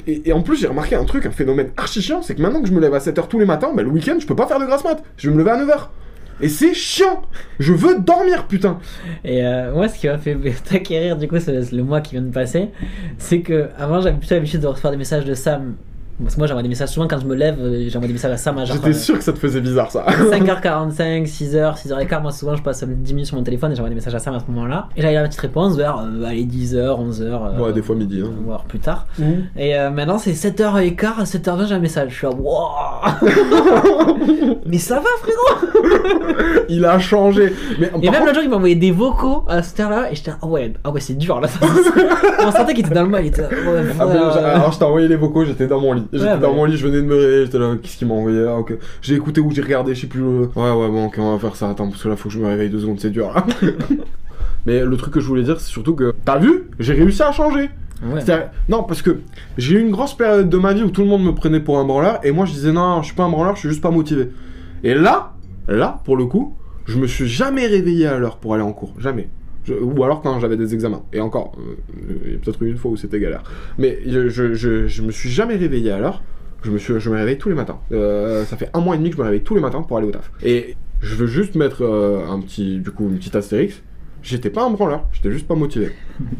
et, 0.07 0.31
en 0.31 0.41
plus, 0.41 0.57
j'ai 0.57 0.67
remarqué 0.67 0.95
un 0.95 1.03
truc, 1.03 1.25
un 1.25 1.31
phénomène 1.31 1.71
archi 1.75 2.01
chiant, 2.01 2.21
c'est 2.21 2.35
que 2.35 2.41
maintenant 2.41 2.61
que 2.61 2.67
je 2.67 2.73
me 2.73 2.79
lève 2.79 2.93
à 2.93 2.99
7h 2.99 3.27
tous 3.27 3.39
les 3.39 3.45
matins, 3.45 3.71
bah, 3.75 3.83
le 3.83 3.89
week-end, 3.89 4.17
je 4.19 4.25
peux 4.25 4.35
pas 4.35 4.47
faire 4.47 4.59
de 4.59 4.65
grasse 4.65 4.83
mat. 4.83 5.03
Je 5.17 5.29
vais 5.29 5.35
me 5.35 5.39
lever 5.39 5.51
à 5.51 5.57
9h. 5.57 5.87
Et 6.41 6.47
c'est 6.47 6.73
chiant 6.73 7.21
Je 7.59 7.73
veux 7.73 7.99
dormir, 7.99 8.47
putain 8.47 8.79
Et 9.25 9.45
euh, 9.45 9.73
moi, 9.73 9.89
ce 9.89 9.99
qui 9.99 10.07
m'a 10.07 10.17
fait 10.17 10.37
t'acquérir, 10.69 11.17
du 11.17 11.27
coup, 11.27 11.35
le 11.35 11.81
mois 11.81 12.01
qui 12.01 12.13
vient 12.13 12.21
de 12.21 12.31
passer, 12.31 12.69
c'est 13.17 13.41
que 13.41 13.69
avant 13.77 14.01
j'avais 14.01 14.17
plutôt 14.17 14.35
l'habitude 14.35 14.61
de 14.61 14.67
recevoir 14.67 14.91
des 14.91 14.97
messages 14.97 15.25
de 15.25 15.33
Sam. 15.33 15.75
Parce 16.21 16.35
que 16.35 16.39
moi, 16.39 16.47
j'envoie 16.47 16.63
des 16.63 16.69
messages 16.69 16.89
souvent 16.89 17.07
quand 17.07 17.19
je 17.19 17.25
me 17.25 17.35
lève, 17.35 17.57
euh, 17.61 17.89
j'envoie 17.89 18.07
des 18.07 18.13
messages 18.13 18.31
à 18.33 18.37
Sam 18.37 18.57
à 18.57 18.65
genre. 18.65 18.75
J'étais 18.77 18.93
sûr 18.93 19.17
que 19.17 19.23
ça 19.23 19.31
te 19.31 19.39
faisait 19.39 19.61
bizarre, 19.61 19.89
ça. 19.89 20.05
5h45, 20.05 21.25
6h, 21.25 21.77
6h15, 21.77 22.21
moi 22.21 22.31
souvent 22.31 22.55
je 22.55 22.61
passe 22.61 22.83
10 22.83 23.13
minutes 23.13 23.27
sur 23.27 23.37
mon 23.37 23.43
téléphone 23.43 23.71
et 23.71 23.75
j'envoie 23.75 23.89
des 23.89 23.95
messages 23.95 24.15
à 24.15 24.19
Sam 24.19 24.33
à 24.35 24.39
ce 24.39 24.45
moment-là. 24.51 24.89
Et 24.97 25.01
j'avais 25.01 25.13
la 25.13 25.27
petite 25.27 25.39
réponse 25.39 25.77
vers, 25.77 25.97
euh, 25.99 26.25
allez, 26.25 26.45
10h, 26.45 26.75
11h. 26.77 27.59
Ouais, 27.59 27.73
des 27.73 27.81
fois 27.81 27.95
midi, 27.95 28.21
hein. 28.23 28.31
Voire 28.45 28.63
plus 28.65 28.79
tard. 28.79 29.05
Et 29.57 29.75
euh, 29.77 29.89
maintenant 29.89 30.17
c'est 30.17 30.33
7h15, 30.33 31.05
à 31.19 31.23
7h20 31.23 31.67
j'ai 31.67 31.75
un 31.75 31.79
message. 31.79 32.11
Je 32.11 32.15
suis 32.15 32.27
là, 32.27 32.33
wow 32.33 32.69
Mais 34.65 34.77
ça 34.77 34.95
va 34.95 35.09
frérot 35.21 36.63
Il 36.69 36.85
a 36.85 36.99
changé. 36.99 37.53
Mais 37.79 37.91
Et 38.01 38.09
même 38.09 38.13
contre- 38.21 38.27
le 38.27 38.33
jour 38.33 38.43
il 38.43 38.49
m'a 38.49 38.55
envoyé 38.57 38.75
des 38.75 38.91
vocaux 38.91 39.43
à 39.47 39.63
cette 39.63 39.79
heure-là 39.79 40.11
et 40.11 40.15
j'étais 40.15 40.31
ah 40.41 40.45
ouais, 40.45 40.73
ah 40.83 40.91
ouais 40.91 40.99
c'est 40.99 41.17
dur 41.17 41.39
là. 41.41 41.47
On 42.45 42.51
sentait 42.51 42.73
qu'il 42.73 42.85
était 42.85 42.95
dans 42.95 43.03
le 43.03 43.09
mal, 43.09 43.23
il 43.25 43.27
était 43.29 43.41
là, 43.41 43.47
ouais, 43.49 43.83
Ah, 43.99 44.05
mais 44.05 44.17
alors 44.49 44.71
je 44.71 44.77
t'ai 44.79 44.85
envoyé 44.85 45.07
les 45.07 45.15
vocaux, 45.15 45.45
j'étais 45.45 45.67
dans 45.67 45.79
mon 45.79 45.93
lit. 45.93 46.03
J'étais 46.13 46.25
Ouais, 46.25 46.37
dans 46.37 46.53
mon 46.53 46.65
lit, 46.65 46.77
je 46.77 46.85
venais 46.87 47.01
de 47.01 47.07
me 47.07 47.15
réveiller, 47.15 47.45
j'étais 47.45 47.59
là, 47.59 47.73
qu'est-ce 47.81 47.97
qu'il 47.97 48.07
m'a 48.07 48.13
envoyé? 48.13 48.39
Là 48.41 48.55
ok. 48.55 48.73
J'ai 49.01 49.15
écouté 49.15 49.41
ou 49.41 49.51
j'ai 49.51 49.61
regardé, 49.61 49.95
je 49.95 50.01
sais 50.01 50.07
plus. 50.07 50.21
euh, 50.23 50.45
Ouais, 50.55 50.71
ouais, 50.71 50.89
bon, 50.89 51.05
ok, 51.05 51.15
on 51.19 51.33
va 51.33 51.39
faire 51.39 51.55
ça. 51.55 51.69
Attends, 51.69 51.89
parce 51.89 52.03
que 52.03 52.09
là, 52.09 52.15
faut 52.15 52.29
que 52.29 52.35
je 52.35 52.39
me 52.39 52.47
réveille 52.47 52.69
deux 52.69 52.79
secondes, 52.79 52.99
c'est 52.99 53.09
dur 53.09 53.31
là. 53.33 53.45
Mais 54.65 54.83
le 54.83 54.97
truc 54.97 55.13
que 55.13 55.19
je 55.19 55.25
voulais 55.27 55.43
dire, 55.43 55.59
c'est 55.59 55.69
surtout 55.69 55.95
que, 55.95 56.13
t'as 56.25 56.37
vu? 56.37 56.63
J'ai 56.79 56.93
réussi 56.93 57.23
à 57.23 57.31
changer. 57.31 57.69
Non, 58.69 58.83
parce 58.83 59.01
que 59.01 59.19
j'ai 59.57 59.75
eu 59.75 59.81
une 59.81 59.91
grosse 59.91 60.15
période 60.15 60.49
de 60.49 60.57
ma 60.57 60.73
vie 60.73 60.83
où 60.83 60.89
tout 60.89 61.01
le 61.01 61.07
monde 61.07 61.23
me 61.23 61.33
prenait 61.33 61.59
pour 61.59 61.79
un 61.79 61.85
branleur, 61.85 62.19
et 62.23 62.31
moi 62.31 62.45
je 62.45 62.53
disais 62.53 62.71
non, 62.71 63.01
je 63.01 63.07
suis 63.07 63.15
pas 63.15 63.23
un 63.23 63.29
branleur, 63.29 63.55
je 63.55 63.61
suis 63.61 63.69
juste 63.69 63.81
pas 63.81 63.91
motivé. 63.91 64.29
Et 64.83 64.93
là, 64.93 65.33
là, 65.67 66.01
pour 66.05 66.15
le 66.15 66.25
coup, 66.25 66.55
je 66.85 66.97
me 66.97 67.07
suis 67.07 67.27
jamais 67.27 67.67
réveillé 67.67 68.07
à 68.07 68.17
l'heure 68.17 68.37
pour 68.37 68.53
aller 68.53 68.63
en 68.63 68.73
cours, 68.73 68.93
jamais. 68.99 69.29
Ou 69.69 70.03
alors 70.03 70.21
quand 70.21 70.39
j'avais 70.39 70.57
des 70.57 70.73
examens. 70.73 71.03
Et 71.13 71.19
encore, 71.19 71.51
euh, 71.59 72.15
il 72.25 72.31
y 72.31 72.35
a 72.35 72.39
peut-être 72.39 72.63
eu 72.63 72.71
une 72.71 72.77
fois 72.77 72.91
où 72.91 72.97
c'était 72.97 73.19
galère. 73.19 73.43
Mais 73.77 73.99
je, 74.05 74.27
je, 74.27 75.01
me 75.01 75.11
suis 75.11 75.29
jamais 75.29 75.55
réveillé 75.55 75.91
à 75.91 75.99
l'heure. 75.99 76.23
Je 76.63 76.71
me 76.71 76.77
suis, 76.77 76.99
je 76.99 77.09
me 77.09 77.15
réveille 77.15 77.37
tous 77.37 77.49
les 77.49 77.55
matins. 77.55 77.79
Euh, 77.91 78.43
ça 78.45 78.57
fait 78.57 78.69
un 78.73 78.79
mois 78.79 78.95
et 78.95 78.97
demi 78.97 79.11
que 79.11 79.15
je 79.17 79.21
me 79.21 79.25
réveille 79.25 79.43
tous 79.43 79.55
les 79.55 79.61
matins 79.61 79.81
pour 79.83 79.97
aller 79.97 80.07
au 80.07 80.11
taf. 80.11 80.31
Et 80.43 80.75
je 81.01 81.15
veux 81.15 81.27
juste 81.27 81.55
mettre 81.55 81.83
euh, 81.83 82.27
un 82.27 82.39
petit, 82.39 82.79
du 82.79 82.89
coup, 82.91 83.07
une 83.09 83.17
petite 83.17 83.35
astérix. 83.35 83.83
J'étais 84.23 84.49
pas 84.49 84.65
un 84.65 84.71
branleur, 84.71 85.05
j'étais 85.13 85.31
juste 85.31 85.47
pas 85.47 85.55
motivé. 85.55 85.91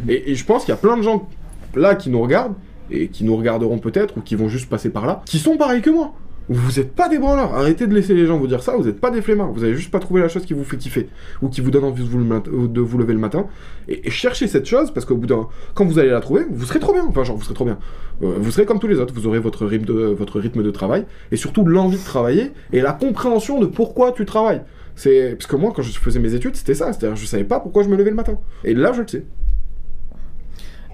et 0.09 0.35
je 0.35 0.45
pense 0.45 0.65
qu'il 0.65 0.73
y 0.73 0.77
a 0.77 0.77
plein 0.77 0.97
de 0.97 1.01
gens 1.01 1.29
là 1.75 1.95
qui 1.95 2.09
nous 2.09 2.21
regardent 2.21 2.55
et 2.91 3.09
qui 3.09 3.23
nous 3.23 3.35
regarderont 3.35 3.79
peut-être 3.79 4.17
ou 4.17 4.21
qui 4.21 4.35
vont 4.35 4.49
juste 4.49 4.69
passer 4.69 4.89
par 4.89 5.05
là, 5.05 5.21
qui 5.25 5.39
sont 5.39 5.57
pareils 5.57 5.81
que 5.81 5.89
moi. 5.89 6.13
Vous 6.51 6.79
êtes 6.79 6.95
pas 6.95 7.07
des 7.09 7.19
branleurs. 7.19 7.53
Arrêtez 7.53 7.85
de 7.85 7.93
laisser 7.93 8.15
les 8.15 8.25
gens 8.25 8.39
vous 8.39 8.47
dire 8.47 8.63
ça. 8.63 8.75
Vous 8.75 8.87
êtes 8.87 8.99
pas 8.99 9.11
des 9.11 9.21
flemmards. 9.21 9.51
Vous 9.51 9.63
avez 9.63 9.75
juste 9.75 9.91
pas 9.91 9.99
trouvé 9.99 10.19
la 10.19 10.29
chose 10.29 10.45
qui 10.45 10.53
vous 10.53 10.63
fait 10.63 10.77
kiffer 10.77 11.07
ou 11.43 11.49
qui 11.49 11.61
vous 11.61 11.69
donne 11.69 11.83
envie 11.83 12.03
de 12.03 12.09
vous, 12.09 12.97
lever 12.97 13.13
le 13.13 13.19
matin. 13.19 13.45
Et, 13.87 14.09
cherchez 14.09 14.47
cette 14.47 14.65
chose 14.65 14.89
parce 14.91 15.05
qu'au 15.05 15.15
bout 15.15 15.27
d'un, 15.27 15.47
quand 15.75 15.85
vous 15.85 15.99
allez 15.99 16.09
la 16.09 16.21
trouver, 16.21 16.45
vous 16.49 16.65
serez 16.65 16.79
trop 16.79 16.91
bien. 16.91 17.05
Enfin, 17.07 17.23
genre, 17.23 17.37
vous 17.37 17.43
serez 17.43 17.53
trop 17.53 17.65
bien. 17.65 17.77
Euh, 18.23 18.33
vous 18.39 18.49
serez 18.49 18.65
comme 18.65 18.79
tous 18.79 18.87
les 18.87 18.99
autres. 18.99 19.13
Vous 19.13 19.27
aurez 19.27 19.37
votre 19.37 19.67
rythme 19.67 19.85
de, 19.85 19.93
votre 19.93 20.39
rythme 20.39 20.63
de 20.63 20.71
travail 20.71 21.05
et 21.31 21.35
surtout 21.35 21.63
l'envie 21.63 21.99
de 21.99 22.03
travailler 22.03 22.51
et 22.73 22.81
la 22.81 22.93
compréhension 22.93 23.59
de 23.59 23.67
pourquoi 23.67 24.11
tu 24.11 24.25
travailles. 24.25 24.63
C'est 24.95 25.35
parce 25.37 25.45
que 25.45 25.55
moi, 25.55 25.71
quand 25.73 25.83
je 25.83 25.91
faisais 25.99 26.19
mes 26.19 26.33
études, 26.33 26.55
c'était 26.55 26.73
ça. 26.73 26.91
C'est-à-dire, 26.93 27.15
je 27.15 27.27
savais 27.27 27.43
pas 27.43 27.59
pourquoi 27.59 27.83
je 27.83 27.89
me 27.89 27.95
levais 27.95 28.09
le 28.09 28.15
matin. 28.15 28.39
Et 28.63 28.73
là, 28.73 28.91
je 28.91 29.01
le 29.01 29.07
sais. 29.07 29.23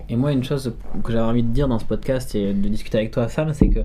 Et 0.10 0.16
moi, 0.16 0.32
une 0.32 0.44
chose 0.44 0.74
que 1.04 1.12
j'avais 1.12 1.26
envie 1.26 1.44
de 1.44 1.52
dire 1.52 1.68
dans 1.68 1.80
ce 1.80 1.86
podcast 1.86 2.36
et 2.36 2.54
de 2.54 2.70
discuter 2.70 2.98
avec 2.98 3.12
toi, 3.12 3.28
Sam, 3.28 3.54
c'est 3.54 3.70
que 3.70 3.80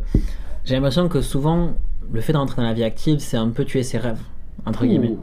j'ai 0.64 0.74
l'impression 0.74 1.08
que 1.08 1.22
souvent, 1.22 1.74
le 2.12 2.20
fait 2.20 2.32
d'entrer 2.32 2.62
dans 2.62 2.68
la 2.68 2.74
vie 2.74 2.84
active, 2.84 3.18
c'est 3.20 3.36
un 3.36 3.48
peu 3.48 3.64
tuer 3.64 3.82
ses 3.82 3.98
rêves, 3.98 4.20
entre 4.66 4.84
guillemets. 4.84 5.10
Ouh. 5.10 5.18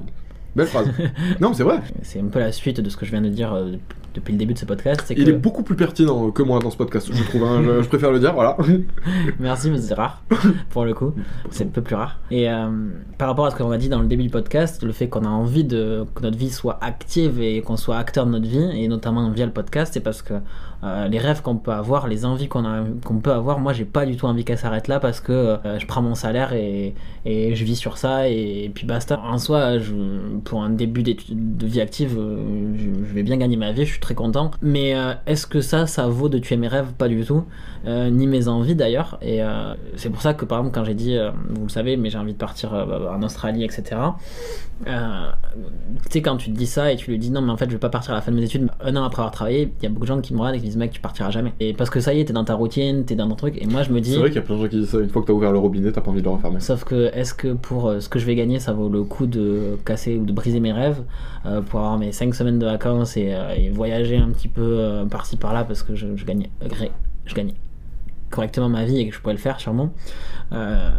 Belle 0.55 0.67
phrase. 0.67 0.87
non, 1.39 1.49
mais 1.49 1.55
c'est 1.55 1.63
vrai. 1.63 1.79
C'est 2.01 2.19
un 2.19 2.25
peu 2.25 2.39
la 2.39 2.51
suite 2.51 2.81
de 2.81 2.89
ce 2.89 2.97
que 2.97 3.05
je 3.05 3.11
viens 3.11 3.21
de 3.21 3.29
dire 3.29 3.53
euh, 3.53 3.73
depuis 4.17 4.33
le 4.33 4.37
début 4.37 4.53
de 4.53 4.59
ce 4.59 4.65
podcast. 4.65 5.01
C'est 5.05 5.13
Il 5.17 5.29
est 5.29 5.33
beaucoup 5.33 5.63
plus 5.63 5.75
pertinent 5.75 6.31
que 6.31 6.41
moi 6.43 6.59
dans 6.59 6.69
ce 6.71 6.77
podcast, 6.77 7.09
je 7.13 7.23
trouve. 7.23 7.43
hein. 7.43 7.61
Je, 7.63 7.83
je 7.83 7.87
préfère 7.87 8.11
le 8.11 8.19
dire, 8.19 8.33
voilà. 8.33 8.57
Merci, 9.39 9.69
mais 9.71 9.77
c'est 9.79 9.93
rare, 9.93 10.21
pour 10.69 10.85
le 10.85 10.93
coup. 10.93 11.13
C'est 11.49 11.65
un 11.65 11.69
peu 11.69 11.81
plus 11.81 11.95
rare. 11.95 12.19
Et 12.31 12.49
euh, 12.49 12.67
par 13.17 13.27
rapport 13.29 13.45
à 13.45 13.51
ce 13.51 13.55
qu'on 13.55 13.71
a 13.71 13.77
dit 13.77 13.89
dans 13.89 14.01
le 14.01 14.07
début 14.07 14.23
du 14.23 14.29
podcast, 14.29 14.83
le 14.83 14.91
fait 14.91 15.07
qu'on 15.07 15.25
a 15.25 15.29
envie 15.29 15.63
de, 15.63 16.05
que 16.15 16.21
notre 16.23 16.37
vie 16.37 16.49
soit 16.49 16.77
active 16.81 17.41
et 17.41 17.61
qu'on 17.61 17.77
soit 17.77 17.97
acteur 17.97 18.25
de 18.25 18.31
notre 18.31 18.47
vie, 18.47 18.69
et 18.73 18.87
notamment 18.87 19.29
via 19.29 19.45
le 19.45 19.51
podcast, 19.51 19.93
c'est 19.93 19.99
parce 20.01 20.21
que 20.21 20.33
euh, 20.83 21.07
les 21.07 21.17
rêves 21.17 21.41
qu'on 21.41 21.55
peut 21.55 21.71
avoir, 21.71 22.07
les 22.07 22.23
envies 22.25 22.47
qu'on 22.47 23.19
peut 23.23 23.31
avoir, 23.31 23.59
moi 23.59 23.73
j'ai 23.73 23.85
pas 23.85 24.05
du 24.05 24.15
tout 24.15 24.27
envie 24.27 24.45
qu'elles 24.45 24.59
s'arrêtent 24.59 24.87
là 24.87 24.99
parce 24.99 25.19
que 25.21 25.31
euh, 25.31 25.79
je 25.79 25.87
prends 25.87 26.03
mon 26.03 26.13
salaire 26.13 26.53
et, 26.53 26.93
et 27.25 27.55
je 27.55 27.65
vis 27.65 27.75
sur 27.75 27.97
ça 27.97 28.29
et, 28.29 28.71
puis 28.73 28.85
basta. 28.85 29.19
En 29.19 29.39
soi, 29.39 29.79
je, 29.79 29.93
pour 30.43 30.61
un 30.61 30.69
début 30.69 31.01
de 31.01 31.65
vie 31.65 31.81
active, 31.81 32.11
je, 32.15 33.05
je 33.07 33.13
vais 33.13 33.23
bien 33.23 33.37
gagner 33.37 33.57
ma 33.57 33.71
vie, 33.71 33.85
je 33.85 33.91
suis 33.91 33.99
content. 34.15 34.51
Mais 34.61 34.95
euh, 34.95 35.13
est-ce 35.25 35.47
que 35.47 35.61
ça, 35.61 35.87
ça 35.87 36.07
vaut 36.07 36.29
de 36.29 36.37
tuer 36.37 36.57
mes 36.57 36.67
rêves? 36.67 36.93
Pas 36.97 37.07
du 37.07 37.23
tout. 37.25 37.43
Euh, 37.85 38.09
ni 38.09 38.27
mes 38.27 38.47
envies 38.47 38.75
d'ailleurs. 38.75 39.17
Et 39.21 39.41
euh, 39.41 39.73
c'est 39.95 40.09
pour 40.09 40.21
ça 40.21 40.33
que 40.33 40.45
par 40.45 40.59
exemple 40.59 40.75
quand 40.75 40.83
j'ai 40.83 40.93
dit, 40.93 41.17
vous 41.49 41.63
le 41.63 41.69
savez, 41.69 41.95
mais 41.95 42.09
j'ai 42.09 42.17
envie 42.17 42.33
de 42.33 42.37
partir 42.37 42.73
euh, 42.73 43.09
en 43.09 43.23
Australie, 43.23 43.63
etc. 43.63 44.01
Euh, 44.85 45.31
tu 46.05 46.11
sais 46.11 46.21
quand 46.21 46.37
tu 46.37 46.51
te 46.51 46.55
dis 46.57 46.67
ça 46.67 46.91
et 46.91 46.97
tu 46.97 47.09
lui 47.09 47.17
dis 47.17 47.31
non 47.31 47.41
mais 47.41 47.51
en 47.51 47.57
fait 47.57 47.65
je 47.65 47.71
vais 47.71 47.79
pas 47.79 47.89
partir 47.89 48.11
à 48.11 48.15
la 48.15 48.21
fin 48.21 48.31
de 48.31 48.35
mes 48.37 48.43
études, 48.43 48.69
un 48.79 48.95
an 48.95 49.03
après 49.05 49.21
avoir 49.23 49.31
travaillé, 49.31 49.73
il 49.79 49.83
y 49.83 49.87
a 49.87 49.89
beaucoup 49.89 50.03
de 50.05 50.07
gens 50.07 50.21
qui 50.21 50.35
me 50.35 50.39
regardent 50.39 50.55
et 50.57 50.59
qui 50.59 50.65
disent 50.65 50.77
mec 50.77 50.91
tu 50.91 51.01
partiras 51.01 51.31
jamais. 51.31 51.51
Et 51.59 51.73
parce 51.73 51.89
que 51.89 51.99
ça 51.99 52.13
y 52.13 52.19
est, 52.19 52.25
t'es 52.25 52.33
dans 52.33 52.43
ta 52.43 52.53
routine, 52.53 53.03
t'es 53.03 53.15
dans 53.15 53.27
ton 53.27 53.33
truc. 53.35 53.57
Et 53.59 53.65
moi 53.65 53.81
je 53.81 53.91
me 53.91 53.99
dis. 54.01 54.11
C'est 54.11 54.19
vrai 54.19 54.27
qu'il 54.29 54.35
y 54.35 54.39
a 54.39 54.43
plein 54.43 54.55
de 54.55 54.61
gens 54.61 54.67
qui 54.67 54.79
disent 54.79 54.89
ça. 54.89 54.99
Une 54.99 55.09
fois 55.09 55.23
que 55.23 55.27
t'as 55.27 55.33
ouvert 55.33 55.51
le 55.51 55.57
robinet, 55.57 55.91
t'as 55.91 56.01
pas 56.01 56.11
envie 56.11 56.19
de 56.21 56.25
le 56.25 56.31
refermer. 56.31 56.59
Sauf 56.59 56.83
que 56.83 57.09
est-ce 57.15 57.33
que 57.33 57.53
pour 57.53 57.87
euh, 57.87 57.99
ce 58.01 58.07
que 58.09 58.19
je 58.19 58.25
vais 58.27 58.35
gagner, 58.35 58.59
ça 58.59 58.73
vaut 58.73 58.87
le 58.89 59.03
coup 59.03 59.25
de 59.25 59.79
casser 59.83 60.15
ou 60.15 60.25
de 60.25 60.31
briser 60.31 60.59
mes 60.59 60.73
rêves 60.73 61.01
euh, 61.47 61.61
pour 61.61 61.79
avoir 61.79 61.97
mes 61.97 62.11
5 62.11 62.35
semaines 62.35 62.59
de 62.59 62.65
vacances 62.67 63.17
et, 63.17 63.33
euh, 63.33 63.55
et 63.55 63.69
voyager 63.69 64.17
un 64.17 64.29
petit 64.29 64.47
peu 64.47 64.61
euh, 64.61 65.05
par-ci 65.05 65.37
par-là 65.37 65.63
parce 65.63 65.81
que 65.81 65.95
je, 65.95 66.15
je 66.15 66.23
gagnais 66.25 66.51
gré- 66.69 66.91
je 67.25 67.33
gagnais 67.33 67.55
correctement 68.29 68.69
ma 68.69 68.83
vie 68.85 68.99
et 68.99 69.07
que 69.09 69.15
je 69.15 69.21
pourrais 69.21 69.33
le 69.33 69.39
faire 69.39 69.59
sûrement. 69.59 69.89
Euh, 70.53 70.89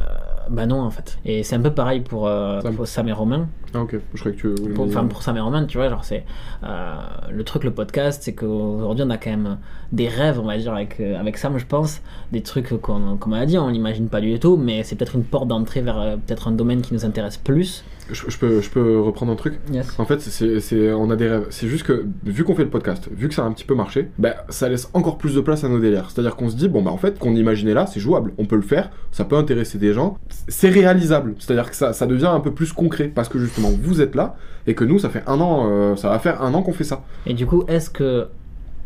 bah 0.50 0.64
non 0.64 0.80
en 0.80 0.90
fait. 0.90 1.18
Et 1.26 1.42
c'est 1.42 1.56
un 1.56 1.60
peu 1.60 1.72
pareil 1.72 2.00
pour, 2.00 2.26
euh, 2.26 2.60
pour 2.74 2.86
Sam 2.86 3.06
et 3.08 3.12
Romain. 3.12 3.48
Ah, 3.74 3.82
ok. 3.82 3.96
Je 4.14 4.20
croyais 4.20 4.36
que 4.36 4.54
tu. 4.54 4.72
Pour, 4.72 4.86
enfin, 4.86 5.04
pour 5.04 5.22
Sam 5.22 5.36
et 5.36 5.40
Roman, 5.40 5.66
tu 5.66 5.78
vois, 5.78 5.88
genre 5.88 6.04
c'est 6.04 6.24
euh, 6.64 6.94
le 7.30 7.44
truc, 7.44 7.64
le 7.64 7.70
podcast, 7.70 8.22
c'est 8.24 8.34
qu'aujourd'hui 8.34 9.04
on 9.06 9.10
a 9.10 9.16
quand 9.16 9.30
même 9.30 9.58
des 9.92 10.08
rêves, 10.08 10.38
on 10.40 10.46
va 10.46 10.58
dire, 10.58 10.72
avec, 10.72 11.00
euh, 11.00 11.18
avec 11.18 11.38
Sam, 11.38 11.58
je 11.58 11.66
pense, 11.66 12.02
des 12.32 12.42
trucs 12.42 12.68
qu'on, 12.80 13.18
on 13.24 13.32
a 13.32 13.46
dit, 13.46 13.58
on 13.58 13.70
n'imagine 13.70 14.08
pas 14.08 14.20
du 14.20 14.38
tout, 14.38 14.56
mais 14.56 14.82
c'est 14.82 14.96
peut-être 14.96 15.16
une 15.16 15.24
porte 15.24 15.48
d'entrée 15.48 15.80
vers 15.80 15.98
euh, 15.98 16.16
peut-être 16.16 16.48
un 16.48 16.52
domaine 16.52 16.82
qui 16.82 16.94
nous 16.94 17.04
intéresse 17.04 17.36
plus. 17.36 17.84
Je, 18.10 18.22
je 18.28 18.38
peux, 18.38 18.62
je 18.62 18.70
peux 18.70 19.00
reprendre 19.00 19.32
un 19.32 19.36
truc 19.36 19.60
Yes. 19.70 19.98
En 19.98 20.06
fait, 20.06 20.20
c'est, 20.20 20.92
on 20.92 21.10
a 21.10 21.16
des 21.16 21.28
rêves. 21.28 21.46
C'est 21.50 21.68
juste 21.68 21.84
que, 21.84 22.06
vu 22.24 22.42
qu'on 22.44 22.54
fait 22.54 22.64
le 22.64 22.70
podcast, 22.70 23.08
vu 23.12 23.28
que 23.28 23.34
ça 23.34 23.42
a 23.42 23.44
un 23.44 23.52
petit 23.52 23.64
peu 23.64 23.74
marché, 23.74 24.08
bah, 24.18 24.46
ça 24.48 24.68
laisse 24.68 24.88
encore 24.94 25.18
plus 25.18 25.34
de 25.34 25.40
place 25.42 25.62
à 25.64 25.68
nos 25.68 25.78
délires. 25.78 26.10
C'est-à-dire 26.10 26.36
qu'on 26.36 26.48
se 26.48 26.56
dit, 26.56 26.68
bon, 26.68 26.82
bah, 26.82 26.90
en 26.90 26.96
fait, 26.96 27.18
qu'on 27.18 27.34
imaginait 27.34 27.74
là, 27.74 27.86
c'est 27.86 28.00
jouable. 28.00 28.32
On 28.38 28.46
peut 28.46 28.56
le 28.56 28.62
faire, 28.62 28.90
ça 29.10 29.24
peut 29.24 29.36
intéresser 29.36 29.76
des 29.76 29.92
gens. 29.92 30.16
C'est 30.48 30.70
réalisable. 30.70 31.34
C'est-à-dire 31.38 31.68
que 31.68 31.76
ça, 31.76 31.92
ça 31.92 32.06
devient 32.06 32.26
un 32.26 32.40
peu 32.40 32.52
plus 32.52 32.72
concret. 32.72 33.08
Parce 33.14 33.28
que 33.28 33.38
justement, 33.38 33.57
vous 33.58 34.00
êtes 34.00 34.14
là, 34.14 34.36
et 34.66 34.74
que 34.74 34.84
nous, 34.84 34.98
ça 34.98 35.08
fait 35.08 35.22
un 35.26 35.40
an, 35.40 35.68
euh, 35.70 35.96
ça 35.96 36.08
va 36.08 36.18
faire 36.18 36.42
un 36.42 36.54
an 36.54 36.62
qu'on 36.62 36.72
fait 36.72 36.84
ça. 36.84 37.02
Et 37.26 37.34
du 37.34 37.46
coup, 37.46 37.64
est-ce 37.68 37.90
que 37.90 38.28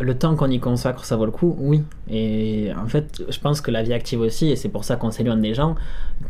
le 0.01 0.19
temps 0.19 0.35
qu'on 0.37 0.51
y 0.51 0.59
consacre, 0.61 1.05
ça 1.05 1.17
vaut 1.17 1.27
le 1.27 1.33
coup? 1.33 1.57
Oui. 1.59 1.83
Et 2.11 2.71
en 2.77 2.87
fait, 2.87 3.23
je 3.29 3.39
pense 3.39 3.61
que 3.61 3.71
la 3.71 3.83
vie 3.83 3.93
active 3.93 4.21
aussi, 4.21 4.51
et 4.51 4.57
c'est 4.57 4.69
pour 4.69 4.85
ça 4.85 4.97
qu'on 4.97 5.11
s'éloigne 5.11 5.41
des 5.41 5.55
gens, 5.55 5.77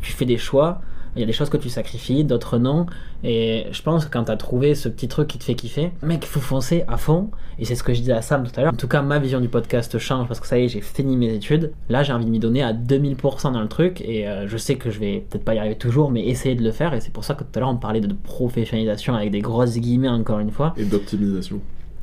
tu 0.01 0.13
fais 0.13 0.25
des 0.27 0.39
choix, 0.39 0.81
il 1.15 1.21
y 1.21 1.23
a 1.23 1.27
des 1.27 1.33
choses 1.33 1.51
que 1.51 1.57
tu 1.57 1.69
sacrifies, 1.69 2.25
d'autres 2.25 2.59
non. 2.59 2.87
Et 3.23 3.67
je 3.71 3.83
pense 3.83 4.07
que 4.07 4.11
quand 4.11 4.25
t'as 4.25 4.37
trouvé 4.37 4.75
ce 4.75 4.89
petit 4.89 5.09
truc 5.09 5.29
qui 5.29 5.39
te 5.39 5.45
fait 5.45 5.55
kiffer, 5.55 5.93
mec, 6.03 6.21
il 6.23 6.29
faut 6.29 6.41
foncer 6.41 6.85
à 6.89 6.97
fond. 6.97 7.31
Et 7.59 7.65
c'est 7.65 7.75
ce 7.75 7.83
que 7.83 7.93
je 7.93 8.01
disais 8.01 8.13
à 8.13 8.23
Sam 8.23 8.45
tout 8.45 8.59
à 8.59 8.63
l'heure. 8.63 8.73
En 8.73 8.77
tout 8.77 8.89
cas, 8.89 9.03
ma 9.03 9.19
vision 9.19 9.41
du 9.41 9.49
podcast 9.49 9.99
change 9.99 10.27
parce 10.27 10.41
que 10.41 10.47
ça 10.47 10.59
y 10.59 10.65
est, 10.65 10.69
j'ai 10.69 10.81
fini 10.81 11.17
mes 11.17 11.35
études. 11.35 11.73
Là, 11.91 12.03
j'ai 12.03 12.13
envie 12.13 12.25
de 12.25 12.31
m'y 12.31 12.39
donner 12.39 12.63
à 12.63 12.73
2000% 12.73 13.53
dans 13.53 13.61
le 13.61 13.69
truc. 13.69 14.01
Et 14.01 14.27
euh, 14.27 14.49
je 14.49 14.57
sais 14.57 14.77
que 14.77 14.91
je 14.91 14.99
vais 14.99 15.25
peut-être 15.29 15.45
pas 15.45 15.55
y 15.55 15.59
arriver 15.59 15.77
toujours, 15.77 16.11
mais 16.11 16.27
essayer 16.27 16.55
de 16.55 16.65
le 16.65 16.73
faire. 16.73 16.95
Et 16.95 17.01
c'est 17.01 17.13
pour 17.13 17.25
ça 17.25 17.35
que 17.35 17.45
tout 17.45 17.51
à 17.55 17.61
l'heure, 17.61 17.69
on 17.69 17.77
parlait 17.77 18.01
de 18.01 18.13
professionnalisation 18.13 19.15
avec 19.15 19.31
des 19.31 19.41
grosses 19.41 19.77
guillemets, 19.77 20.09
encore 20.09 20.39
une 20.39 20.51
fois. 20.51 20.73
Et 20.79 20.85
d'optimisation. 20.85 21.61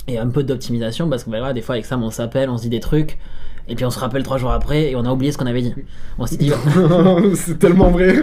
et 0.07 0.17
un 0.17 0.27
peu 0.27 0.43
d'optimisation 0.43 1.09
parce 1.09 1.23
que 1.23 1.29
bah, 1.29 1.39
voilà, 1.39 1.53
des 1.53 1.61
fois 1.61 1.75
avec 1.75 1.85
Sam 1.85 2.03
on 2.03 2.09
s'appelle, 2.09 2.49
on 2.49 2.57
se 2.57 2.63
dit 2.63 2.69
des 2.69 2.79
trucs 2.79 3.17
et 3.69 3.75
puis 3.75 3.85
on 3.85 3.89
se 3.91 3.99
rappelle 3.99 4.23
trois 4.23 4.37
jours 4.37 4.51
après 4.51 4.91
et 4.91 4.95
on 4.95 5.05
a 5.05 5.11
oublié 5.11 5.31
ce 5.31 5.37
qu'on 5.37 5.45
avait 5.45 5.61
dit. 5.61 5.73
On 6.17 6.25
s'est 6.25 6.37
dit, 6.37 6.51
c'est 7.35 7.59
tellement 7.59 7.89
vrai. 7.91 8.15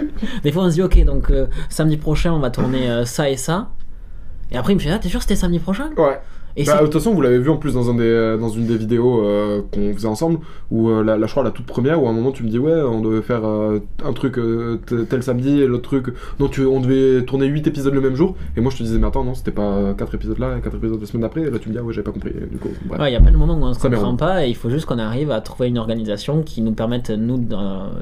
des 0.43 0.51
fois 0.51 0.63
on 0.63 0.69
se 0.69 0.75
dit 0.75 0.81
ok 0.81 1.03
donc 1.05 1.31
euh, 1.31 1.47
samedi 1.69 1.97
prochain 1.97 2.33
on 2.33 2.39
va 2.39 2.49
tourner 2.49 2.89
euh, 2.89 3.05
ça 3.05 3.29
et 3.29 3.37
ça. 3.37 3.69
Et 4.51 4.57
après 4.57 4.73
il 4.73 4.75
me 4.75 4.81
fait 4.81 4.91
ah 4.91 4.99
t'es 4.99 5.09
sûr 5.09 5.19
que 5.19 5.23
c'était 5.23 5.35
samedi 5.35 5.59
prochain? 5.59 5.89
Ouais. 5.97 6.19
Et 6.59 6.63
Bah, 6.63 6.77
de 6.79 6.83
toute 6.85 6.93
façon, 6.93 7.13
vous 7.13 7.21
l'avez 7.21 7.39
vu 7.39 7.49
en 7.49 7.57
plus 7.57 7.73
dans, 7.75 7.89
un 7.89 7.93
des, 7.93 8.01
euh, 8.03 8.37
dans 8.37 8.49
une 8.49 8.65
des 8.65 8.77
vidéos 8.77 9.23
euh, 9.23 9.61
qu'on 9.71 9.93
faisait 9.93 10.07
ensemble, 10.07 10.39
où 10.71 10.89
euh, 10.89 11.03
la, 11.03 11.17
la- 11.17 11.27
je 11.27 11.31
crois 11.31 11.43
la 11.43 11.51
toute 11.51 11.65
première, 11.67 12.01
où 12.01 12.07
à 12.07 12.09
un 12.09 12.13
moment 12.13 12.31
tu 12.31 12.43
me 12.43 12.49
dis 12.49 12.57
ouais, 12.59 12.73
on 12.81 13.01
devait 13.01 13.21
faire 13.21 13.45
euh, 13.45 13.79
un 14.03 14.13
truc 14.13 14.37
tel 15.09 15.23
samedi 15.23 15.61
et 15.61 15.67
l'autre 15.67 15.83
truc, 15.83 16.07
non, 16.39 16.47
tu, 16.47 16.65
on 16.65 16.79
devait 16.79 17.23
tourner 17.25 17.45
8 17.47 17.67
épisodes 17.67 17.93
le 17.93 18.01
même 18.01 18.15
jour, 18.15 18.35
et 18.55 18.61
moi 18.61 18.71
je 18.71 18.77
te 18.77 18.83
disais 18.83 18.97
mais 18.99 19.07
attends, 19.07 19.23
non, 19.23 19.35
c'était 19.35 19.51
pas 19.51 19.93
4 19.97 20.15
épisodes 20.15 20.39
là 20.39 20.57
et 20.57 20.61
4 20.61 20.75
épisodes 20.75 20.99
la 20.99 21.05
semaine 21.07 21.21
d'après, 21.21 21.41
et 21.41 21.49
là 21.51 21.59
tu 21.59 21.69
me 21.69 21.73
dis 21.73 21.79
ah 21.79 21.83
ouais, 21.83 21.93
j'avais 21.93 22.03
pas 22.05 22.11
compris, 22.11 22.31
et 22.31 22.45
du 22.47 22.57
coup, 22.57 22.69
bref. 22.85 22.99
Ouais, 22.99 23.09
il 23.11 23.13
y 23.13 23.17
a 23.17 23.21
plein 23.21 23.31
de 23.31 23.37
moments 23.37 23.55
où 23.55 23.63
on 23.63 23.73
se 23.73 23.79
Ça 23.79 23.89
comprend 23.89 24.15
pas 24.15 24.45
et 24.45 24.49
il 24.49 24.55
faut 24.55 24.69
juste 24.69 24.85
qu'on 24.85 24.99
arrive 24.99 25.31
à 25.31 25.41
trouver 25.41 25.69
une 25.69 25.77
organisation 25.77 26.41
qui 26.41 26.61
nous 26.61 26.73
permette, 26.73 27.09
nous, 27.11 27.37
de, 27.37 27.55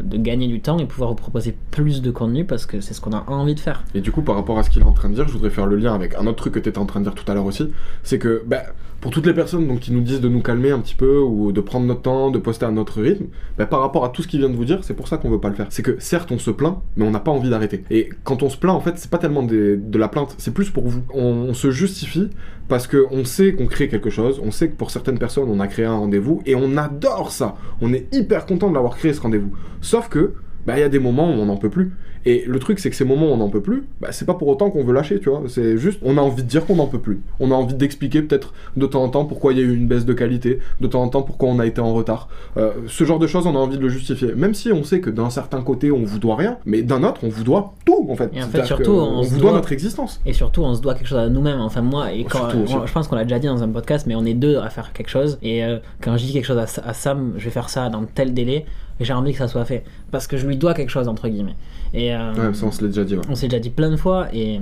de 0.04 0.18
gagner 0.18 0.48
du 0.48 0.62
temps 0.62 0.78
et 0.80 0.86
pouvoir 0.86 1.10
vous 1.10 1.16
proposer 1.16 1.56
plus 1.72 2.02
de 2.02 2.12
contenu 2.12 2.46
parce 2.46 2.66
que 2.66 2.80
c'est 2.82 2.94
ce 2.94 3.02
qu'on 3.02 3.12
a 3.14 3.24
envie 3.28 3.56
de 3.56 3.60
faire. 3.60 3.84
Et 3.94 4.02
du 4.02 4.12
coup, 4.12 4.22
par 4.22 4.36
rapport 4.36 4.58
à 4.58 4.64
ce 4.64 4.70
qu'il 4.70 4.82
est 4.82 4.86
en 4.86 4.94
train 4.94 5.10
de 5.10 5.16
dire, 5.16 5.28
je 5.28 5.34
voudrais 5.34 5.50
faire 5.50 5.66
le 5.66 5.76
lien 5.76 5.94
avec 5.94 6.16
un 6.16 6.26
autre 6.28 6.38
truc 6.38 6.54
que 6.54 6.60
tu 6.60 6.70
étais 6.70 6.78
en 6.80 6.86
train 6.86 7.00
de 7.02 7.06
dire 7.06 7.16
tout 7.16 7.30
à 7.30 7.34
l'heure 7.36 7.46
aussi. 7.46 7.70
C'est 8.04 8.20
que, 8.20 8.44
bah, 8.46 8.64
pour 9.02 9.12
toutes 9.12 9.26
les 9.28 9.34
personnes 9.34 9.68
donc, 9.68 9.82
qui 9.82 9.92
nous 9.92 10.02
disent 10.02 10.22
de 10.22 10.30
nous 10.30 10.42
calmer 10.42 10.72
un 10.72 10.80
petit 10.80 10.96
peu 10.96 11.20
ou 11.20 11.52
de 11.52 11.62
prendre 11.62 11.86
notre 11.86 12.02
temps, 12.02 12.32
de 12.32 12.40
poster 12.40 12.66
à 12.66 12.72
notre 12.72 13.02
rythme, 13.02 13.26
bah, 13.58 13.66
par 13.66 13.82
rapport 13.82 14.04
à 14.04 14.10
tout 14.10 14.24
ce 14.24 14.28
qu'il 14.28 14.40
vient 14.40 14.50
de 14.50 14.56
vous 14.56 14.66
dire, 14.66 14.84
c'est 14.84 14.96
pour 14.96 15.08
ça 15.08 15.18
qu'on 15.18 15.30
veut 15.30 15.40
pas 15.40 15.50
le 15.50 15.56
faire. 15.56 15.68
C'est 15.70 15.84
que 15.84 15.98
certes, 16.00 16.32
on 16.32 16.40
se 16.40 16.50
plaint, 16.50 16.80
mais 16.96 17.06
on 17.06 17.12
n'a 17.12 17.20
pas 17.20 17.32
envie 17.32 17.50
d'arrêter. 17.50 17.84
Et 17.92 18.10
quand 18.24 18.42
on 18.42 18.50
se 18.50 18.58
plaint, 18.58 18.76
en 18.76 18.80
fait, 18.80 18.98
c'est 18.98 19.12
pas 19.12 19.18
tellement 19.18 19.44
de 19.44 19.98
la 19.98 20.08
plainte, 20.08 20.34
c'est 20.38 20.54
plus 20.54 20.70
pour 20.70 20.88
vous. 20.88 21.04
On, 21.14 21.54
se 21.54 21.72
justifie 21.72 22.30
parce 22.68 22.88
que 22.88 23.06
on 23.12 23.24
sait 23.24 23.54
qu'on 23.54 23.68
crée 23.68 23.88
quelque 23.88 24.10
chose, 24.10 24.42
on 24.44 24.52
sait 24.52 24.70
que 24.70 24.76
pour 24.76 24.92
certaines 24.92 25.20
personnes, 25.20 25.50
on 25.50 25.60
a 25.60 25.68
créé 25.68 25.86
un 25.86 25.96
rendez-vous 25.96 26.42
et 26.46 26.56
on 26.56 26.76
adore 26.76 27.32
ça. 27.32 27.56
On 27.82 27.94
est 27.94 28.14
hyper 28.14 28.46
content 28.46 28.70
de 28.70 28.74
l'avoir 28.74 28.98
créé 28.98 29.14
ce 29.14 29.22
rendez-vous. 29.22 29.52
Sauf 29.82 30.10
que, 30.10 30.34
bah, 30.66 30.78
il 30.78 30.82
y 30.82 30.84
a 30.84 30.90
des 30.90 31.00
moments 31.00 31.30
où 31.30 31.34
on 31.34 31.46
n'en 31.46 31.58
peut 31.58 31.70
plus. 31.70 31.94
Et 32.28 32.44
le 32.48 32.58
truc, 32.60 32.80
c'est 32.80 32.90
que 32.90 32.96
ces 32.96 33.06
moments 33.06 33.28
où 33.30 33.34
on 33.34 33.38
n'en 33.38 33.50
peut 33.50 33.62
plus, 33.62 33.84
bah, 34.02 34.08
c'est 34.12 34.26
pas 34.26 34.34
pour 34.34 34.48
autant 34.48 34.72
qu'on 34.72 34.84
veut 34.84 34.94
lâcher, 34.94 35.20
tu 35.20 35.30
vois. 35.30 35.44
C'est 35.48 35.78
juste, 35.78 36.00
on 36.04 36.18
a 36.18 36.22
envie 36.22 36.42
de 36.44 36.48
dire 36.48 36.66
qu'on 36.66 36.76
n'en 36.76 36.88
peut 36.88 37.00
plus. 37.00 37.22
On 37.40 37.52
a 37.52 37.54
envie 37.56 37.76
d'expliquer 37.76 38.24
peut-être 38.24 38.54
de 38.78 38.86
temps 38.88 39.04
en 39.04 39.10
temps 39.10 39.26
pourquoi 39.26 39.54
il 39.54 39.60
y 39.60 39.62
a 39.62 39.64
eu 39.66 39.76
une 39.76 39.88
baisse 39.88 40.06
de 40.06 40.14
qualité, 40.14 40.60
de 40.82 40.88
temps 40.88 41.04
en 41.04 41.08
temps 41.10 41.22
pourquoi 41.22 41.50
on 41.50 41.60
a 41.60 41.66
été 41.68 41.82
en 41.82 41.94
retard. 41.94 42.28
Euh, 42.58 42.72
ce 42.88 43.04
genre 43.04 43.20
de 43.20 43.28
choses, 43.28 43.46
on 43.46 43.56
a 43.56 43.60
envie 43.60 43.78
de 43.78 43.82
le 43.84 43.90
justifier. 43.90 44.34
Même 44.34 44.54
si 44.56 44.72
on 44.72 44.84
sait 44.84 45.02
que 45.02 45.10
d'un 45.12 45.30
certain 45.30 45.62
côté, 45.62 45.92
on 45.92 46.04
vous 46.04 46.18
doit 46.20 46.36
rien, 46.36 46.58
mais 46.66 46.82
d'un 46.82 47.04
autre, 47.04 47.22
on 47.24 47.30
vous 47.30 47.44
doit 47.44 47.74
tout, 47.86 48.08
en 48.10 48.16
fait. 48.16 48.32
Et 48.34 48.42
en 48.44 48.48
fait, 48.48 48.66
surtout, 48.66 48.92
on 48.94 49.22
vous 49.22 49.36
doit 49.38 49.50
doit- 49.52 49.60
notre 49.60 49.72
existence. 49.72 50.20
Et 50.26 50.34
surtout, 50.34 50.64
on 50.64 50.74
se 50.74 50.82
doit 50.82 50.96
quelque 50.96 51.08
chose 51.08 51.20
à 51.20 51.30
nous-mêmes. 51.30 51.60
Enfin, 51.62 51.82
moi, 51.82 52.12
et 52.12 52.24
quand, 52.24 52.40
Surtout 52.40 52.58
aussi. 52.64 52.76
on- 52.76 52.86
je 52.88 52.92
pense 52.92 53.08
qu'on 53.08 53.16
l'a 53.16 53.24
déjà 53.24 53.38
dit 53.40 53.48
dans 53.48 53.62
un 53.62 53.70
podcast, 53.70 54.06
mais 54.08 54.16
on 54.16 54.26
est 54.26 54.34
deux 54.34 54.58
à 54.58 54.70
faire 54.70 54.94
quelque 54.94 55.10
chose. 55.10 55.38
Et 55.44 55.64
euh, 55.64 55.78
quand 56.02 56.18
je 56.18 56.26
dis 56.26 56.34
quelque 56.34 56.46
chose 56.46 56.58
à, 56.58 56.90
à 56.90 56.94
Sam, 56.94 57.34
je 57.38 57.46
vais 57.46 57.52
faire 57.52 57.70
ça 57.70 57.90
dans 57.90 58.04
tel 58.06 58.34
délai, 58.34 58.66
j'ai 59.00 59.14
envie 59.14 59.32
que 59.34 59.38
ça 59.38 59.48
soit 59.48 59.66
fait. 59.66 59.84
Parce 60.12 60.28
que 60.28 60.38
je 60.38 60.48
lui 60.48 60.58
dois 60.58 60.74
quelque 60.74 60.90
chose, 60.90 61.08
entre 61.08 61.28
guillemets. 61.28 61.56
Et, 61.94 62.16
euh, 62.16 62.34
Ouais, 62.34 62.54
ça, 62.54 62.66
on 62.66 62.72
se 62.72 62.82
l'est 62.82 62.88
déjà 62.90 63.04
dit, 63.04 63.16
ouais. 63.16 63.24
on 63.30 63.36
s'est 63.36 63.48
déjà 63.48 63.60
dit 63.60 63.70
plein 63.70 63.90
de 63.92 63.98
fois. 63.98 64.28
Et 64.34 64.62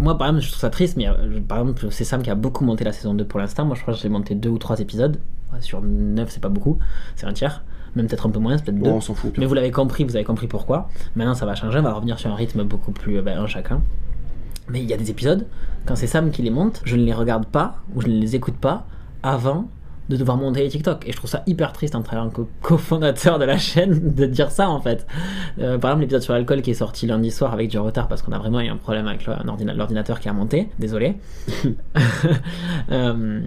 moi, 0.00 0.16
par 0.18 0.28
exemple, 0.28 0.44
je 0.44 0.50
trouve 0.50 0.60
ça 0.60 0.70
triste, 0.70 0.96
mais 0.96 1.08
euh, 1.08 1.40
par 1.46 1.60
exemple, 1.60 1.86
c'est 1.90 2.04
Sam 2.04 2.22
qui 2.22 2.30
a 2.30 2.34
beaucoup 2.34 2.64
monté 2.64 2.84
la 2.84 2.92
saison 2.92 3.14
2 3.14 3.24
pour 3.24 3.38
l'instant. 3.40 3.64
Moi, 3.64 3.76
je 3.76 3.82
crois 3.82 3.94
que 3.94 4.00
j'ai 4.00 4.08
monté 4.08 4.34
deux 4.34 4.48
ou 4.50 4.58
trois 4.58 4.78
épisodes. 4.80 5.18
Ouais, 5.52 5.60
sur 5.60 5.82
9, 5.82 6.28
c'est 6.30 6.40
pas 6.40 6.48
beaucoup. 6.48 6.78
C'est 7.16 7.26
un 7.26 7.32
tiers. 7.32 7.62
Même 7.94 8.08
peut-être 8.08 8.26
un 8.26 8.30
peu 8.30 8.40
moins, 8.40 8.56
peut-être 8.58 8.78
deux. 8.78 8.90
On 8.90 9.00
s'en 9.00 9.14
fout. 9.14 9.34
Mais 9.38 9.46
vous 9.46 9.54
l'avez 9.54 9.70
compris, 9.70 10.02
vous 10.02 10.16
avez 10.16 10.24
compris 10.24 10.48
pourquoi. 10.48 10.88
Maintenant, 11.14 11.34
ça 11.34 11.46
va 11.46 11.54
changer, 11.54 11.78
on 11.78 11.82
va 11.82 11.92
revenir 11.92 12.18
sur 12.18 12.30
un 12.30 12.34
rythme 12.34 12.64
beaucoup 12.64 12.90
plus 12.90 13.18
euh, 13.18 13.22
ben, 13.22 13.38
un 13.38 13.46
chacun. 13.46 13.82
Mais 14.68 14.82
il 14.82 14.88
y 14.88 14.94
a 14.94 14.96
des 14.96 15.10
épisodes, 15.10 15.46
quand 15.86 15.94
c'est 15.94 16.06
Sam 16.08 16.30
qui 16.30 16.42
les 16.42 16.50
monte, 16.50 16.80
je 16.84 16.96
ne 16.96 17.04
les 17.04 17.12
regarde 17.12 17.46
pas 17.46 17.76
ou 17.94 18.00
je 18.00 18.08
ne 18.08 18.18
les 18.18 18.34
écoute 18.34 18.56
pas 18.56 18.86
avant 19.22 19.68
de 20.08 20.16
devoir 20.16 20.36
monter 20.36 20.62
les 20.62 20.68
TikTok. 20.68 21.06
Et 21.08 21.12
je 21.12 21.16
trouve 21.16 21.30
ça 21.30 21.42
hyper 21.46 21.72
triste 21.72 21.94
en 21.94 22.02
tant 22.02 22.30
que 22.30 22.42
cofondateur 22.62 23.38
de 23.38 23.44
la 23.44 23.58
chaîne 23.58 24.14
de 24.14 24.26
dire 24.26 24.50
ça 24.50 24.68
en 24.68 24.80
fait. 24.80 25.06
Euh, 25.58 25.78
par 25.78 25.90
exemple, 25.90 26.02
l'épisode 26.02 26.22
sur 26.22 26.32
l'alcool 26.32 26.62
qui 26.62 26.70
est 26.70 26.74
sorti 26.74 27.06
lundi 27.06 27.30
soir 27.30 27.52
avec 27.52 27.68
du 27.68 27.78
retard 27.78 28.08
parce 28.08 28.22
qu'on 28.22 28.32
a 28.32 28.38
vraiment 28.38 28.60
eu 28.60 28.68
un 28.68 28.76
problème 28.76 29.06
avec 29.06 29.26
l'ordinateur 29.26 30.20
qui 30.20 30.28
a 30.28 30.32
monté. 30.32 30.68
Désolé. 30.78 31.16
Euh, 32.90 33.40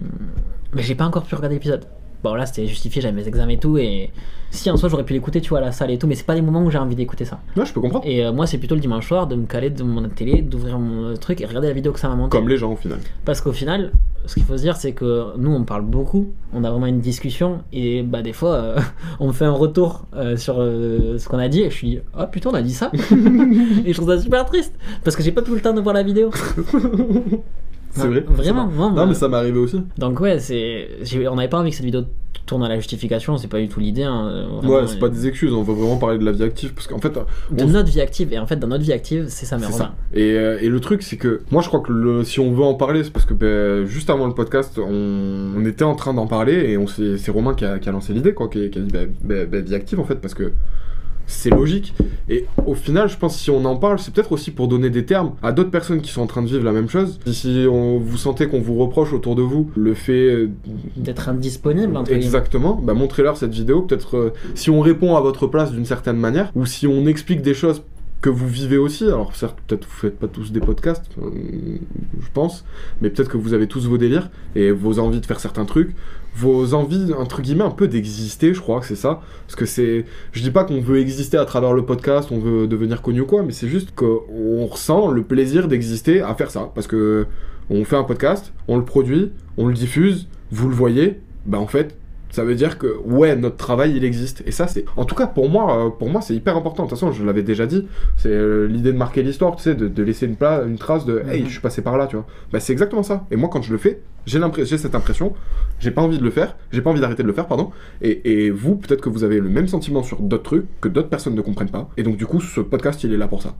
mais 0.74 0.82
j'ai 0.82 0.94
pas 0.94 1.04
encore 1.04 1.22
pu 1.22 1.34
regarder 1.34 1.56
l'épisode. 1.56 1.86
Bon 2.22 2.34
là 2.34 2.46
c'était 2.46 2.66
justifié, 2.66 3.00
j'avais 3.00 3.14
mes 3.14 3.28
examens 3.28 3.52
et 3.52 3.58
tout 3.58 3.78
et 3.78 4.10
si 4.50 4.70
en 4.70 4.76
soi 4.76 4.88
j'aurais 4.88 5.04
pu 5.04 5.12
l'écouter 5.12 5.40
tu 5.40 5.50
vois 5.50 5.58
à 5.58 5.62
la 5.62 5.72
salle 5.72 5.90
et 5.90 5.98
tout 5.98 6.06
mais 6.06 6.14
c'est 6.14 6.26
pas 6.26 6.34
des 6.34 6.42
moments 6.42 6.62
où 6.62 6.70
j'ai 6.70 6.78
envie 6.78 6.96
d'écouter 6.96 7.24
ça. 7.24 7.40
Ouais, 7.56 7.64
je 7.64 7.72
peux 7.72 7.80
comprendre. 7.80 8.06
Et 8.06 8.24
euh, 8.24 8.32
moi 8.32 8.46
c'est 8.46 8.58
plutôt 8.58 8.74
le 8.74 8.80
dimanche 8.80 9.06
soir 9.06 9.26
de 9.26 9.36
me 9.36 9.46
caler 9.46 9.70
de 9.70 9.82
mon 9.82 10.08
télé, 10.08 10.42
d'ouvrir 10.42 10.78
mon 10.78 11.14
truc 11.14 11.40
et 11.40 11.46
regarder 11.46 11.68
la 11.68 11.74
vidéo 11.74 11.92
que 11.92 12.00
ça 12.00 12.08
m'a 12.08 12.16
monté. 12.16 12.36
Comme 12.36 12.48
les 12.48 12.56
gens, 12.56 12.72
au 12.72 12.76
final. 12.76 12.98
Parce 13.24 13.40
qu'au 13.40 13.52
final, 13.52 13.92
ce 14.26 14.34
qu'il 14.34 14.44
faut 14.44 14.56
se 14.56 14.62
dire, 14.62 14.76
c'est 14.76 14.92
que 14.92 15.36
nous, 15.36 15.50
on 15.50 15.64
parle 15.64 15.82
beaucoup, 15.82 16.28
on 16.52 16.64
a 16.64 16.70
vraiment 16.70 16.86
une 16.86 17.00
discussion, 17.00 17.62
et 17.72 18.02
bah 18.02 18.22
des 18.22 18.32
fois, 18.32 18.54
euh, 18.54 18.80
on 19.20 19.28
me 19.28 19.32
fait 19.32 19.44
un 19.44 19.52
retour 19.52 20.06
euh, 20.14 20.36
sur 20.36 20.56
euh, 20.58 21.18
ce 21.18 21.28
qu'on 21.28 21.38
a 21.38 21.48
dit, 21.48 21.62
et 21.62 21.70
je 21.70 21.74
suis 21.74 21.88
dit, 21.88 22.00
oh 22.18 22.24
putain, 22.30 22.50
on 22.50 22.54
a 22.54 22.62
dit 22.62 22.74
ça 22.74 22.90
Et 22.94 23.92
je 23.92 23.94
trouve 23.94 24.14
ça 24.14 24.20
super 24.20 24.44
triste, 24.44 24.74
parce 25.04 25.16
que 25.16 25.22
j'ai 25.22 25.32
pas 25.32 25.42
tout 25.42 25.54
le 25.54 25.60
temps 25.60 25.72
de 25.72 25.80
voir 25.80 25.94
la 25.94 26.02
vidéo. 26.02 26.30
C'est 27.90 28.06
vrai. 28.06 28.24
Vraiment, 28.28 28.66
non, 28.92 29.06
mais 29.06 29.14
ça 29.14 29.28
m'est 29.28 29.36
arrivé 29.36 29.58
aussi. 29.58 29.80
Donc 29.98 30.20
ouais, 30.20 30.38
c'est, 30.38 30.88
j'ai- 31.02 31.26
on 31.28 31.34
n'avait 31.36 31.48
pas 31.48 31.58
envie 31.58 31.70
que 31.70 31.76
cette 31.76 31.84
vidéo 31.86 32.02
tourne 32.46 32.62
à 32.64 32.68
la 32.68 32.76
justification, 32.76 33.36
c'est 33.36 33.48
pas 33.48 33.58
du 33.58 33.68
tout 33.68 33.78
l'idée. 33.80 34.04
hein, 34.04 34.46
vraiment, 34.60 34.74
Ouais, 34.76 34.86
c'est 34.86 34.98
pas 34.98 35.08
des 35.10 35.26
excuses, 35.26 35.52
on 35.52 35.62
veut 35.62 35.74
vraiment 35.74 35.96
parler 35.98 36.18
de 36.18 36.24
la 36.24 36.32
vie 36.32 36.42
active, 36.44 36.72
parce 36.72 36.86
qu'en 36.86 36.98
fait, 36.98 37.10
De 37.12 37.62
on- 37.62 37.66
notre 37.66 37.90
vie 37.90 38.00
active, 38.00 38.32
et 38.32 38.38
en 38.38 38.46
fait, 38.46 38.56
dans 38.56 38.68
notre 38.68 38.84
vie 38.84 38.92
active, 38.92 39.26
c'est 39.28 39.44
ça, 39.44 39.58
mais 39.58 39.66
C'est 39.66 39.72
ça. 39.72 39.94
Et, 40.14 40.32
euh, 40.32 40.56
et 40.60 40.68
le 40.70 40.80
truc, 40.80 41.02
c'est 41.02 41.16
que 41.18 41.42
moi, 41.50 41.60
je 41.62 41.68
crois 41.68 41.80
que 41.80 41.92
le, 41.92 42.24
si 42.24 42.40
on 42.40 42.52
veut 42.52 42.62
en 42.62 42.72
parler, 42.74 43.04
c'est 43.04 43.12
parce 43.12 43.26
que 43.26 43.34
ben, 43.34 43.84
juste 43.86 44.08
avant 44.08 44.26
le 44.26 44.32
podcast, 44.34 44.78
on, 44.78 45.52
on 45.56 45.64
était 45.66 45.84
en 45.84 45.94
train 45.94 46.14
d'en 46.14 46.26
parler 46.26 46.54
et 46.70 46.78
on 46.78 46.86
s'est- 46.86 47.18
c'est 47.18 47.30
Romain 47.30 47.52
qui 47.54 47.64
a, 47.66 47.78
qui 47.78 47.88
a 47.88 47.92
lancé 47.92 48.14
l'idée, 48.14 48.32
quoi, 48.32 48.48
qui, 48.48 48.70
qui 48.70 48.78
a 48.78 48.82
dit 48.82 48.92
ben, 48.92 49.10
ben, 49.22 49.46
ben, 49.46 49.62
vie 49.62 49.74
active 49.74 50.00
en 50.00 50.04
fait, 50.04 50.16
parce 50.16 50.32
que 50.34 50.52
c'est 51.28 51.50
logique. 51.50 51.94
Et 52.28 52.46
au 52.66 52.74
final, 52.74 53.08
je 53.08 53.16
pense 53.16 53.34
que 53.36 53.40
si 53.42 53.50
on 53.50 53.64
en 53.64 53.76
parle, 53.76 53.98
c'est 54.00 54.12
peut-être 54.12 54.32
aussi 54.32 54.50
pour 54.50 54.66
donner 54.66 54.90
des 54.90 55.04
termes 55.04 55.34
à 55.42 55.52
d'autres 55.52 55.70
personnes 55.70 56.00
qui 56.00 56.10
sont 56.10 56.22
en 56.22 56.26
train 56.26 56.42
de 56.42 56.48
vivre 56.48 56.64
la 56.64 56.72
même 56.72 56.88
chose. 56.88 57.20
Si- 57.26 57.66
on, 57.70 57.98
vous 57.98 58.16
sentez 58.16 58.48
qu'on 58.48 58.60
vous 58.60 58.74
reproche 58.76 59.12
autour 59.12 59.36
de 59.36 59.42
vous 59.42 59.70
le 59.76 59.94
fait 59.94 60.12
euh, 60.30 60.50
D'être 60.96 61.28
indisponible, 61.28 61.96
entre 61.96 62.10
guillemets. 62.10 62.24
Exactement, 62.24 62.74
bah 62.82 62.94
montrez-leur 62.94 63.36
cette 63.36 63.52
vidéo, 63.52 63.82
peut-être 63.82 64.16
euh, 64.16 64.32
si 64.54 64.70
on 64.70 64.80
répond 64.80 65.16
à 65.16 65.20
votre 65.20 65.46
place 65.46 65.70
d'une 65.70 65.84
certaine 65.84 66.16
manière, 66.16 66.50
ou 66.54 66.66
si 66.66 66.86
on 66.86 67.06
explique 67.06 67.42
des 67.42 67.54
choses 67.54 67.82
que 68.20 68.30
vous 68.30 68.48
vivez 68.48 68.78
aussi, 68.78 69.04
alors 69.04 69.36
certes 69.36 69.56
peut-être 69.66 69.84
vous 69.84 69.94
faites 69.96 70.18
pas 70.18 70.26
tous 70.26 70.50
des 70.50 70.58
podcasts, 70.60 71.04
euh, 71.22 71.30
je 72.20 72.26
pense, 72.34 72.64
mais 73.00 73.10
peut-être 73.10 73.28
que 73.30 73.36
vous 73.36 73.52
avez 73.54 73.68
tous 73.68 73.86
vos 73.86 73.96
délires 73.96 74.30
et 74.56 74.72
vos 74.72 74.98
envies 74.98 75.20
de 75.20 75.26
faire 75.26 75.38
certains 75.40 75.64
trucs, 75.66 75.94
vos 76.38 76.74
envies 76.74 77.12
entre 77.14 77.42
guillemets 77.42 77.64
un 77.64 77.70
peu 77.70 77.88
d'exister, 77.88 78.54
je 78.54 78.60
crois 78.60 78.78
que 78.80 78.86
c'est 78.86 78.96
ça, 78.96 79.20
parce 79.46 79.56
que 79.56 79.66
c'est, 79.66 80.04
je 80.32 80.40
dis 80.40 80.52
pas 80.52 80.64
qu'on 80.64 80.80
veut 80.80 81.00
exister 81.00 81.36
à 81.36 81.44
travers 81.44 81.72
le 81.72 81.84
podcast, 81.84 82.28
on 82.30 82.38
veut 82.38 82.68
devenir 82.68 83.02
connu 83.02 83.22
ou 83.22 83.26
quoi, 83.26 83.42
mais 83.42 83.52
c'est 83.52 83.68
juste 83.68 83.94
qu'on 83.94 84.66
ressent 84.66 85.10
le 85.10 85.22
plaisir 85.22 85.66
d'exister 85.66 86.20
à 86.20 86.34
faire 86.34 86.50
ça, 86.50 86.70
parce 86.74 86.86
que 86.86 87.26
on 87.70 87.84
fait 87.84 87.96
un 87.96 88.04
podcast, 88.04 88.52
on 88.68 88.76
le 88.76 88.84
produit, 88.84 89.32
on 89.56 89.66
le 89.66 89.74
diffuse, 89.74 90.28
vous 90.52 90.68
le 90.68 90.74
voyez, 90.74 91.20
bah 91.44 91.58
en 91.58 91.66
fait 91.66 91.96
ça 92.30 92.44
veut 92.44 92.54
dire 92.54 92.78
que 92.78 92.98
ouais 93.04 93.36
notre 93.36 93.56
travail 93.56 93.96
il 93.96 94.04
existe. 94.04 94.42
Et 94.46 94.50
ça 94.52 94.66
c'est 94.66 94.84
en 94.96 95.04
tout 95.04 95.14
cas 95.14 95.26
pour 95.26 95.48
moi 95.48 95.86
euh, 95.86 95.90
pour 95.90 96.08
moi 96.10 96.20
c'est 96.20 96.34
hyper 96.34 96.56
important. 96.56 96.84
De 96.84 96.88
toute 96.90 96.98
façon 96.98 97.12
je 97.12 97.24
l'avais 97.24 97.42
déjà 97.42 97.66
dit 97.66 97.86
c'est 98.16 98.28
euh, 98.30 98.66
l'idée 98.66 98.92
de 98.92 98.98
marquer 98.98 99.22
l'histoire 99.22 99.56
tu 99.56 99.62
sais 99.62 99.74
de, 99.74 99.88
de 99.88 100.02
laisser 100.02 100.26
une, 100.26 100.36
pla- 100.36 100.62
une 100.66 100.78
trace 100.78 101.04
de 101.06 101.22
hey 101.30 101.40
Mhm. 101.42 101.46
je 101.46 101.52
suis 101.52 101.60
passé 101.60 101.82
par 101.82 101.96
là 101.98 102.06
tu 102.06 102.16
vois. 102.16 102.26
Bah 102.52 102.60
c'est 102.60 102.72
exactement 102.72 103.02
ça. 103.02 103.26
Et 103.30 103.36
moi 103.36 103.48
quand 103.50 103.62
je 103.62 103.72
le 103.72 103.78
fais 103.78 104.00
j'ai 104.26 104.38
l'impression 104.38 104.68
j'ai 104.76 104.78
cette 104.82 104.94
impression 104.94 105.32
j'ai 105.78 105.90
pas 105.90 106.02
envie 106.02 106.18
de 106.18 106.24
le 106.24 106.30
faire 106.30 106.56
j'ai 106.70 106.82
pas 106.82 106.90
envie 106.90 107.00
d'arrêter 107.00 107.22
de 107.22 107.28
le 107.28 107.32
faire 107.34 107.46
pardon. 107.46 107.70
Et, 108.02 108.44
et 108.46 108.50
vous 108.50 108.76
peut-être 108.76 109.00
que 109.00 109.08
vous 109.08 109.24
avez 109.24 109.40
le 109.40 109.48
même 109.48 109.68
sentiment 109.68 110.02
sur 110.02 110.20
d'autres 110.20 110.42
trucs 110.42 110.66
que 110.80 110.88
d'autres 110.88 111.08
personnes 111.08 111.34
ne 111.34 111.40
comprennent 111.40 111.70
pas. 111.70 111.88
Et 111.96 112.02
donc 112.02 112.16
du 112.16 112.26
coup 112.26 112.40
ce 112.40 112.60
podcast 112.60 113.02
il 113.04 113.12
est 113.12 113.16
là 113.16 113.28
pour 113.28 113.42
ça 113.42 113.54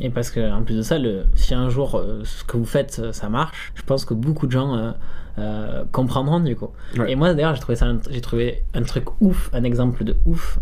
Et 0.00 0.10
parce 0.10 0.30
que 0.30 0.52
en 0.52 0.62
plus 0.62 0.76
de 0.76 0.82
ça, 0.82 0.98
le, 0.98 1.24
si 1.36 1.54
un 1.54 1.68
jour 1.68 1.96
euh, 1.96 2.22
ce 2.24 2.42
que 2.44 2.56
vous 2.56 2.64
faites 2.64 2.98
euh, 2.98 3.12
ça 3.12 3.28
marche, 3.28 3.72
je 3.76 3.82
pense 3.82 4.04
que 4.04 4.12
beaucoup 4.14 4.46
de 4.46 4.52
gens 4.52 4.76
euh, 4.76 4.90
euh, 5.38 5.84
comprendront 5.92 6.40
du 6.40 6.56
coup. 6.56 6.70
Ouais. 6.98 7.12
Et 7.12 7.14
moi 7.14 7.32
d'ailleurs 7.32 7.54
j'ai 7.54 7.60
trouvé 7.60 7.76
ça, 7.76 7.86
un- 7.86 8.00
j'ai 8.10 8.20
trouvé 8.20 8.64
un 8.74 8.82
truc 8.82 9.04
ouf, 9.20 9.50
un 9.52 9.62
exemple 9.62 10.02
de 10.02 10.16
ouf. 10.26 10.58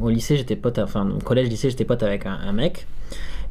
Au 0.00 0.08
lycée 0.10 0.36
j'étais 0.36 0.56
pote, 0.56 0.78
enfin 0.78 1.08
au 1.08 1.18
collège 1.18 1.48
lycée 1.48 1.68
j'étais 1.70 1.84
pote 1.84 2.02
avec 2.02 2.26
un, 2.26 2.38
un 2.46 2.52
mec. 2.52 2.86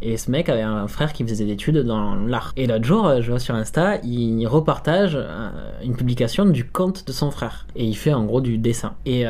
Et 0.02 0.18
ce 0.18 0.30
mec 0.30 0.50
avait 0.50 0.62
un 0.62 0.88
frère 0.90 1.14
qui 1.14 1.24
faisait 1.24 1.46
des 1.46 1.52
études 1.54 1.78
dans 1.80 2.16
l'art. 2.16 2.52
Et 2.58 2.68
l'autre 2.68 2.84
jour, 2.84 3.22
je 3.22 3.30
vois 3.32 3.40
sur 3.40 3.56
Insta, 3.56 3.98
il 4.04 4.46
repartage 4.46 5.18
une 5.84 5.96
publication 5.96 6.46
du 6.46 6.66
compte 6.66 7.08
de 7.08 7.14
son 7.14 7.32
frère. 7.32 7.66
Et 7.78 7.86
il 7.86 7.96
fait 7.96 8.14
en 8.14 8.26
gros 8.26 8.42
du 8.42 8.58
dessin. 8.58 8.94
Et 9.06 9.24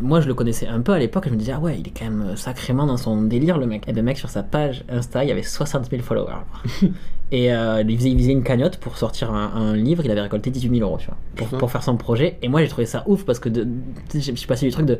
moi, 0.00 0.20
je 0.20 0.28
le 0.28 0.34
connaissais 0.34 0.66
un 0.66 0.80
peu 0.80 0.92
à 0.92 0.98
l'époque. 0.98 1.24
Je 1.26 1.30
me 1.30 1.36
disais, 1.36 1.52
ah 1.52 1.60
ouais, 1.60 1.78
il 1.78 1.86
est 1.86 1.92
quand 1.98 2.04
même 2.04 2.36
sacrément 2.36 2.86
dans 2.86 2.96
son 2.96 3.22
délire, 3.22 3.56
le 3.58 3.66
mec. 3.66 3.88
Et 3.88 3.92
le 3.92 4.02
mec, 4.02 4.18
sur 4.18 4.28
sa 4.28 4.42
page 4.42 4.84
Insta, 4.88 5.24
il 5.24 5.28
y 5.28 5.32
avait 5.32 5.42
60 5.42 5.90
000 5.90 6.02
followers. 6.02 6.44
et 7.32 7.52
euh, 7.52 7.82
il, 7.86 7.96
faisait, 7.96 8.10
il 8.10 8.18
faisait 8.18 8.32
une 8.32 8.42
cagnotte 8.42 8.76
pour 8.76 8.98
sortir 8.98 9.32
un, 9.32 9.52
un 9.54 9.76
livre. 9.76 10.04
Il 10.04 10.10
avait 10.10 10.20
récolté 10.20 10.50
18 10.50 10.78
000 10.78 10.88
euros, 10.88 10.98
tu 10.98 11.06
vois, 11.06 11.58
pour, 11.58 11.70
faire 11.70 11.82
son 11.82 11.96
projet. 11.96 12.38
Et 12.42 12.48
moi, 12.48 12.60
j'ai 12.60 12.68
trouvé 12.68 12.86
ça 12.86 13.04
ouf 13.06 13.24
parce 13.24 13.38
que 13.38 13.48
de, 13.48 13.66
je 14.12 14.20
suis 14.20 14.46
passé 14.46 14.66
du 14.66 14.72
truc 14.72 14.84
de 14.84 14.98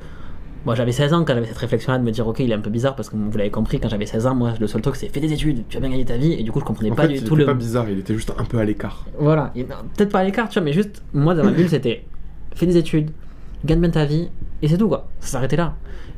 Moi, 0.64 0.74
j'avais 0.74 0.92
16 0.92 1.12
ans 1.12 1.24
quand 1.24 1.34
j'avais 1.34 1.46
cette 1.46 1.58
réflexion-là 1.58 1.98
de 1.98 2.04
me 2.04 2.10
dire, 2.10 2.26
ok, 2.26 2.40
il 2.40 2.50
est 2.50 2.54
un 2.54 2.60
peu 2.60 2.70
bizarre 2.70 2.96
parce 2.96 3.10
que 3.10 3.16
vous 3.16 3.36
l'avez 3.36 3.50
compris, 3.50 3.80
quand 3.80 3.90
j'avais 3.90 4.06
16 4.06 4.26
ans, 4.28 4.34
moi, 4.34 4.54
le 4.58 4.66
seul 4.66 4.80
truc, 4.80 4.96
c'est 4.96 5.08
fais 5.08 5.20
des 5.20 5.32
études, 5.32 5.64
tu 5.68 5.76
vas 5.76 5.80
bien 5.82 5.90
gagner 5.90 6.06
ta 6.06 6.16
vie, 6.16 6.32
et 6.32 6.42
du 6.42 6.52
coup, 6.52 6.60
je 6.60 6.64
comprenais 6.64 6.90
En 6.90 6.94
pas 6.94 7.06
fait, 7.06 7.18
du 7.18 7.22
tout 7.22 7.36
le. 7.36 7.44
pas 7.44 7.54
bizarre, 7.54 7.90
il 7.90 7.98
était 7.98 8.14
juste 8.14 8.32
un 8.38 8.44
peu 8.44 8.58
à 8.58 8.64
l'écart. 8.64 9.04
Voilà, 9.18 9.52
Et 9.54 9.64
peut-être 9.64 10.10
pas 10.10 10.20
à 10.20 10.24
l'écart, 10.24 10.48
tu 10.48 10.58
vois, 10.58 10.64
mais 10.64 10.72
juste, 10.72 11.02
moi, 11.12 11.34
dans 11.34 11.44
ma 11.44 11.50
bulle, 11.50 11.68
c'était 11.68 12.04
fais 12.54 12.66
des 12.66 12.76
études, 12.76 13.10
gagne 13.64 13.80
bien 13.80 13.90
ta 13.90 14.04
vie, 14.04 14.28
et 14.62 14.68
c'est 14.68 14.78
tout, 14.78 14.88
quoi. 14.88 15.08
Ça 15.20 15.28
s'arrêtait 15.32 15.56
là. 15.56 15.74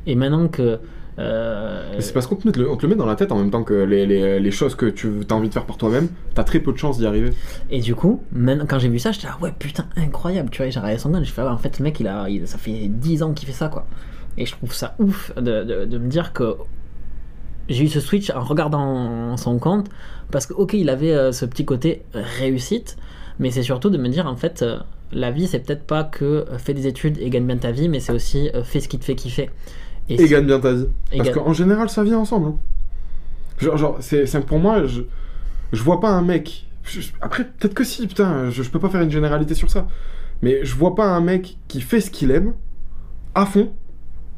Et 0.07 0.15
maintenant 0.15 0.49
que. 0.49 0.79
euh, 1.19 1.95
c'est 1.99 2.13
parce 2.15 2.27
qu'on 2.27 2.37
te, 2.37 2.59
le, 2.59 2.71
on 2.71 2.77
te 2.77 2.83
le 2.83 2.89
met 2.89 2.95
dans 2.97 3.07
la 3.07 3.17
tête 3.17 3.33
en 3.33 3.39
même 3.39 3.51
temps 3.51 3.63
que 3.65 3.75
les, 3.75 4.07
les, 4.07 4.41
les 4.41 4.51
choses 4.51 4.75
que 4.75 4.87
tu 4.87 5.11
as 5.29 5.35
envie 5.35 5.49
de 5.49 5.55
faire 5.55 5.67
par 5.67 5.77
toi-même, 5.77 6.09
t'as 6.35 6.45
très 6.45 6.59
peu 6.61 6.73
de 6.73 6.79
chances 6.79 6.99
d'y 6.99 7.07
arriver. 7.07 7.33
Et 7.71 7.81
du 7.81 7.95
coup, 7.95 8.23
maintenant, 8.33 8.65
quand 8.69 8.79
j'ai 8.79 8.89
vu 8.89 8.99
ça, 8.99 9.13
j'étais 9.13 9.27
là, 9.27 9.37
ouais, 9.43 9.53
putain, 9.59 9.87
incroyable, 9.97 10.51
tu 10.51 10.63
vois, 10.63 10.71
j'ai 10.71 10.81
regardé 10.81 10.99
son 10.99 11.11
gun, 11.11 11.23
j'ai 11.23 11.31
fait, 11.31 11.43
ah 11.43 11.47
ouais, 11.47 11.51
en 11.53 11.59
fait, 11.59 11.79
le 11.79 11.85
mec, 11.85 12.01
il 12.01 12.09
a, 12.09 12.29
il- 12.29 12.47
ça 12.49 12.59
fait 12.59 12.89
10 12.89 13.23
ans 13.23 13.33
qu'il 13.33 13.47
fait 13.47 13.55
ça, 13.55 13.69
quoi. 13.69 13.87
Et 14.39 14.47
je 14.47 14.53
trouve 14.53 14.73
ça 14.73 14.95
ouf 14.99 15.33
de, 15.37 15.43
de, 15.65 15.85
de 15.85 15.99
me 15.99 16.09
dire 16.09 16.33
que 16.33 16.57
j'ai 17.69 17.85
eu 17.85 17.89
ce 17.89 18.01
switch 18.01 18.31
en 18.31 18.43
regardant 18.43 19.37
son 19.37 19.59
compte, 19.59 19.89
parce 20.31 20.47
que, 20.47 20.55
ok, 20.55 20.73
il 20.75 20.89
avait 20.91 21.13
euh, 21.13 21.33
ce 21.33 21.45
petit 21.45 21.65
côté 21.65 22.03
réussite, 22.15 22.97
mais 23.39 23.51
c'est 23.51 23.63
surtout 23.63 23.91
de 23.91 23.99
me 23.99 24.09
dire, 24.09 24.27
en 24.27 24.37
fait, 24.37 24.63
euh, 24.63 24.79
la 25.13 25.31
vie, 25.31 25.47
c'est 25.47 25.61
peut-être 25.61 25.85
pas 25.85 26.05
que 26.05 26.25
euh, 26.25 26.59
fais 26.59 26.75
des 26.75 26.87
études 26.87 27.19
et 27.19 27.31
gagne 27.31 27.47
bien 27.47 27.57
ta 27.57 27.71
vie, 27.71 27.89
mais 27.89 28.01
c'est 28.01 28.13
aussi 28.13 28.51
euh, 28.55 28.65
fais 28.65 28.81
ce 28.81 28.89
qui 28.89 28.99
te 28.99 29.05
fait 29.05 29.15
kiffer. 29.15 29.51
Et, 30.09 30.19
si- 30.19 30.29
gagne 30.29 30.47
bien 30.47 30.59
ta 30.61 30.73
vie. 30.73 30.87
Et 31.13 31.19
Parce 31.19 31.31
gagne- 31.31 31.39
qu'en 31.45 31.53
général, 31.53 31.89
ça 31.89 32.03
vient 32.03 32.19
ensemble. 32.19 32.49
hein. 32.49 32.57
Genre, 33.59 33.77
genre 33.77 33.97
c'est, 34.01 34.27
pour 34.47 34.59
moi, 34.59 34.87
je, 34.87 35.03
je 35.73 35.83
vois 35.83 36.01
pas 36.01 36.11
un 36.11 36.23
mec. 36.23 36.67
je- 36.85 37.01
après, 37.21 37.45
peut-être 37.45 37.75
que 37.75 37.85
si, 37.85 38.07
putain, 38.07 38.51
je, 38.51 38.63
je 38.63 38.71
peux 38.71 38.81
pas 38.81 38.89
faire 38.91 39.03
une 39.03 39.11
généralité 39.11 39.55
sur 39.55 39.71
ça. 39.71 39.87
Mais 40.43 40.65
je 40.65 40.75
vois 40.75 40.95
pas 40.97 41.07
un 41.07 41.21
mec 41.21 41.57
qui 41.69 41.81
fait 41.81 42.01
ce 42.01 42.11
qu'il 42.11 42.31
aime 42.33 42.55
à 43.35 43.47
fond 43.47 43.71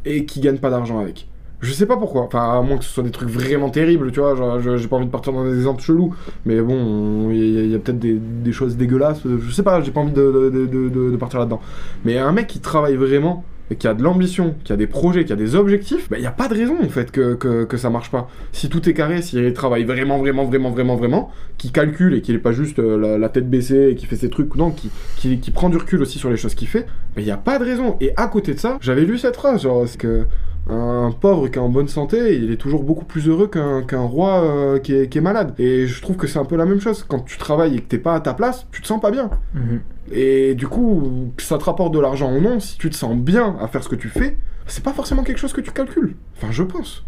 et 0.05 0.27
qui 0.27 0.41
gagne 0.41 0.59
pas 0.59 0.69
d'argent 0.71 0.99
avec. 0.99 1.27
Je 1.65 1.73
sais 1.73 1.87
pas 1.87 1.97
pourquoi. 1.97 2.23
Enfin, 2.23 2.59
à 2.59 2.63
moins 2.63 2.77
que 2.79 2.85
ce 2.85 2.91
soit 2.91 3.03
des 3.03 3.11
trucs 3.11 3.31
vraiment 3.31 3.71
terribles, 3.71 4.13
tu 4.13 4.21
vois. 4.21 4.35
J'ai 4.61 4.89
pas 4.89 4.97
envie 4.97 5.07
de 5.07 5.11
partir 5.11 5.33
dans 5.33 5.45
des 5.45 5.55
exemples 5.55 5.83
chelous. 5.83 6.15
Mais 6.45 6.61
bon, 6.61 7.31
il 7.31 7.71
y 7.71 7.75
a, 7.75 7.79
peut-être 7.79 7.99
des, 7.99 8.15
des 8.15 8.53
choses 8.53 8.77
dégueulasses. 8.77 9.23
Je 9.25 9.51
sais 9.51 9.63
pas, 9.63 9.81
j'ai 9.81 9.91
pas 9.91 10.01
envie 10.01 10.13
de, 10.13 10.51
de- 10.51 10.89
de- 10.89 11.17
partir 11.17 11.39
là-dedans. 11.39 11.61
Mais 12.05 12.19
un 12.19 12.33
mec 12.33 12.47
qui 12.49 12.61
travaille 12.61 12.97
vraiment, 12.97 13.45
et 13.71 13.77
qui 13.77 13.89
a 13.89 13.95
de 13.95 14.03
l'ambition, 14.03 14.55
qui 14.65 14.73
a 14.73 14.77
des 14.77 14.87
projets, 14.87 15.25
qui 15.25 15.33
a 15.33 15.37
des 15.37 15.55
objectifs, 15.55 16.09
il 16.13 16.21
n'y 16.21 16.27
a 16.27 16.33
pas 16.33 16.49
de 16.49 16.55
raison 16.55 16.77
en 16.83 16.89
fait 16.89 17.11
que, 17.11 17.35
que, 17.35 17.65
que 17.65 17.77
ça 17.79 17.89
marche 17.89 18.11
pas. 18.11 18.29
Si 18.53 18.69
tout 18.69 18.87
est 18.89 18.93
carré, 18.93 19.23
s'il 19.23 19.53
travaille 19.55 19.85
vraiment, 19.85 20.19
vraiment, 20.19 20.45
vraiment, 20.45 20.71
vraiment, 20.71 20.97
vraiment, 20.97 21.31
qui 21.57 21.71
calcule 21.71 22.15
et 22.15 22.21
qu'il 22.21 22.35
est 22.35 22.41
pas 22.41 22.53
juste 22.53 22.79
euh, 22.79 23.17
la, 23.17 23.29
tête 23.31 23.49
baissée 23.49 23.89
et 23.91 23.95
qui 23.95 24.05
fait 24.05 24.17
ses 24.17 24.29
trucs, 24.29 24.55
non, 24.57 24.71
qui, 24.71 24.91
qui, 25.17 25.39
qui 25.41 25.51
prend 25.51 25.71
du 25.71 25.79
recul 25.79 26.03
aussi 26.03 26.19
sur 26.19 26.29
les 26.29 26.37
choses 26.37 26.55
qu'il 26.55 26.69
fait, 26.69 26.87
il 27.17 27.25
n'y 27.25 27.31
a 27.31 27.39
pas 27.39 27.59
de 27.59 27.65
raison. 27.65 27.97
Et 28.03 28.13
à 28.17 28.27
côté 28.29 28.53
de 28.53 28.59
ça, 28.59 28.77
j'avais 28.83 29.05
lu 29.07 29.17
cette 29.17 29.37
phrase, 29.37 29.63
genre, 29.63 29.85
c'est 29.89 29.99
que 29.99 30.27
un 30.69 31.11
pauvre 31.13 31.49
qui 31.49 31.59
est 31.59 31.63
en 31.63 31.69
bonne 31.69 31.89
santé, 31.89 32.37
il 32.37 32.51
est 32.51 32.57
toujours 32.57 32.85
beaucoup 32.85 33.05
plus 33.05 33.29
heureux 33.29 33.49
qu'un 33.49 34.01
roi 34.01 34.43
euh, 34.43 34.79
qui, 34.79 34.95
est, 34.95 35.09
qui 35.09 35.19
est 35.19 35.21
malade. 35.21 35.55
Et 35.59 35.87
je 35.87 36.01
trouve 36.01 36.17
que 36.17 36.27
c'est 36.27 36.39
un 36.39 36.45
peu 36.45 36.57
la 36.57 36.65
même 36.65 36.81
chose. 36.81 37.05
Quand 37.07 37.21
tu 37.21 37.37
travailles 37.37 37.77
et 37.77 37.81
que 37.81 37.89
t'es 37.89 37.99
pas 37.99 38.15
à 38.15 38.21
ta 38.21 38.33
place, 38.33 38.67
tu 38.73 38.81
te 38.81 38.87
sens 38.87 39.01
pas 39.01 39.11
bien. 39.11 39.31
Mhm. 39.55 39.81
Et 40.13 40.55
du 40.55 40.67
coup, 40.67 41.33
que 41.37 41.43
ça 41.43 41.59
te 41.59 41.65
rapporte 41.65 41.93
de 41.93 42.01
l'argent 42.01 42.33
ou 42.35 42.41
non, 42.41 42.61
si 42.61 42.79
tu 42.79 42.89
te 42.89 42.97
sens 42.97 43.17
bien 43.17 43.57
à 43.61 43.69
faire 43.69 43.83
ce 43.83 43.89
que 43.89 43.97
tu 43.97 44.09
fais, 44.09 44.39
c'est 44.67 44.83
pas 44.83 44.93
forcément 44.93 45.23
quelque 45.23 45.39
chose 45.39 45.53
que 45.53 45.61
tu 45.61 45.71
calcules. 45.71 46.17
Enfin, 46.37 46.51
je 46.51 46.63
pense. 46.63 47.05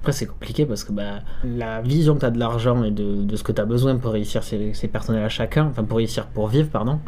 Après, 0.00 0.12
c'est 0.12 0.26
compliqué 0.26 0.64
parce 0.64 0.84
que 0.84 0.92
bah, 0.92 1.20
la 1.44 1.82
vision 1.82 2.14
que 2.14 2.20
tu 2.20 2.26
as 2.26 2.30
de 2.30 2.38
l'argent 2.38 2.84
et 2.84 2.90
de, 2.90 3.22
de 3.22 3.36
ce 3.36 3.42
que 3.42 3.52
tu 3.52 3.60
as 3.60 3.64
besoin 3.64 3.96
pour 3.96 4.12
réussir, 4.12 4.42
c'est 4.44 4.88
personnel 4.88 5.24
à 5.24 5.28
chacun, 5.28 5.66
enfin 5.66 5.84
pour 5.84 5.98
réussir, 5.98 6.26
pour 6.26 6.48
vivre, 6.48 6.68
pardon. 6.68 7.00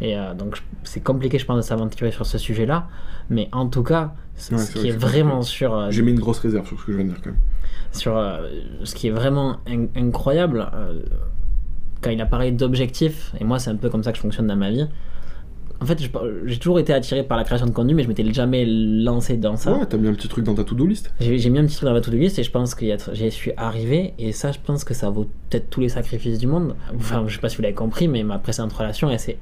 Et 0.00 0.18
euh, 0.18 0.34
donc, 0.34 0.60
c'est 0.82 1.02
compliqué, 1.02 1.38
je 1.38 1.46
pense, 1.46 1.56
de 1.56 1.62
s'aventurer 1.62 2.10
sur 2.10 2.26
ce 2.26 2.36
sujet-là. 2.36 2.88
Mais 3.30 3.48
en 3.52 3.68
tout 3.68 3.84
cas, 3.84 4.14
ce 4.42 4.54
Ouais, 4.54 4.60
ce 4.60 4.72
c'est 4.72 4.78
qui 4.80 4.88
est 4.88 4.96
vraiment 4.96 5.42
sur, 5.42 5.74
euh, 5.76 5.90
J'ai 5.90 6.02
mis 6.02 6.10
une 6.12 6.20
grosse 6.20 6.38
réserve 6.40 6.66
sur 6.66 6.78
ce 6.80 6.84
que 6.86 6.92
je 6.92 6.96
viens 6.98 7.06
de 7.06 7.12
dire 7.12 7.20
quand 7.22 7.30
même. 7.30 7.40
sur 7.92 8.16
euh, 8.16 8.48
ce 8.84 8.94
qui 8.94 9.08
est 9.08 9.10
vraiment 9.10 9.58
in- 9.68 9.86
incroyable, 9.96 10.68
euh, 10.74 11.00
quand 12.00 12.10
il 12.10 12.20
a 12.20 12.26
parlé 12.26 12.50
d'objectifs, 12.52 13.32
et 13.40 13.44
moi, 13.44 13.58
c'est 13.58 13.70
un 13.70 13.76
peu 13.76 13.88
comme 13.88 14.02
ça 14.02 14.10
que 14.12 14.16
je 14.18 14.22
fonctionne 14.22 14.46
dans 14.48 14.56
ma 14.56 14.70
vie. 14.70 14.86
En 15.80 15.84
fait, 15.84 15.98
j'ai 16.46 16.58
toujours 16.58 16.78
été 16.78 16.92
attiré 16.92 17.24
par 17.24 17.36
la 17.36 17.42
création 17.42 17.66
de 17.66 17.72
contenu, 17.72 17.94
mais 17.94 18.04
je 18.04 18.08
m'étais 18.08 18.30
jamais 18.32 18.64
lancé 18.66 19.36
dans 19.36 19.56
ça. 19.56 19.72
Ouais, 19.76 19.84
t'as 19.86 19.96
mis 19.96 20.06
un 20.06 20.14
petit 20.14 20.28
truc 20.28 20.44
dans 20.44 20.54
ta 20.54 20.62
to-do 20.62 20.86
list. 20.86 21.12
J'ai 21.20 21.38
j'ai 21.38 21.50
mis 21.50 21.58
un 21.58 21.66
petit 21.66 21.74
truc 21.74 21.86
dans 21.88 21.92
ma 21.92 22.00
to-do 22.00 22.16
list 22.18 22.38
et 22.38 22.44
je 22.44 22.50
pense 22.52 22.76
que 22.76 22.86
j'y 23.12 23.30
suis 23.32 23.50
arrivé 23.56 24.14
et 24.16 24.30
ça 24.30 24.52
je 24.52 24.58
pense 24.64 24.84
que 24.84 24.94
ça 24.94 25.10
vaut 25.10 25.28
peut-être 25.50 25.70
tous 25.70 25.80
les 25.80 25.88
sacrifices 25.88 26.38
du 26.38 26.46
monde. 26.46 26.76
Enfin 26.96 27.24
je 27.26 27.34
sais 27.34 27.40
pas 27.40 27.48
si 27.48 27.56
vous 27.56 27.62
l'avez 27.62 27.74
compris 27.74 28.06
mais 28.06 28.22
ma 28.22 28.38
précédente 28.38 28.72
relation 28.72 29.10
elle 29.10 29.18
s'est 29.18 29.38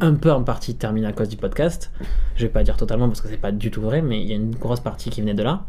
un 0.00 0.14
peu 0.14 0.32
en 0.32 0.42
partie 0.42 0.74
terminée 0.74 1.06
à 1.06 1.12
cause 1.12 1.28
du 1.28 1.36
podcast. 1.36 1.90
Je 2.36 2.42
vais 2.42 2.52
pas 2.52 2.62
dire 2.62 2.76
totalement 2.76 3.08
parce 3.08 3.20
que 3.20 3.28
c'est 3.28 3.36
pas 3.36 3.52
du 3.52 3.70
tout 3.70 3.82
vrai 3.82 4.02
mais 4.02 4.20
il 4.20 4.28
y 4.28 4.32
a 4.32 4.36
une 4.36 4.54
grosse 4.54 4.80
partie 4.80 5.10
qui 5.10 5.20
venait 5.20 5.34
de 5.34 5.42
là. 5.42 5.64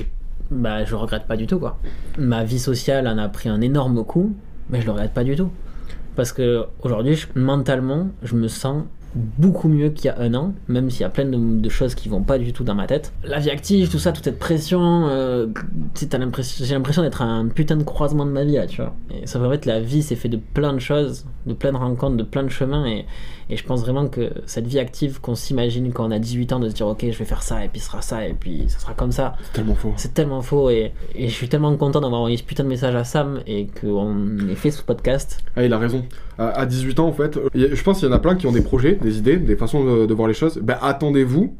Et, 0.00 0.06
bah 0.50 0.84
je 0.84 0.94
regrette 0.94 1.26
pas 1.26 1.36
du 1.36 1.46
tout 1.46 1.58
quoi. 1.58 1.78
Ma 2.18 2.44
vie 2.44 2.58
sociale 2.58 3.06
en 3.06 3.18
a 3.18 3.28
pris 3.28 3.48
un 3.48 3.60
énorme 3.60 4.04
coup 4.04 4.34
mais 4.70 4.80
je 4.80 4.86
le 4.86 4.92
regrette 4.92 5.12
pas 5.12 5.24
du 5.24 5.36
tout. 5.36 5.50
Parce 6.16 6.32
que 6.32 6.66
aujourd'hui, 6.82 7.24
mentalement, 7.34 8.08
je 8.22 8.36
me 8.36 8.48
sens 8.48 8.84
beaucoup 9.14 9.68
mieux 9.68 9.90
qu'il 9.90 10.06
y 10.06 10.08
a 10.08 10.18
un 10.18 10.34
an, 10.34 10.54
même 10.68 10.90
s'il 10.90 11.02
y 11.02 11.04
a 11.04 11.08
plein 11.08 11.24
de, 11.24 11.68
choses 11.68 11.94
qui 11.94 12.08
vont 12.08 12.22
pas 12.22 12.38
du 12.38 12.52
tout 12.52 12.64
dans 12.64 12.74
ma 12.74 12.86
tête. 12.86 13.12
La 13.24 13.38
vie 13.38 13.50
active, 13.50 13.90
tout 13.90 13.98
ça, 13.98 14.12
toute 14.12 14.24
cette 14.24 14.38
pression, 14.38 15.06
euh, 15.08 15.46
j'ai 15.94 16.74
l'impression 16.74 17.02
d'être 17.02 17.22
un 17.22 17.48
putain 17.48 17.76
de 17.76 17.84
croisement 17.84 18.26
de 18.26 18.30
ma 18.30 18.44
vie 18.44 18.54
là, 18.54 18.66
tu 18.66 18.82
vois. 18.82 18.94
Et 19.10 19.26
ça 19.26 19.38
fait 19.38 19.46
en 19.46 19.70
la 19.70 19.80
vie, 19.80 20.02
c'est 20.02 20.16
fait 20.16 20.28
de 20.28 20.36
plein 20.36 20.72
de 20.72 20.78
choses, 20.78 21.24
de 21.46 21.54
plein 21.54 21.72
de 21.72 21.76
rencontres, 21.76 22.16
de 22.16 22.22
plein 22.22 22.42
de 22.42 22.48
chemins, 22.48 22.86
et, 22.86 23.06
et 23.50 23.56
je 23.56 23.64
pense 23.64 23.80
vraiment 23.82 24.08
que 24.08 24.30
cette 24.46 24.66
vie 24.66 24.78
active 24.78 25.20
qu'on 25.20 25.34
s'imagine 25.34 25.92
quand 25.92 26.06
on 26.06 26.10
a 26.10 26.18
18 26.18 26.52
ans, 26.54 26.60
de 26.60 26.68
se 26.68 26.74
dire 26.74 26.86
ok, 26.86 27.04
je 27.10 27.18
vais 27.18 27.24
faire 27.24 27.42
ça, 27.42 27.64
et 27.64 27.68
puis 27.68 27.80
ce 27.80 27.86
sera 27.86 28.02
ça, 28.02 28.26
et 28.26 28.34
puis 28.34 28.64
ça 28.68 28.78
sera 28.78 28.94
comme 28.94 29.12
ça, 29.12 29.34
C'est 29.42 29.52
tellement 29.52 29.74
faux. 29.74 29.92
c'est 29.96 30.14
tellement 30.14 30.42
faux, 30.42 30.70
et, 30.70 30.92
et 31.14 31.28
je 31.28 31.34
suis 31.34 31.48
tellement 31.48 31.76
content 31.76 32.00
d'avoir 32.00 32.20
envoyé 32.20 32.36
ce 32.36 32.42
putain 32.44 32.64
de 32.64 32.68
message 32.68 32.94
à 32.94 33.04
Sam, 33.04 33.40
et 33.46 33.66
qu'on 33.80 34.14
ait 34.50 34.54
fait 34.54 34.70
ce 34.70 34.82
podcast. 34.82 35.42
Ah, 35.56 35.64
il 35.64 35.72
a 35.72 35.78
raison. 35.78 36.04
À, 36.38 36.48
à 36.48 36.66
18 36.66 37.00
ans, 37.00 37.06
en 37.08 37.12
fait, 37.12 37.36
euh, 37.36 37.48
je 37.54 37.82
pense 37.82 38.00
qu'il 38.00 38.08
y 38.08 38.10
en 38.10 38.14
a 38.14 38.18
plein 38.18 38.34
qui 38.34 38.46
ont 38.46 38.52
des 38.52 38.62
projets, 38.62 38.94
des 38.94 39.18
idées, 39.18 39.36
des 39.36 39.56
façons 39.56 39.84
de, 39.84 40.06
de 40.06 40.14
voir 40.14 40.28
les 40.28 40.34
choses. 40.34 40.58
Ben, 40.62 40.76
attendez-vous 40.82 41.54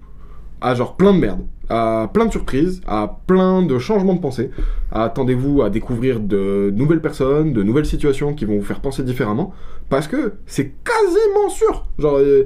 à 0.61 0.75
genre 0.75 0.97
plein 0.97 1.13
de 1.13 1.19
merde, 1.19 1.41
à 1.69 2.09
plein 2.15 2.25
de 2.25 2.31
surprises, 2.31 2.81
à 2.87 3.21
plein 3.27 3.63
de 3.63 3.79
changements 3.79 4.15
de 4.15 4.21
pensée. 4.21 4.51
Attendez-vous 4.93 5.61
à 5.63 5.69
découvrir 5.71 6.21
de 6.21 6.73
nouvelles 6.75 7.03
personnes, 7.03 7.53
de 7.53 7.63
nouvelles 7.63 7.85
situations 7.87 8.33
qui 8.35 8.47
vont 8.47 8.57
vous 8.57 8.65
faire 8.65 8.81
penser 8.81 9.03
différemment, 9.03 9.53
parce 9.91 10.09
que 10.09 10.35
c'est 10.47 10.73
quasiment 11.03 11.49
sûr. 11.49 11.87
Euh, 12.03 12.45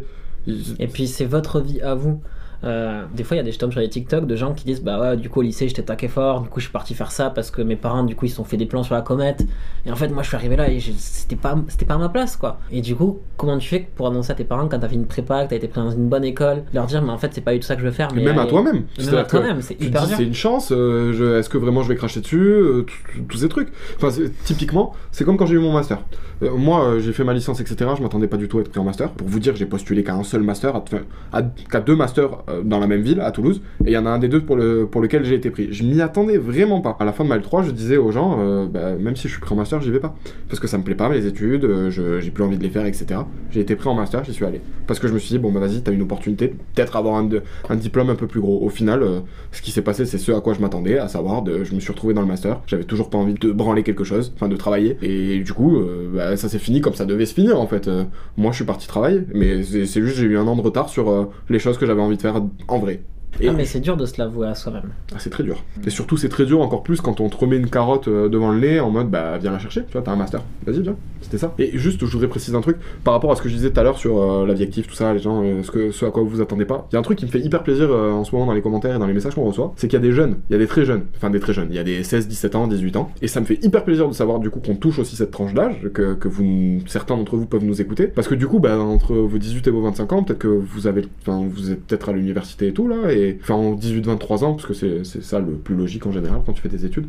Et 0.78 0.86
puis 0.88 1.06
c'est 1.08 1.24
votre 1.26 1.60
vie 1.60 1.80
à 1.80 1.94
vous. 1.94 2.20
Euh, 2.64 3.04
des 3.14 3.22
fois, 3.22 3.36
il 3.36 3.38
y 3.38 3.40
a 3.40 3.44
des 3.44 3.52
je 3.52 3.58
tombe 3.58 3.70
sur 3.70 3.80
les 3.80 3.88
TikTok 3.88 4.26
de 4.26 4.34
gens 4.36 4.52
qui 4.52 4.64
disent 4.64 4.82
Bah 4.82 5.00
ouais, 5.00 5.16
du 5.16 5.28
coup, 5.30 5.40
au 5.40 5.42
lycée, 5.42 5.68
j'étais 5.68 5.82
taqué 5.82 6.08
fort, 6.08 6.40
du 6.42 6.48
coup, 6.48 6.58
je 6.60 6.64
suis 6.64 6.72
parti 6.72 6.94
faire 6.94 7.12
ça 7.12 7.30
parce 7.30 7.50
que 7.50 7.62
mes 7.62 7.76
parents, 7.76 8.02
du 8.02 8.16
coup, 8.16 8.26
ils 8.26 8.30
se 8.30 8.36
sont 8.36 8.44
fait 8.44 8.56
des 8.56 8.66
plans 8.66 8.82
sur 8.82 8.94
la 8.94 9.02
comète. 9.02 9.44
Et 9.86 9.92
en 9.92 9.96
fait, 9.96 10.08
moi, 10.08 10.22
je 10.22 10.28
suis 10.28 10.36
arrivé 10.36 10.56
là 10.56 10.68
et 10.70 10.80
c'était 10.80 11.36
pas, 11.36 11.56
pas 11.86 11.94
à 11.94 11.98
ma 11.98 12.08
place, 12.08 12.36
quoi. 12.36 12.58
Et 12.72 12.80
du 12.80 12.94
coup, 12.96 13.20
comment 13.36 13.56
tu 13.58 13.68
fais 13.68 13.88
pour 13.94 14.08
annoncer 14.08 14.32
à 14.32 14.34
tes 14.34 14.44
parents 14.44 14.66
quand 14.68 14.78
t'as 14.78 14.88
fait 14.88 14.96
une 14.96 15.06
prépa, 15.06 15.44
que 15.44 15.50
t'as 15.50 15.56
été 15.56 15.68
pris 15.68 15.80
dans 15.80 15.90
une 15.90 16.08
bonne 16.08 16.24
école, 16.24 16.64
leur 16.74 16.86
dire 16.86 17.00
Mais 17.02 17.10
en 17.12 17.18
fait, 17.18 17.30
c'est 17.32 17.40
pas 17.42 17.52
du 17.52 17.60
tout 17.60 17.66
ça 17.66 17.74
que 17.76 17.80
je 17.82 17.86
veux 17.86 17.92
faire. 17.92 18.08
Mais 18.14 18.22
même 18.24 18.38
à 18.38 18.46
toi-même. 18.46 18.74
Même 18.74 18.84
C'est-à-dire 18.98 19.18
à 19.20 19.24
que 19.24 19.30
toi-même, 19.30 19.62
c'est 19.62 19.80
hyper 19.80 20.20
une 20.20 20.34
chance, 20.34 20.72
euh, 20.72 21.38
est-ce 21.38 21.48
que 21.48 21.58
vraiment 21.58 21.82
je 21.82 21.88
vais 21.88 21.96
cracher 21.96 22.20
dessus, 22.20 22.40
euh, 22.40 22.84
tous 23.28 23.38
ces 23.38 23.48
trucs. 23.48 23.68
Enfin, 23.96 24.08
typiquement, 24.44 24.94
c'est 25.12 25.24
comme 25.24 25.36
quand 25.36 25.46
j'ai 25.46 25.54
eu 25.54 25.60
mon 25.60 25.72
master. 25.72 25.98
Moi, 26.40 26.98
j'ai 27.00 27.12
fait 27.12 27.24
ma 27.24 27.34
licence, 27.34 27.60
etc. 27.60 27.90
Je 27.96 28.02
m'attendais 28.02 28.28
pas 28.28 28.36
du 28.36 28.46
tout 28.48 28.58
à 28.58 28.60
être 28.60 28.68
pris 28.70 28.78
en 28.78 28.84
master. 28.84 29.10
Pour 29.10 29.26
vous 29.28 29.40
dire, 29.40 29.56
j'ai 29.56 29.66
postulé 29.66 30.04
qu'à 30.04 30.14
un 30.14 30.22
seul 30.22 30.42
master, 30.42 30.76
à, 30.76 30.78
enfin, 30.82 30.98
à- 31.32 31.42
qu'à 31.42 31.80
deux 31.80 31.96
masters 31.96 32.30
dans 32.64 32.78
la 32.78 32.86
même 32.86 33.02
ville, 33.02 33.20
à 33.20 33.30
Toulouse, 33.30 33.60
et 33.84 33.90
il 33.90 33.92
y 33.92 33.98
en 33.98 34.06
a 34.06 34.10
un 34.10 34.18
des 34.18 34.28
deux 34.28 34.40
pour, 34.40 34.56
le, 34.56 34.86
pour 34.86 35.00
lequel 35.00 35.24
j'ai 35.24 35.34
été 35.34 35.50
pris. 35.50 35.72
Je 35.72 35.84
m'y 35.84 36.00
attendais 36.00 36.38
vraiment 36.38 36.80
pas. 36.80 36.96
À 37.00 37.04
la 37.04 37.12
fin 37.12 37.24
de 37.24 37.28
ma 37.28 37.38
L3, 37.38 37.64
je 37.64 37.70
disais 37.70 37.96
aux 37.96 38.10
gens, 38.10 38.38
euh, 38.40 38.66
bah, 38.66 38.96
même 38.96 39.16
si 39.16 39.28
je 39.28 39.32
suis 39.32 39.40
pris 39.40 39.52
en 39.52 39.56
master, 39.56 39.80
j'y 39.80 39.90
vais 39.90 40.00
pas. 40.00 40.14
Parce 40.48 40.60
que 40.60 40.66
ça 40.66 40.78
me 40.78 40.82
plaît 40.82 40.94
pas, 40.94 41.08
mes 41.08 41.24
études, 41.26 41.64
euh, 41.64 41.90
j'ai 41.90 42.30
plus 42.30 42.44
envie 42.44 42.58
de 42.58 42.62
les 42.62 42.70
faire, 42.70 42.86
etc. 42.86 43.20
J'ai 43.50 43.60
été 43.60 43.76
pris 43.76 43.88
en 43.88 43.94
master, 43.94 44.24
j'y 44.24 44.32
suis 44.32 44.44
allé. 44.44 44.60
Parce 44.86 45.00
que 45.00 45.08
je 45.08 45.12
me 45.12 45.18
suis 45.18 45.30
dit, 45.30 45.38
bon, 45.38 45.52
bah 45.52 45.60
vas-y, 45.60 45.82
t'as 45.82 45.92
une 45.92 46.02
opportunité, 46.02 46.48
peut-être 46.74 46.96
avoir 46.96 47.16
un, 47.16 47.28
un 47.68 47.76
diplôme 47.76 48.10
un 48.10 48.14
peu 48.14 48.26
plus 48.26 48.40
gros. 48.40 48.62
Au 48.62 48.68
final, 48.68 49.02
euh, 49.02 49.20
ce 49.52 49.62
qui 49.62 49.70
s'est 49.70 49.82
passé, 49.82 50.06
c'est 50.06 50.18
ce 50.18 50.32
à 50.32 50.40
quoi 50.40 50.54
je 50.54 50.60
m'attendais, 50.60 50.98
à 50.98 51.08
savoir, 51.08 51.42
de, 51.42 51.64
je 51.64 51.74
me 51.74 51.80
suis 51.80 51.92
retrouvé 51.92 52.14
dans 52.14 52.20
le 52.20 52.26
master, 52.26 52.60
j'avais 52.66 52.84
toujours 52.84 53.10
pas 53.10 53.18
envie 53.18 53.34
de 53.34 53.52
branler 53.52 53.82
quelque 53.82 54.04
chose, 54.04 54.32
enfin 54.34 54.48
de 54.48 54.56
travailler, 54.56 54.96
et 55.02 55.40
du 55.40 55.52
coup, 55.52 55.76
euh, 55.76 56.08
bah, 56.14 56.36
ça 56.36 56.48
s'est 56.48 56.58
fini 56.58 56.80
comme 56.80 56.94
ça 56.94 57.04
devait 57.04 57.26
se 57.26 57.34
finir 57.34 57.60
en 57.60 57.66
fait. 57.66 57.88
Euh, 57.88 58.04
moi, 58.36 58.52
je 58.52 58.56
suis 58.56 58.64
parti 58.64 58.86
travailler, 58.86 59.22
mais 59.34 59.62
c'est 59.62 60.02
juste, 60.02 60.16
j'ai 60.16 60.26
eu 60.26 60.38
un 60.38 60.46
an 60.46 60.56
de 60.56 60.62
retard 60.62 60.88
sur 60.88 61.10
euh, 61.10 61.24
les 61.48 61.58
choses 61.58 61.78
que 61.78 61.86
j'avais 61.86 62.02
envie 62.02 62.16
de 62.16 62.22
faire 62.22 62.37
en 62.68 62.78
vrai. 62.78 63.00
Et 63.40 63.48
Ah, 63.48 63.52
mais 63.52 63.64
c'est 63.64 63.80
dur 63.80 63.96
de 63.96 64.04
se 64.04 64.18
l'avouer 64.18 64.48
à 64.48 64.54
soi-même. 64.54 64.90
Ah, 65.12 65.16
c'est 65.18 65.30
très 65.30 65.44
dur. 65.44 65.62
Et 65.86 65.90
surtout, 65.90 66.16
c'est 66.16 66.28
très 66.28 66.44
dur 66.44 66.60
encore 66.60 66.82
plus 66.82 67.00
quand 67.00 67.20
on 67.20 67.28
te 67.28 67.36
remet 67.36 67.56
une 67.56 67.70
carotte 67.70 68.08
euh, 68.08 68.28
devant 68.28 68.50
le 68.50 68.58
nez 68.58 68.80
en 68.80 68.90
mode 68.90 69.10
bah 69.10 69.38
viens 69.38 69.52
la 69.52 69.58
chercher, 69.58 69.84
tu 69.84 69.92
vois, 69.92 70.02
t'as 70.02 70.12
un 70.12 70.16
master, 70.16 70.42
vas-y, 70.66 70.82
viens. 70.82 70.96
C'était 71.20 71.38
ça. 71.38 71.54
Et 71.58 71.76
juste, 71.76 72.04
je 72.04 72.12
voudrais 72.12 72.28
préciser 72.28 72.56
un 72.56 72.60
truc 72.60 72.76
par 73.04 73.14
rapport 73.14 73.30
à 73.32 73.36
ce 73.36 73.42
que 73.42 73.48
je 73.48 73.54
disais 73.54 73.70
tout 73.70 73.80
à 73.80 73.82
l'heure 73.82 73.98
sur 73.98 74.22
euh, 74.22 74.46
la 74.46 74.54
vie 74.54 74.62
active, 74.62 74.86
tout 74.86 74.94
ça, 74.94 75.12
les 75.12 75.18
gens, 75.18 75.42
euh, 75.42 75.62
ce, 75.62 75.70
que, 75.70 75.90
ce 75.90 76.04
à 76.04 76.10
quoi 76.10 76.22
vous 76.22 76.28
vous 76.28 76.40
attendez 76.40 76.64
pas. 76.64 76.86
Il 76.90 76.94
y 76.94 76.96
a 76.96 76.98
un 77.00 77.02
truc 77.02 77.18
qui 77.18 77.26
me 77.26 77.30
fait 77.30 77.40
hyper 77.40 77.62
plaisir 77.62 77.90
euh, 77.90 78.12
en 78.12 78.24
ce 78.24 78.32
moment 78.34 78.46
dans 78.46 78.52
les 78.52 78.62
commentaires 78.62 78.96
et 78.96 78.98
dans 78.98 79.06
les 79.06 79.12
messages 79.12 79.34
qu'on 79.34 79.44
reçoit, 79.44 79.72
c'est 79.76 79.88
qu'il 79.88 79.98
y 79.98 80.02
a 80.02 80.06
des 80.06 80.12
jeunes, 80.12 80.36
il 80.48 80.52
y 80.52 80.56
a 80.56 80.58
des 80.58 80.66
très 80.66 80.84
jeunes, 80.84 81.02
enfin 81.16 81.30
des 81.30 81.40
très 81.40 81.52
jeunes, 81.52 81.68
il 81.70 81.76
y 81.76 81.78
a 81.78 81.84
des 81.84 82.02
16, 82.02 82.28
17 82.28 82.54
ans, 82.54 82.66
18 82.66 82.96
ans, 82.96 83.10
et 83.20 83.28
ça 83.28 83.40
me 83.40 83.46
fait 83.46 83.58
hyper 83.64 83.84
plaisir 83.84 84.08
de 84.08 84.14
savoir 84.14 84.38
du 84.38 84.50
coup 84.50 84.60
qu'on 84.60 84.76
touche 84.76 84.98
aussi 84.98 85.16
cette 85.16 85.30
tranche 85.30 85.54
d'âge, 85.54 85.88
que, 85.92 86.14
que 86.14 86.28
vous, 86.28 86.80
certains 86.86 87.16
d'entre 87.16 87.36
vous 87.36 87.46
peuvent 87.46 87.64
nous 87.64 87.80
écouter, 87.80 88.06
parce 88.06 88.28
que 88.28 88.34
du 88.34 88.46
coup, 88.46 88.60
bah, 88.60 88.78
entre 88.78 89.14
vos 89.14 89.38
18 89.38 89.66
et 89.66 89.70
vos 89.70 89.82
25 89.82 90.12
ans, 90.12 90.22
peut-être 90.22 90.38
que 90.38 90.48
vous 90.48 90.86
avez, 90.86 91.02
enfin, 91.22 91.44
vous 91.48 91.72
êtes 91.72 91.84
peut-être 91.84 92.08
à 92.08 92.12
l'université 92.12 92.68
et 92.68 92.72
tout 92.72 92.88
là, 92.88 93.12
et 93.12 93.27
enfin 93.40 93.54
en 93.54 93.74
18-23 93.74 94.44
ans, 94.44 94.54
parce 94.54 94.66
que 94.66 94.74
c'est 94.74 95.22
ça 95.22 95.38
le 95.40 95.52
plus 95.52 95.74
logique 95.74 96.06
en 96.06 96.12
général 96.12 96.40
quand 96.46 96.52
tu 96.52 96.62
fais 96.62 96.68
tes 96.68 96.84
études 96.84 97.06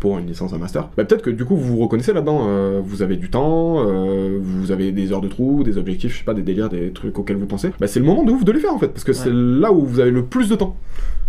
pour 0.00 0.18
une 0.18 0.26
licence, 0.26 0.52
un 0.52 0.58
master, 0.58 0.88
bah, 0.96 1.04
peut-être 1.04 1.22
que 1.22 1.30
du 1.30 1.44
coup 1.44 1.54
vous 1.54 1.76
vous 1.76 1.82
reconnaissez 1.82 2.12
là-dedans. 2.12 2.46
euh, 2.48 2.80
vous 2.82 3.02
avez 3.02 3.16
du 3.16 3.30
temps, 3.30 3.86
euh, 3.86 4.38
vous 4.40 4.72
avez 4.72 4.90
des 4.90 5.12
heures 5.12 5.20
de 5.20 5.28
trou, 5.28 5.62
des 5.62 5.76
objectifs, 5.78 6.12
je 6.12 6.18
sais 6.18 6.24
pas, 6.24 6.34
des 6.34 6.42
délires, 6.42 6.68
des 6.68 6.92
trucs 6.92 7.18
auxquels 7.18 7.36
vous 7.36 7.46
pensez. 7.46 7.70
Bah, 7.78 7.86
c'est 7.86 8.00
le 8.00 8.06
moment 8.06 8.24
de 8.24 8.32
ouf 8.32 8.44
de 8.44 8.52
les 8.52 8.60
faire 8.60 8.74
en 8.74 8.78
fait, 8.78 8.88
parce 8.88 9.04
que 9.04 9.12
c'est 9.12 9.30
là 9.32 9.72
où 9.72 9.84
vous 9.84 10.00
avez 10.00 10.10
le 10.10 10.24
plus 10.24 10.48
de 10.48 10.56
temps. 10.56 10.76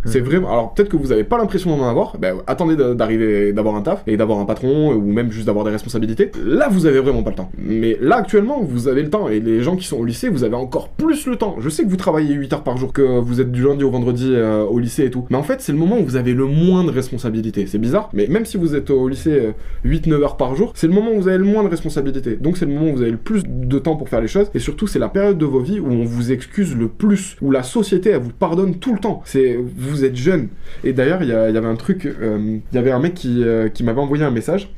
C'est 0.06 0.20
vraiment. 0.20 0.52
Alors 0.52 0.74
peut-être 0.74 0.90
que 0.90 0.98
vous 0.98 1.12
avez 1.12 1.24
pas 1.24 1.38
l'impression 1.38 1.76
d'en 1.78 1.88
avoir. 1.88 2.18
Bah, 2.18 2.30
attendez 2.48 2.76
de- 2.76 2.94
d'arriver, 2.94 3.54
d'avoir 3.54 3.76
un 3.76 3.82
taf 3.82 4.04
et 4.08 4.18
d'avoir 4.18 4.40
un 4.40 4.46
patron 4.46 4.94
ou 4.94 5.02
même 5.12 5.32
juste 5.32 5.46
d'avoir 5.48 5.66
des 5.66 5.72
responsabilités. 5.72 6.32
Là, 6.46 6.68
vous 6.70 6.86
avez 6.86 7.00
vraiment 7.00 7.24
pas 7.24 7.30
le 7.30 7.36
temps. 7.36 7.52
Mais 7.58 7.98
là, 8.02 8.18
actuellement, 8.18 8.62
vous 8.62 8.88
avez 8.88 9.02
le 9.04 9.10
temps 9.10 9.30
et 9.30 9.40
les 9.40 9.62
gens 9.62 9.76
qui 9.76 9.86
sont 9.88 9.98
au 9.98 10.06
lycée, 10.06 10.30
vous 10.30 10.44
avez 10.44 10.56
encore 10.56 10.90
plus 10.90 11.26
le 11.28 11.36
temps. 11.38 11.56
Je 11.60 11.70
sais 11.70 11.84
que 11.84 11.90
vous 11.90 11.96
travaillez 11.98 12.34
8 12.34 12.54
heures 12.54 12.64
par 12.64 12.78
jour, 12.78 12.92
que 12.92 13.02
vous 13.20 13.40
êtes 13.42 13.52
du 13.52 13.64
lundi 13.64 13.84
au 13.84 13.92
vendredi 13.92 14.32
euh, 14.34 14.64
au 14.64 14.80
lycée 14.80 15.06
et 15.06 15.10
tout. 15.12 15.26
Mais 15.30 15.38
en 15.38 15.44
fait, 15.44 15.62
c'est 15.62 15.72
le 15.72 15.78
moment 15.78 15.98
où 16.00 16.04
vous 16.04 16.16
avez 16.16 16.34
le 16.34 16.46
moins 16.46 16.84
de 16.84 16.92
responsabilités. 16.92 17.66
C'est 17.68 17.78
bizarre, 17.78 18.10
mais 18.14 18.28
même 18.28 18.46
si 18.46 18.58
vous 18.58 18.76
êtes 18.76 18.90
au 18.90 19.08
lycée 19.08 19.54
8-9 19.86 20.22
heures 20.24 20.38
par 20.38 20.56
jour, 20.56 20.72
c'est 20.76 20.88
le 20.88 20.94
moment 20.94 21.12
où 21.14 21.22
vous 21.22 21.28
avez 21.28 21.38
le 21.38 21.44
moins 21.46 21.64
de 21.64 21.70
responsabilités. 21.70 22.36
Donc 22.36 22.58
c'est 22.58 22.66
le 22.66 22.74
moment 22.74 22.92
où 22.92 22.96
vous 22.96 23.02
avez 23.02 23.12
le 23.12 23.18
plus 23.18 23.44
de 23.48 23.80
temps 23.80 23.96
pour 23.96 24.10
faire 24.10 24.22
les 24.22 24.28
choses. 24.28 24.48
Et 24.54 24.60
surtout, 24.60 24.88
c'est 24.88 25.00
la 25.00 25.10
période 25.10 25.38
de 25.38 25.46
vos 25.46 25.60
vies 25.60 25.80
où 25.80 25.88
on 25.88 26.04
vous 26.04 26.32
excuse 26.32 26.76
le 26.76 26.88
plus, 26.88 27.36
où 27.42 27.52
la 27.52 27.64
société, 27.64 28.10
elle 28.12 28.22
vous 28.22 28.32
pardonne 28.32 28.76
tout 28.76 28.94
le 28.94 29.00
temps. 29.00 29.22
C'est 29.26 29.58
êtes 30.04 30.16
jeune. 30.16 30.50
Et 30.84 30.94
d'ailleurs, 30.94 31.22
il 31.22 31.30
y, 31.30 31.34
avait 31.34 31.68
un 31.68 31.76
truc, 31.76 32.06
euh, 32.06 32.60
il 32.72 32.76
y 32.76 32.78
avait 32.78 32.92
un 32.92 33.00
mec 33.00 33.14
qui, 33.14 33.44
euh, 33.44 33.70
qui 33.70 33.84
m'avait 33.84 34.02
envoyé 34.02 34.24
un 34.24 34.32
message 34.32 34.74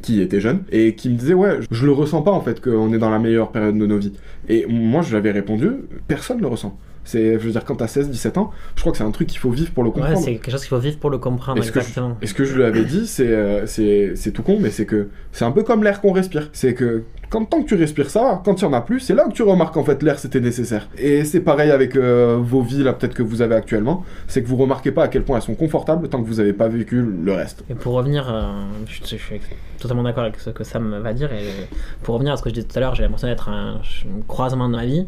qui 0.00 0.20
était 0.20 0.40
jeune 0.40 0.62
et 0.70 0.94
qui 0.94 1.08
me 1.08 1.16
disait 1.16 1.34
ouais 1.34 1.58
je 1.70 1.86
le 1.86 1.92
ressens 1.92 2.22
pas 2.22 2.30
en 2.30 2.40
fait 2.40 2.60
qu'on 2.60 2.92
est 2.92 2.98
dans 2.98 3.10
la 3.10 3.18
meilleure 3.18 3.50
période 3.50 3.76
de 3.76 3.84
nos 3.84 3.98
vies 3.98 4.12
et 4.48 4.64
moi 4.68 5.02
je 5.02 5.10
lui 5.10 5.16
avais 5.16 5.32
répondu 5.32 5.70
personne 6.06 6.40
le 6.40 6.46
ressent 6.46 6.78
c'est 7.04 7.34
je 7.34 7.44
veux 7.44 7.50
dire 7.52 7.64
quand 7.64 7.76
t'as 7.76 7.86
16 7.86 8.10
17 8.10 8.38
ans 8.38 8.50
je 8.76 8.80
crois 8.80 8.92
que 8.92 8.98
c'est 8.98 9.04
un 9.04 9.10
truc 9.10 9.28
qu'il 9.28 9.38
faut 9.38 9.50
vivre 9.50 9.72
pour 9.72 9.82
le 9.84 9.90
Ouais, 9.90 9.96
comprendre 10.00 10.20
c'est 10.24 10.32
quelque 10.32 10.50
chose 10.50 10.60
qu'il 10.60 10.68
faut 10.70 10.78
vivre 10.78 10.98
pour 10.98 11.10
le 11.10 11.18
comprendre, 11.18 11.60
et 11.60 11.64
ce, 11.64 11.70
que 11.72 11.80
je, 11.80 11.86
exactement. 11.86 12.16
ce 12.22 12.34
que 12.34 12.44
je 12.44 12.54
lui 12.56 12.64
avais 12.64 12.84
dit, 12.84 13.06
c'est 13.06 13.28
euh, 13.28 13.66
c'est 13.66 14.12
c'est 14.16 14.30
tout 14.30 14.42
con, 14.42 14.58
mais 14.60 14.70
c'est 14.70 14.86
que 14.86 15.08
c'est 15.32 15.44
un 15.44 15.50
peu 15.52 15.62
comme 15.62 15.82
l'air 15.84 16.00
qu'on 16.00 16.12
respire. 16.12 16.48
C'est 16.52 16.74
que 16.74 17.04
quand 17.28 17.46
tant 17.46 17.62
que 17.62 17.68
tu 17.68 17.74
respires 17.74 18.10
ça, 18.10 18.42
quand 18.44 18.60
il 18.60 18.64
y 18.64 18.68
en 18.68 18.72
a 18.74 18.80
plus, 18.82 19.00
c'est 19.00 19.14
là 19.14 19.24
que 19.24 19.32
tu 19.32 19.42
remarques 19.42 19.76
en 19.76 19.84
fait 19.84 20.02
l'air 20.02 20.18
c'était 20.18 20.40
nécessaire. 20.40 20.88
Et 20.98 21.24
c'est 21.24 21.40
pareil 21.40 21.70
avec 21.70 21.96
euh, 21.96 22.38
vos 22.40 22.62
vies 22.62 22.82
là 22.82 22.92
peut-être 22.92 23.14
que 23.14 23.22
vous 23.22 23.42
avez 23.42 23.54
actuellement, 23.54 24.04
c'est 24.28 24.42
que 24.42 24.48
vous 24.48 24.56
remarquez 24.56 24.92
pas 24.92 25.04
à 25.04 25.08
quel 25.08 25.22
point 25.22 25.36
elles 25.36 25.42
sont 25.42 25.54
confortables 25.54 26.08
tant 26.08 26.22
que 26.22 26.28
vous 26.28 26.40
avez 26.40 26.52
pas 26.52 26.68
vécu 26.68 27.02
le 27.02 27.32
reste. 27.32 27.64
Et 27.70 27.74
pour 27.74 27.94
revenir, 27.94 28.32
euh, 28.32 28.52
je, 28.86 29.00
je 29.02 29.16
suis 29.16 29.40
totalement 29.78 30.02
d'accord 30.02 30.24
avec 30.24 30.38
ce 30.38 30.50
que 30.50 30.64
Sam 30.64 30.98
va 31.02 31.12
dire. 31.14 31.32
Et 31.32 31.44
pour 32.02 32.14
revenir 32.14 32.34
à 32.34 32.36
ce 32.36 32.42
que 32.42 32.50
je 32.50 32.54
disais 32.54 32.66
tout 32.66 32.76
à 32.76 32.80
l'heure, 32.80 32.94
j'ai 32.94 33.02
l'impression 33.02 33.28
d'être 33.28 33.48
un, 33.48 33.76
un 33.76 34.20
croisement 34.28 34.68
de 34.68 34.76
ma 34.76 34.84
vie. 34.84 35.06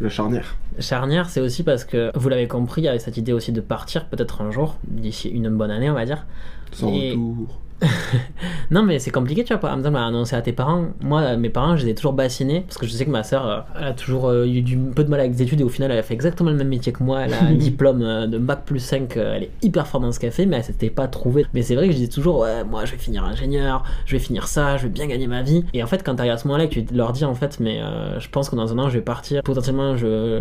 La 0.00 0.08
charnière. 0.08 0.56
Charnière, 0.80 1.28
c'est 1.28 1.40
aussi 1.40 1.62
parce 1.62 1.84
que, 1.84 2.10
vous 2.14 2.28
l'avez 2.28 2.48
compris, 2.48 2.82
il 2.82 2.84
y 2.84 2.88
avait 2.88 2.98
cette 2.98 3.16
idée 3.16 3.32
aussi 3.32 3.52
de 3.52 3.60
partir 3.60 4.06
peut-être 4.06 4.42
un 4.42 4.50
jour, 4.50 4.76
d'ici 4.88 5.28
une 5.28 5.48
bonne 5.50 5.70
année, 5.70 5.88
on 5.88 5.94
va 5.94 6.04
dire. 6.04 6.26
Sans 6.74 6.92
Et- 6.92 7.10
retour. 7.10 7.46
Non, 8.70 8.82
mais 8.82 8.98
c'est 8.98 9.10
compliqué, 9.10 9.44
tu 9.44 9.52
vois. 9.52 9.60
Par 9.60 9.76
exemple, 9.76 9.96
à 9.96 10.06
annoncer 10.06 10.34
à 10.36 10.40
tes 10.42 10.52
parents. 10.52 10.86
Moi, 11.02 11.36
mes 11.36 11.50
parents, 11.50 11.76
je 11.76 11.84
les 11.84 11.90
ai 11.90 11.94
toujours 11.94 12.14
bassinés 12.14 12.62
parce 12.62 12.78
que 12.78 12.86
je 12.86 12.92
sais 12.92 13.04
que 13.04 13.10
ma 13.10 13.22
soeur 13.22 13.46
euh, 13.46 13.60
elle 13.78 13.84
a 13.88 13.92
toujours 13.92 14.28
euh, 14.28 14.46
eu 14.46 14.62
du 14.62 14.76
peu 14.78 15.04
de 15.04 15.10
mal 15.10 15.20
avec 15.20 15.32
les 15.32 15.42
études 15.42 15.60
et 15.60 15.64
au 15.64 15.68
final, 15.68 15.90
elle 15.90 15.98
a 15.98 16.02
fait 16.02 16.14
exactement 16.14 16.50
le 16.50 16.56
même 16.56 16.68
métier 16.68 16.92
que 16.92 17.02
moi. 17.02 17.22
Elle 17.22 17.34
a 17.34 17.42
un 17.44 17.54
diplôme 17.56 18.02
euh, 18.02 18.26
de 18.26 18.38
bac 18.38 18.62
plus 18.64 18.78
5. 18.80 19.16
euh, 19.16 19.34
Elle 19.36 19.42
est 19.44 19.50
hyper 19.62 19.86
forte 19.86 20.02
dans 20.02 20.12
ce 20.12 20.18
qu'elle 20.20 20.32
fait, 20.32 20.46
mais 20.46 20.56
elle 20.56 20.64
s'était 20.64 20.88
pas 20.90 21.08
trouvée. 21.08 21.44
Mais 21.52 21.62
c'est 21.62 21.74
vrai 21.74 21.86
que 21.86 21.92
je 21.92 21.98
disais 21.98 22.08
toujours, 22.10 22.38
ouais, 22.40 22.64
moi, 22.64 22.84
je 22.86 22.92
vais 22.92 22.98
finir 22.98 23.24
ingénieur, 23.24 23.84
je 24.06 24.12
vais 24.12 24.22
finir 24.22 24.48
ça, 24.48 24.76
je 24.78 24.84
vais 24.84 24.88
bien 24.88 25.06
gagner 25.06 25.26
ma 25.26 25.42
vie. 25.42 25.64
Et 25.74 25.82
en 25.82 25.86
fait, 25.86 26.02
quand 26.02 26.14
t'arrives 26.14 26.32
à 26.32 26.38
ce 26.38 26.46
moment-là, 26.48 26.66
que 26.68 26.74
tu 26.80 26.86
leur 26.94 27.12
dis, 27.12 27.24
en 27.26 27.34
fait, 27.34 27.60
mais 27.60 27.80
euh, 27.82 28.18
je 28.18 28.28
pense 28.30 28.48
que 28.48 28.56
dans 28.56 28.72
un 28.72 28.78
an, 28.78 28.88
je 28.88 28.94
vais 28.94 29.04
partir. 29.04 29.42
Potentiellement, 29.42 29.96
je 29.96 30.40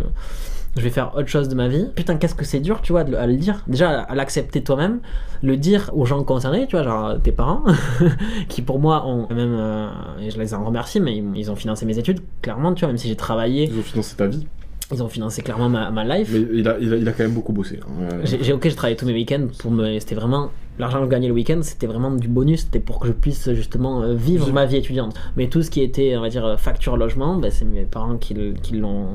je 0.75 0.81
vais 0.81 0.89
faire 0.89 1.15
autre 1.15 1.27
chose 1.27 1.49
de 1.49 1.55
ma 1.55 1.67
vie. 1.67 1.85
Putain, 1.95 2.17
qu'est-ce 2.17 2.35
que 2.35 2.45
c'est 2.45 2.59
dur, 2.59 2.81
tu 2.81 2.91
vois, 2.93 3.01
à 3.01 3.27
le 3.27 3.35
dire. 3.35 3.63
Déjà, 3.67 4.01
à 4.01 4.15
l'accepter 4.15 4.63
toi-même, 4.63 4.99
le 5.43 5.55
dire 5.57 5.91
aux 5.93 6.05
gens 6.05 6.23
concernés, 6.23 6.65
tu 6.67 6.75
vois, 6.75 6.83
genre 6.83 7.21
tes 7.21 7.31
parents, 7.31 7.63
qui 8.49 8.61
pour 8.61 8.79
moi 8.79 9.05
ont 9.05 9.27
même, 9.33 9.55
euh, 9.57 9.87
et 10.21 10.29
je 10.31 10.39
les 10.39 10.53
en 10.53 10.65
remercie, 10.65 10.99
mais 10.99 11.15
ils, 11.17 11.25
ils 11.35 11.51
ont 11.51 11.55
financé 11.55 11.85
mes 11.85 11.97
études, 11.99 12.19
clairement, 12.41 12.73
tu 12.73 12.81
vois, 12.81 12.87
même 12.89 12.97
si 12.97 13.07
j'ai 13.07 13.15
travaillé, 13.15 13.65
Ils 13.71 13.79
ont 13.79 13.83
financé 13.83 14.15
ta 14.15 14.27
vie. 14.27 14.47
ils 14.91 15.03
ont 15.03 15.07
financé 15.09 15.41
clairement 15.41 15.69
ma, 15.69 15.91
ma 15.91 16.03
life. 16.03 16.29
Mais 16.33 16.39
il 16.53 16.67
a, 16.67 16.77
il 16.79 16.93
a, 16.93 16.97
il 16.97 17.07
a 17.07 17.11
quand 17.11 17.23
même 17.23 17.33
beaucoup 17.33 17.53
bossé. 17.53 17.79
hein. 17.83 18.07
J'ai, 18.23 18.43
j'ai- 18.43 18.53
ok, 18.53 18.67
je 18.67 18.75
travaillais 18.75 18.97
tous 18.97 19.05
mes 19.05 19.13
week-ends 19.13 19.47
pour 19.59 19.71
me. 19.71 19.99
C'était 19.99 20.15
vraiment. 20.15 20.49
L'argent 20.79 20.99
que 20.99 21.05
je 21.05 21.09
gagnais 21.11 21.27
le 21.27 21.33
week-end, 21.33 21.59
c'était 21.61 21.87
vraiment 21.87 22.11
du 22.11 22.27
bonus, 22.27 22.61
c'était 22.61 22.79
pour 22.79 22.99
que 22.99 23.07
je 23.07 23.13
puisse 23.13 23.51
justement 23.53 24.01
euh, 24.01 24.13
vivre 24.15 24.51
ma 24.51 24.65
vie 24.65 24.77
étudiante. 24.77 25.13
Mais 25.37 25.47
tout 25.47 25.61
ce 25.61 25.69
qui 25.69 25.81
était, 25.81 26.15
on 26.17 26.21
va 26.21 26.29
dire, 26.29 26.45
euh, 26.45 26.57
facture 26.57 26.97
logement, 26.97 27.35
bah, 27.37 27.51
c'est 27.51 27.65
mes 27.65 27.83
parents 27.83 28.17
qui, 28.17 28.35
qui, 28.61 28.77
l'ont, 28.77 29.05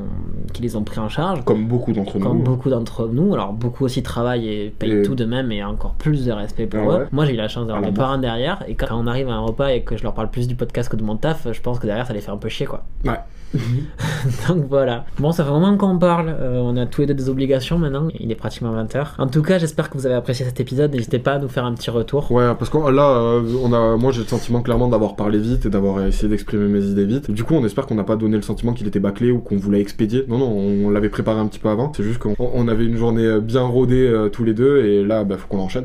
qui 0.52 0.62
les 0.62 0.76
ont 0.76 0.84
pris 0.84 1.00
en 1.00 1.08
charge. 1.08 1.44
Comme 1.44 1.66
beaucoup 1.66 1.92
d'entre 1.92 2.18
Comme 2.18 2.38
nous. 2.38 2.44
beaucoup 2.44 2.70
d'entre 2.70 3.08
nous, 3.08 3.34
alors 3.34 3.52
beaucoup 3.52 3.84
aussi 3.84 4.02
travaillent 4.02 4.48
et 4.48 4.70
payent 4.70 5.00
Et- 5.00 5.02
tout 5.02 5.14
de 5.14 5.24
même 5.24 5.50
et 5.52 5.64
encore 5.64 5.94
plus 5.94 6.24
de 6.26 6.32
respect 6.32 6.66
pour 6.66 6.80
Ah 6.80 6.84
eux. 6.84 6.98
ouais. 7.00 7.06
Moi 7.12 7.24
j'ai 7.26 7.34
eu 7.34 7.36
la 7.36 7.48
chance 7.48 7.66
d'avoir 7.66 7.80
mes 7.82 7.88
mort. 7.88 7.96
parents 8.06 8.18
derrière 8.18 8.62
et 8.68 8.74
quand 8.74 8.86
on 8.92 9.06
arrive 9.06 9.28
à 9.28 9.32
un 9.34 9.40
repas 9.40 9.68
et 9.68 9.82
que 9.82 9.96
je 9.96 10.02
leur 10.04 10.14
parle 10.14 10.30
plus 10.30 10.46
du 10.48 10.54
podcast 10.54 10.88
que 10.88 10.96
de 10.96 11.02
mon 11.02 11.16
taf, 11.16 11.48
je 11.52 11.60
pense 11.60 11.78
que 11.78 11.86
derrière 11.86 12.06
ça 12.06 12.12
les 12.12 12.20
fait 12.20 12.30
un 12.30 12.36
peu 12.36 12.48
chier 12.48 12.66
quoi. 12.66 12.84
Ouais. 13.04 13.14
Donc 14.48 14.66
voilà. 14.68 15.06
Bon, 15.18 15.32
ça 15.32 15.44
fait 15.44 15.50
vraiment 15.50 15.76
qu'on 15.76 15.98
parle. 15.98 16.28
Euh, 16.28 16.58
on 16.58 16.76
a 16.76 16.86
tous 16.86 17.02
les 17.02 17.06
deux 17.06 17.14
des 17.14 17.28
obligations 17.28 17.78
maintenant. 17.78 18.08
Il 18.18 18.30
est 18.30 18.34
pratiquement 18.34 18.72
20h. 18.74 19.06
En 19.18 19.26
tout 19.26 19.42
cas, 19.42 19.58
j'espère 19.58 19.90
que 19.90 19.96
vous 19.96 20.06
avez 20.06 20.14
apprécié 20.14 20.44
cet 20.44 20.60
épisode. 20.60 20.92
N'hésitez 20.92 21.18
pas 21.18 21.34
à 21.34 21.38
nous 21.38 21.48
faire 21.48 21.64
un 21.64 21.74
petit 21.74 21.90
retour. 21.90 22.30
Ouais, 22.30 22.54
parce 22.58 22.70
que 22.70 22.78
là, 22.90 23.16
euh, 23.16 23.42
on 23.62 23.72
a, 23.72 23.96
moi 23.96 24.12
j'ai 24.12 24.20
le 24.20 24.26
sentiment 24.26 24.60
clairement 24.62 24.88
d'avoir 24.88 25.16
parlé 25.16 25.38
vite 25.38 25.66
et 25.66 25.70
d'avoir 25.70 26.04
essayé 26.06 26.28
d'exprimer 26.28 26.66
mes 26.68 26.84
idées 26.84 27.06
vite. 27.06 27.30
Du 27.30 27.44
coup, 27.44 27.54
on 27.54 27.64
espère 27.64 27.86
qu'on 27.86 27.94
n'a 27.94 28.04
pas 28.04 28.16
donné 28.16 28.36
le 28.36 28.42
sentiment 28.42 28.72
qu'il 28.72 28.86
était 28.86 29.00
bâclé 29.00 29.30
ou 29.30 29.38
qu'on 29.38 29.56
voulait 29.56 29.80
expédier. 29.80 30.24
Non, 30.28 30.38
non, 30.38 30.50
on 30.50 30.90
l'avait 30.90 31.08
préparé 31.08 31.40
un 31.40 31.46
petit 31.46 31.60
peu 31.60 31.68
avant. 31.68 31.92
C'est 31.96 32.02
juste 32.02 32.18
qu'on 32.18 32.34
on 32.38 32.68
avait 32.68 32.84
une 32.84 32.96
journée 32.96 33.40
bien 33.40 33.62
rodée 33.62 34.06
euh, 34.06 34.28
tous 34.28 34.44
les 34.44 34.54
deux 34.54 34.84
et 34.84 35.04
là, 35.04 35.24
bah, 35.24 35.36
faut 35.38 35.48
qu'on 35.48 35.60
enchaîne. 35.60 35.84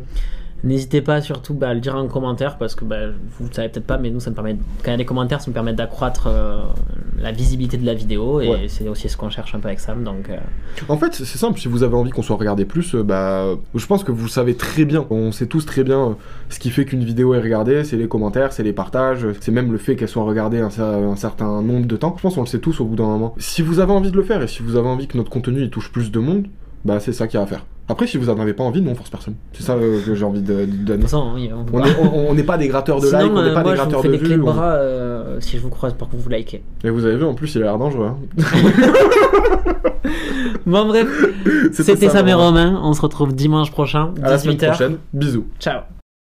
N'hésitez 0.63 1.01
pas 1.01 1.21
surtout 1.21 1.53
bah, 1.53 1.69
à 1.69 1.73
le 1.73 1.81
dire 1.81 1.95
en 1.95 2.07
commentaire 2.07 2.57
parce 2.57 2.73
que 2.75 2.85
bah, 2.85 2.97
vous 3.37 3.47
ne 3.49 3.53
savez 3.53 3.67
peut-être 3.67 3.85
pas, 3.85 3.97
mais 3.97 4.09
nous, 4.09 4.21
ça 4.21 4.29
nous 4.29 4.35
permet, 4.35 4.53
quand 4.55 4.87
il 4.87 4.91
y 4.91 4.93
a 4.93 4.97
des 4.97 5.03
commentaires, 5.05 5.41
ça 5.41 5.47
nous 5.47 5.53
permet 5.53 5.73
d'accroître 5.73 6.27
euh, 6.27 6.59
la 7.19 7.31
visibilité 7.33 7.75
de 7.77 7.85
la 7.85 7.93
vidéo 7.93 8.39
et 8.39 8.47
Ouais. 8.49 8.65
c'est 8.69 8.87
aussi 8.87 9.09
ce 9.09 9.17
qu'on 9.17 9.29
cherche 9.29 9.53
un 9.55 9.59
peu 9.59 9.67
avec 9.67 9.81
Sam. 9.81 10.03
Donc, 10.05 10.29
euh, 10.29 10.37
En 10.87 10.97
fait, 10.97 11.13
c'est 11.15 11.25
simple, 11.37 11.59
si 11.59 11.67
vous 11.67 11.83
avez 11.83 11.95
envie 11.95 12.11
qu'on 12.11 12.21
soit 12.21 12.37
regardé 12.37 12.63
plus, 12.63 12.95
euh, 12.95 13.03
bah, 13.03 13.47
je 13.75 13.85
pense 13.85 14.05
que 14.05 14.11
vous 14.13 14.27
savez 14.29 14.55
très 14.55 14.85
bien, 14.85 15.05
on 15.09 15.31
sait 15.33 15.47
tous 15.47 15.65
très 15.65 15.83
bien 15.83 16.15
ce 16.49 16.59
qui 16.59 16.69
fait 16.69 16.85
qu'une 16.85 17.03
vidéo 17.03 17.33
est 17.33 17.41
regardée, 17.41 17.83
c'est 17.83 17.97
les 17.97 18.07
commentaires, 18.07 18.53
c'est 18.53 18.63
les 18.63 18.73
partages, 18.73 19.27
c'est 19.41 19.51
même 19.51 19.71
le 19.71 19.77
fait 19.77 19.95
qu'elle 19.97 20.07
soit 20.07 20.23
regardée 20.23 20.59
un, 20.59 20.69
cer- 20.69 20.81
un 21.11 21.15
certain 21.17 21.61
nombre 21.61 21.87
de 21.87 21.97
temps. 21.97 22.13
Je 22.17 22.21
pense 22.21 22.35
qu'on 22.35 22.41
le 22.41 22.47
sait 22.47 22.59
tous 22.59 22.79
au 22.79 22.85
bout 22.85 22.95
d'un 22.95 23.03
moment. 23.07 23.33
Si 23.37 23.61
vous 23.61 23.79
avez 23.79 23.91
envie 23.91 24.11
de 24.11 24.15
le 24.17 24.23
faire 24.23 24.41
et 24.41 24.47
si 24.47 24.63
vous 24.63 24.77
avez 24.77 24.87
envie 24.87 25.07
que 25.07 25.17
notre 25.17 25.29
contenu 25.29 25.61
il 25.61 25.69
touche 25.69 25.91
plus 25.91 26.09
de 26.11 26.19
monde, 26.19 26.47
bah 26.85 26.99
c'est 27.01 27.11
ça 27.13 27.27
qu'il 27.27 27.37
y 27.37 27.41
a 27.41 27.43
à 27.43 27.47
faire. 27.47 27.65
Après, 27.89 28.07
si 28.07 28.17
vous 28.17 28.29
en 28.29 28.39
avez 28.39 28.53
pas 28.53 28.63
envie, 28.63 28.81
nous 28.81 28.91
on 28.91 28.95
force 28.95 29.09
personne. 29.09 29.35
C'est 29.51 29.63
ça 29.63 29.73
euh, 29.73 29.99
que 30.05 30.15
j'ai 30.15 30.23
envie 30.23 30.41
de, 30.41 30.65
donner. 30.65 31.03
oui, 31.35 31.49
on 32.13 32.33
n'est 32.33 32.43
pas 32.43 32.57
des 32.57 32.69
gratteurs 32.69 33.01
de 33.01 33.07
Sinon, 33.07 33.19
like, 33.19 33.31
on 33.33 33.37
euh, 33.37 33.47
n'est 33.49 33.53
pas 33.53 33.61
moi, 33.63 33.71
des 33.71 33.77
je 33.77 33.83
vous 33.83 33.89
gratteurs 33.89 34.01
fais 34.01 34.07
de 34.07 34.13
des 34.13 34.19
clés 34.19 34.37
de 34.37 34.41
on- 34.41 34.45
bras 34.45 34.71
euh, 34.73 35.37
si 35.41 35.57
je 35.57 35.61
vous 35.61 35.69
croise 35.69 35.93
pour 35.93 36.09
que 36.09 36.15
vous 36.15 36.29
likez. 36.29 36.63
Et 36.85 36.89
vous 36.89 37.05
avez 37.05 37.17
vu, 37.17 37.25
en 37.25 37.33
plus, 37.33 37.53
il 37.55 37.61
a 37.61 37.65
l'air 37.65 37.77
dangereux. 37.77 38.07
hein. 38.07 38.17
Bon, 40.65 40.85
bref, 40.87 41.07
C'était 41.73 42.07
Sam 42.09 42.27
et 42.27 42.31
vraiment. 42.31 42.45
Romain. 42.47 42.79
On 42.83 42.93
se 42.93 43.01
retrouve 43.01 43.33
dimanche 43.35 43.71
prochain, 43.71 44.13
À 44.23 44.29
la 44.31 44.37
semaine 44.37 44.55
18h. 44.57 44.67
prochaine. 44.67 44.97
Bisous. 45.13 45.45
Ciao. 45.59 45.81